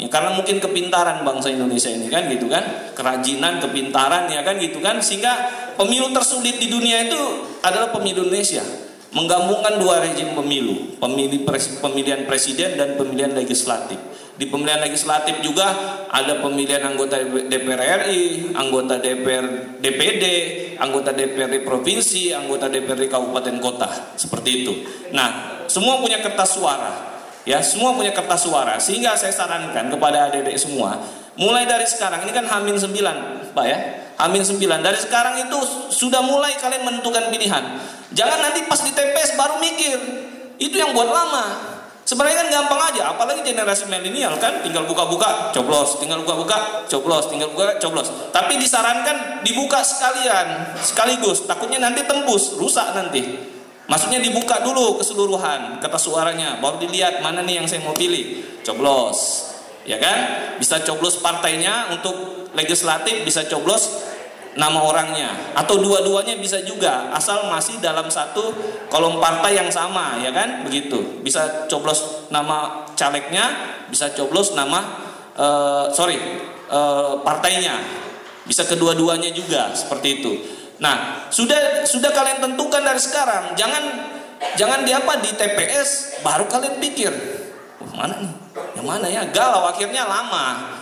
[0.00, 4.80] Ya, karena mungkin kepintaran bangsa Indonesia ini kan gitu kan, kerajinan, kepintaran ya kan gitu
[4.80, 5.32] kan, sehingga
[5.76, 7.20] pemilu tersulit di dunia itu
[7.60, 8.64] adalah pemilu Indonesia
[9.10, 13.98] menggabungkan dua rezim pemilu, pemilihan presiden dan pemilihan legislatif.
[14.40, 15.68] Di pemilihan legislatif juga
[16.08, 20.24] ada pemilihan anggota DPR RI, anggota DPR DPD,
[20.80, 24.72] anggota DPRD provinsi, anggota DPRD kabupaten kota, seperti itu.
[25.12, 27.22] Nah, semua punya kertas suara.
[27.46, 28.82] Ya, semua punya kertas suara.
[28.82, 30.98] Sehingga saya sarankan kepada adik-adik semua,
[31.38, 33.78] mulai dari sekarang ini kan Hamin 9, Pak ya.
[34.18, 34.58] Hamin 9.
[34.82, 35.58] Dari sekarang itu
[35.94, 37.78] sudah mulai kalian menentukan pilihan.
[38.12, 39.96] Jangan nanti pas di TPS baru mikir.
[40.60, 41.70] Itu yang buat lama.
[42.04, 47.54] Sebenarnya kan gampang aja, apalagi generasi milenial kan tinggal buka-buka, coblos, tinggal buka-buka, coblos, tinggal
[47.54, 48.10] buka, coblos.
[48.34, 51.46] Tapi disarankan dibuka sekalian, sekaligus.
[51.46, 53.49] Takutnya nanti tembus, rusak nanti.
[53.90, 58.46] Maksudnya dibuka dulu keseluruhan kertas suaranya, baru dilihat mana nih yang saya mau pilih.
[58.62, 59.50] Coblos.
[59.82, 60.18] Ya kan?
[60.62, 64.10] Bisa coblos partainya untuk legislatif, bisa coblos
[64.58, 68.50] nama orangnya atau dua-duanya bisa juga asal masih dalam satu
[68.90, 73.46] kolom partai yang sama ya kan begitu bisa coblos nama calegnya
[73.86, 74.82] bisa coblos nama
[75.38, 76.18] uh, sorry
[76.66, 77.78] uh, partainya
[78.42, 80.32] bisa kedua-duanya juga seperti itu
[80.80, 83.84] nah sudah sudah kalian tentukan dari sekarang jangan
[84.56, 87.12] jangan di apa di TPS baru kalian pikir
[87.84, 88.34] oh, mana nih
[88.80, 90.80] yang mana ya galau akhirnya lama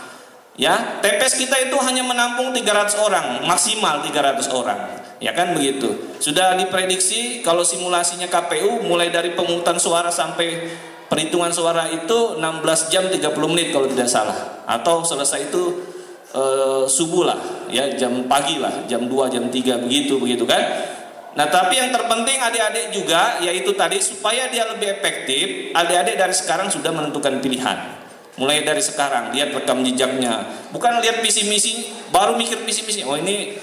[0.59, 4.91] Ya, TPS kita itu hanya menampung 300 orang, maksimal 300 orang.
[5.23, 5.87] Ya kan begitu.
[6.19, 10.67] Sudah diprediksi kalau simulasinya KPU mulai dari pemungutan suara sampai
[11.07, 14.67] perhitungan suara itu 16 jam 30 menit kalau tidak salah.
[14.67, 15.88] Atau selesai itu
[16.33, 16.43] e,
[16.89, 17.39] subuh lah,
[17.69, 20.61] ya jam pagi lah, jam 2, jam 3 begitu begitu kan.
[21.37, 26.67] Nah, tapi yang terpenting adik-adik juga yaitu tadi supaya dia lebih efektif, adik-adik dari sekarang
[26.73, 27.77] sudah menentukan pilihan.
[28.39, 30.47] Mulai dari sekarang lihat rekam jejaknya.
[30.71, 33.03] Bukan lihat visi misi baru mikir visi misi.
[33.03, 33.59] Oh ini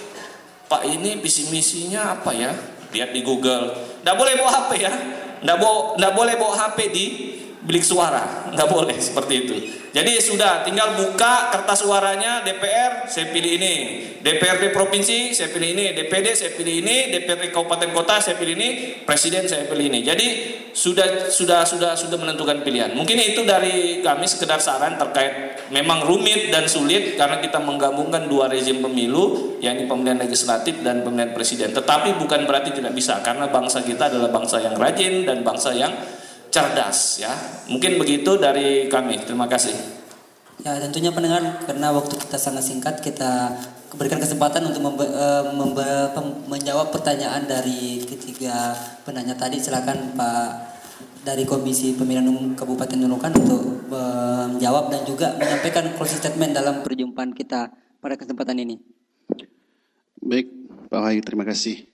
[0.68, 2.52] Pak ini visi misinya apa ya?
[2.92, 3.72] Lihat di Google.
[4.04, 4.92] Tidak boleh bawa HP ya.
[5.40, 7.04] Tidak bo boleh bawa HP di
[7.66, 8.48] bilik suara.
[8.54, 9.56] Tidak boleh seperti itu.
[9.96, 13.74] Jadi sudah tinggal buka kertas suaranya DPR saya pilih ini,
[14.20, 19.00] DPRD provinsi saya pilih ini, DPD saya pilih ini, DPRD kabupaten kota saya pilih ini,
[19.08, 20.04] presiden saya pilih ini.
[20.04, 20.26] Jadi
[20.76, 22.92] sudah sudah sudah sudah menentukan pilihan.
[22.92, 28.52] Mungkin itu dari kami sekedar saran terkait memang rumit dan sulit karena kita menggabungkan dua
[28.52, 31.72] rezim pemilu, yakni pemilihan legislatif dan pemilihan presiden.
[31.72, 35.96] Tetapi bukan berarti tidak bisa karena bangsa kita adalah bangsa yang rajin dan bangsa yang
[36.56, 37.32] cerdas ya.
[37.68, 39.20] Mungkin begitu dari kami.
[39.28, 39.76] Terima kasih.
[40.64, 43.52] Ya tentunya pendengar karena waktu kita sangat singkat kita
[43.92, 45.84] berikan kesempatan untuk membe, uh, membe,
[46.16, 48.72] pem, menjawab pertanyaan dari ketiga
[49.04, 49.60] penanya tadi.
[49.60, 50.48] Silakan Pak
[51.28, 53.62] dari Komisi Pemilihan Umum Kabupaten Nunukan untuk
[53.92, 57.68] menjawab dan juga menyampaikan closing statement dalam perjumpaan kita
[58.00, 58.80] pada kesempatan ini.
[60.24, 60.50] Baik,
[60.88, 61.84] Pak Wahyu, terima kasih.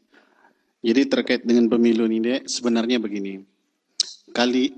[0.81, 3.52] Jadi terkait dengan pemilu ini, sebenarnya begini
[4.33, 4.73] kali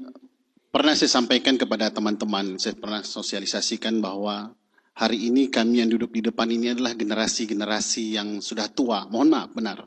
[0.74, 4.50] pernah saya sampaikan kepada teman-teman, saya pernah sosialisasikan bahwa
[4.98, 9.06] hari ini kami yang duduk di depan ini adalah generasi-generasi yang sudah tua.
[9.06, 9.78] Mohon maaf, benar.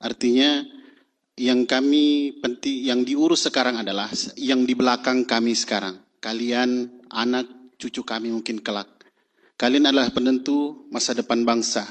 [0.00, 0.64] Artinya
[1.38, 4.10] yang kami penting yang diurus sekarang adalah
[4.40, 6.00] yang di belakang kami sekarang.
[6.18, 7.46] Kalian anak
[7.78, 8.90] cucu kami mungkin kelak.
[9.54, 11.86] Kalian adalah penentu masa depan bangsa.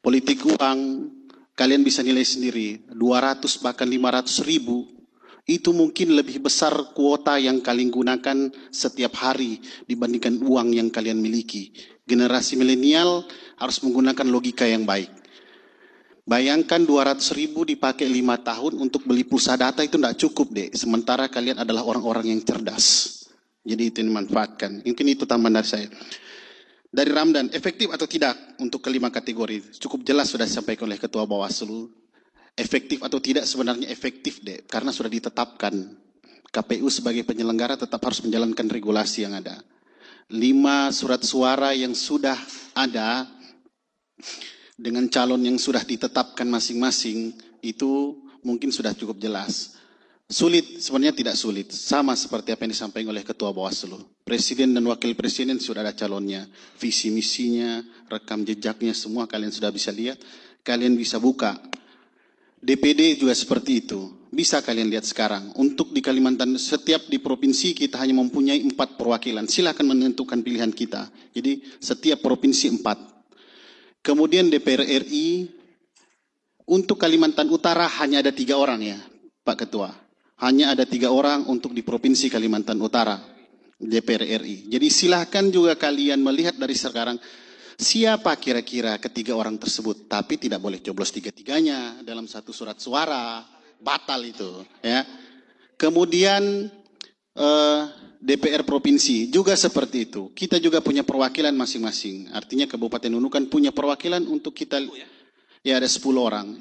[0.00, 1.10] Politik uang
[1.56, 4.93] kalian bisa nilai sendiri 200 bahkan 500 ribu
[5.44, 11.76] itu mungkin lebih besar kuota yang kalian gunakan setiap hari dibandingkan uang yang kalian miliki.
[12.08, 13.28] Generasi milenial
[13.60, 15.12] harus menggunakan logika yang baik.
[16.24, 20.68] Bayangkan 200 ribu dipakai 5 tahun untuk beli pulsa data itu tidak cukup deh.
[20.72, 23.12] Sementara kalian adalah orang-orang yang cerdas.
[23.60, 24.80] Jadi itu yang dimanfaatkan.
[24.80, 25.88] Mungkin itu tambahan dari saya.
[26.88, 29.76] Dari Ramdan, efektif atau tidak untuk kelima kategori?
[29.76, 32.03] Cukup jelas sudah disampaikan oleh Ketua Bawaslu
[32.54, 35.74] efektif atau tidak sebenarnya efektif deh karena sudah ditetapkan
[36.54, 39.58] KPU sebagai penyelenggara tetap harus menjalankan regulasi yang ada.
[40.30, 42.38] lima surat suara yang sudah
[42.72, 43.28] ada
[44.78, 49.74] dengan calon yang sudah ditetapkan masing-masing itu mungkin sudah cukup jelas.
[50.24, 51.68] Sulit, sebenarnya tidak sulit.
[51.68, 54.24] Sama seperti apa yang disampaikan oleh Ketua Bawaslu.
[54.24, 56.48] Presiden dan Wakil Presiden sudah ada calonnya.
[56.80, 60.16] Visi misinya, rekam jejaknya, semua kalian sudah bisa lihat.
[60.64, 61.60] Kalian bisa buka.
[62.64, 64.08] DPD juga seperti itu.
[64.32, 65.52] Bisa kalian lihat sekarang.
[65.60, 69.44] Untuk di Kalimantan, setiap di provinsi kita hanya mempunyai empat perwakilan.
[69.44, 71.12] Silahkan menentukan pilihan kita.
[71.36, 72.98] Jadi setiap provinsi empat.
[74.00, 75.48] Kemudian DPR RI,
[76.64, 78.98] untuk Kalimantan Utara hanya ada tiga orang ya,
[79.44, 79.92] Pak Ketua.
[80.40, 83.20] Hanya ada tiga orang untuk di Provinsi Kalimantan Utara,
[83.76, 84.72] DPR RI.
[84.72, 87.20] Jadi silahkan juga kalian melihat dari sekarang,
[87.78, 90.06] siapa kira-kira ketiga orang tersebut.
[90.06, 93.44] Tapi tidak boleh coblos tiga-tiganya dalam satu surat suara,
[93.82, 94.64] batal itu.
[94.80, 95.04] ya.
[95.74, 96.70] Kemudian
[97.34, 97.80] eh,
[98.24, 100.32] DPR Provinsi juga seperti itu.
[100.32, 102.32] Kita juga punya perwakilan masing-masing.
[102.32, 104.80] Artinya Kabupaten Nunukan punya perwakilan untuk kita,
[105.60, 106.56] ya ada 10 orang.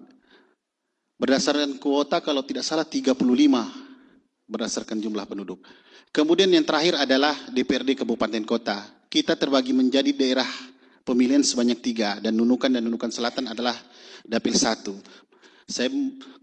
[1.15, 3.15] Berdasarkan kuota kalau tidak salah 35
[4.43, 5.63] berdasarkan jumlah penduduk.
[6.11, 8.83] Kemudian yang terakhir adalah DPRD Kabupaten Kota.
[9.07, 10.49] Kita terbagi menjadi daerah
[11.03, 13.75] pemilihan sebanyak tiga dan Nunukan dan Nunukan Selatan adalah
[14.23, 14.95] dapil satu.
[15.63, 15.87] Saya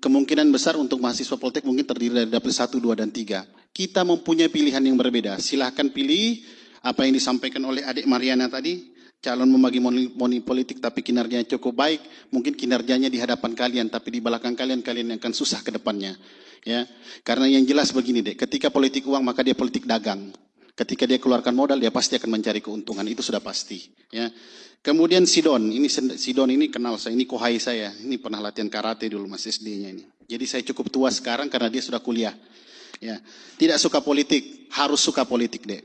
[0.01, 3.45] kemungkinan besar untuk mahasiswa Poltek mungkin terdiri dari dapil satu, dua, dan tiga.
[3.73, 5.37] Kita mempunyai pilihan yang berbeda.
[5.37, 6.41] Silahkan pilih
[6.81, 9.85] apa yang disampaikan oleh adik Mariana tadi calon membagi
[10.17, 12.01] moni politik tapi kinerjanya cukup baik,
[12.33, 16.17] mungkin kinerjanya di hadapan kalian tapi di belakang kalian kalian akan susah ke depannya.
[16.65, 16.89] Ya.
[17.21, 20.33] Karena yang jelas begini deh, ketika politik uang maka dia politik dagang.
[20.75, 24.31] Ketika dia keluarkan modal dia pasti akan mencari keuntungan, itu sudah pasti, ya.
[24.81, 29.29] Kemudian Sidon, ini Sidon ini kenal saya, ini kohai saya, ini pernah latihan karate dulu
[29.29, 30.09] Mas SD-nya ini.
[30.25, 32.33] Jadi saya cukup tua sekarang karena dia sudah kuliah.
[32.97, 33.21] Ya.
[33.61, 35.85] Tidak suka politik, harus suka politik deh.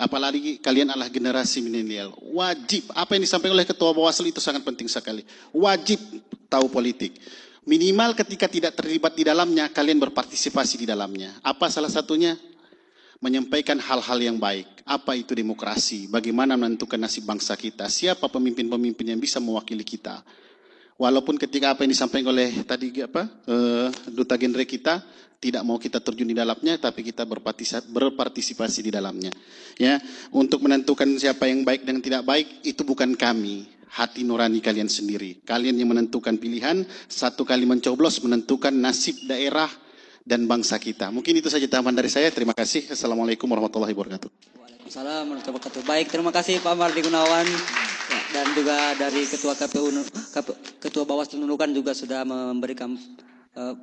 [0.00, 2.16] Apalagi kalian adalah generasi milenial.
[2.32, 5.20] Wajib, apa yang disampaikan oleh Ketua Bawaslu itu sangat penting sekali.
[5.52, 6.00] Wajib
[6.48, 7.14] tahu politik.
[7.68, 11.32] Minimal ketika tidak terlibat di dalamnya, kalian berpartisipasi di dalamnya.
[11.44, 12.36] Apa salah satunya?
[13.22, 14.66] Menyampaikan hal-hal yang baik.
[14.84, 16.10] Apa itu demokrasi?
[16.10, 17.88] Bagaimana menentukan nasib bangsa kita?
[17.88, 20.22] Siapa pemimpin-pemimpin yang bisa mewakili kita?
[20.94, 25.02] Walaupun ketika apa yang disampaikan oleh tadi apa uh, duta genre kita
[25.42, 27.28] tidak mau kita terjun di dalamnya, tapi kita
[27.90, 29.28] berpartisipasi di dalamnya.
[29.76, 30.00] Ya,
[30.32, 35.44] untuk menentukan siapa yang baik dan tidak baik itu bukan kami, hati nurani kalian sendiri.
[35.44, 39.68] Kalian yang menentukan pilihan, satu kali mencoblos menentukan nasib daerah
[40.24, 41.12] dan bangsa kita.
[41.12, 42.32] Mungkin itu saja tambahan dari saya.
[42.32, 42.88] Terima kasih.
[42.88, 44.28] Assalamualaikum warahmatullahi wabarakatuh.
[44.56, 45.80] Waalaikumsalam warahmatullahi wabarakatuh.
[45.84, 49.92] Baik, terima kasih Pak Mardi Gunawan ya, dan juga dari Ketua KPU
[50.80, 52.96] Ketua Bawaslu Nunukan juga sudah memberikan
[53.52, 53.76] uh,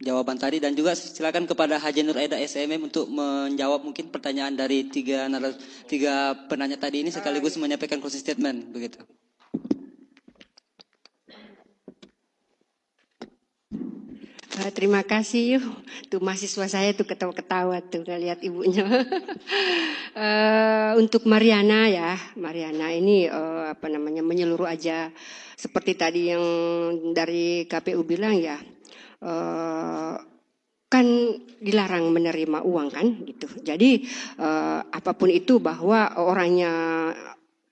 [0.00, 4.88] jawaban tadi dan juga silakan kepada Haji Nur Aida SMM untuk menjawab mungkin pertanyaan dari
[4.88, 5.28] tiga
[5.88, 9.00] tiga penanya tadi ini sekaligus menyampaikan closing statement begitu.
[14.56, 15.64] Uh, terima kasih yuk.
[16.08, 18.88] Tuh mahasiswa saya tuh ketawa-ketawa tuh lihat ibunya.
[20.16, 25.12] uh, untuk Mariana ya, Mariana ini uh, apa namanya menyeluruh aja
[25.60, 26.44] seperti tadi yang
[27.12, 28.56] dari KPU bilang ya
[29.20, 30.16] uh,
[30.88, 31.06] kan
[31.60, 33.52] dilarang menerima uang kan gitu.
[33.60, 34.08] Jadi
[34.40, 36.72] uh, apa pun itu bahwa orangnya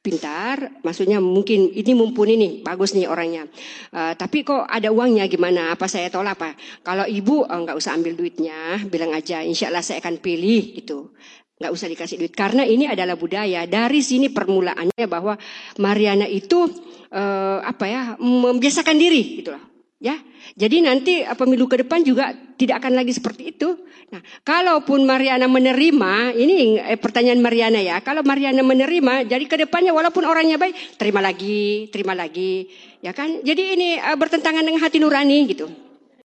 [0.05, 3.49] pintar, maksudnya mungkin ini mumpuni nih, bagus nih orangnya.
[3.89, 5.73] Uh, tapi kok ada uangnya gimana?
[5.73, 6.53] Apa saya tolak apa?
[6.85, 11.17] Kalau ibu uh, nggak usah ambil duitnya, bilang aja, insya Allah saya akan pilih gitu.
[11.57, 13.65] Nggak usah dikasih duit karena ini adalah budaya.
[13.65, 15.41] Dari sini permulaannya bahwa
[15.81, 16.69] Mariana itu
[17.09, 20.19] uh, apa ya membiasakan diri gitu loh Ya,
[20.59, 23.79] jadi nanti eh, pemilu ke depan juga tidak akan lagi seperti itu.
[24.11, 28.03] Nah, kalaupun Mariana menerima, ini eh, pertanyaan Mariana ya.
[28.03, 32.67] Kalau Mariana menerima, jadi ke depannya walaupun orangnya baik, terima lagi, terima lagi,
[33.01, 33.41] ya kan?
[33.47, 35.71] Jadi ini eh, bertentangan dengan hati nurani gitu.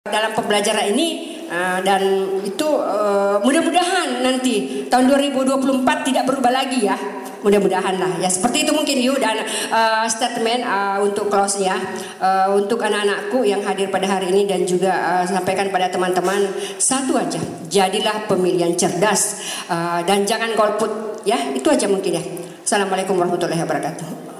[0.03, 2.03] Dalam pembelajaran ini uh, dan
[2.43, 8.13] itu uh, mudah-mudahan nanti tahun 2024 tidak berubah lagi ya mudah-mudahan lah.
[8.23, 11.77] Ya seperti itu mungkin Yu dan uh, statement uh, untuk close ya.
[12.23, 16.49] Uh, untuk anak-anakku yang hadir pada hari ini dan juga uh, sampaikan pada teman-teman
[16.79, 19.43] satu aja jadilah pemilihan cerdas.
[19.69, 21.39] Uh, dan jangan golput ya.
[21.53, 22.25] Itu aja mungkin ya.
[22.63, 24.32] Assalamualaikum warahmatullahi wabarakatuh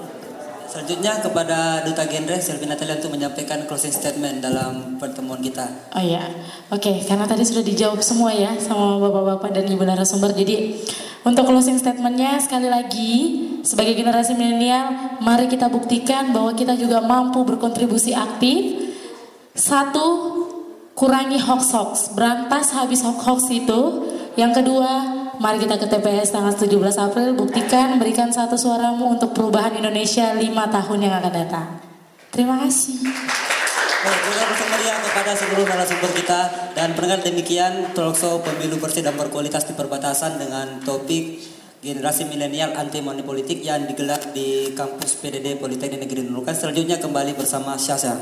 [0.73, 5.69] Selanjutnya kepada Duta Genre Selvi Natalia untuk menyampaikan closing statement dalam pertemuan kita.
[5.93, 6.25] Oh iya,
[6.73, 6.81] oke.
[6.81, 7.05] Okay.
[7.05, 10.33] Karena tadi sudah dijawab semua ya sama bapak-bapak dan ibu narasumber.
[10.33, 10.81] Jadi
[11.21, 13.13] untuk closing statementnya sekali lagi
[13.61, 18.89] sebagai generasi milenial, mari kita buktikan bahwa kita juga mampu berkontribusi aktif.
[19.53, 20.41] Satu,
[20.97, 23.81] kurangi hoax-hoax, berantas habis hoax-hoax itu.
[24.41, 24.89] Yang kedua,
[25.41, 30.69] Mari kita ke TPS tanggal 17 April, buktikan, berikan satu suaramu untuk perubahan Indonesia lima
[30.69, 31.67] tahun yang akan datang.
[32.29, 33.01] Terima kasih.
[34.03, 36.41] Baik, terima kasih meriah kepada seluruh narasumber kita
[36.77, 41.41] dan pendengar demikian talkshow pemilu bersih dan berkualitas di perbatasan dengan topik
[41.81, 46.53] generasi milenial anti money politik yang digelar di kampus PDD Politeknik Negeri Nunukan.
[46.53, 48.21] Selanjutnya kembali bersama Syasha.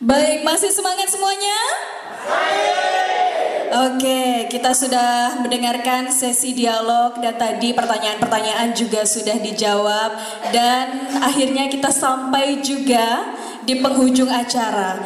[0.00, 1.56] Baik, masih semangat semuanya?
[3.72, 10.12] Oke, kita sudah mendengarkan sesi dialog dan tadi pertanyaan-pertanyaan juga sudah dijawab
[10.52, 13.32] dan akhirnya kita sampai juga
[13.64, 15.00] di penghujung acara.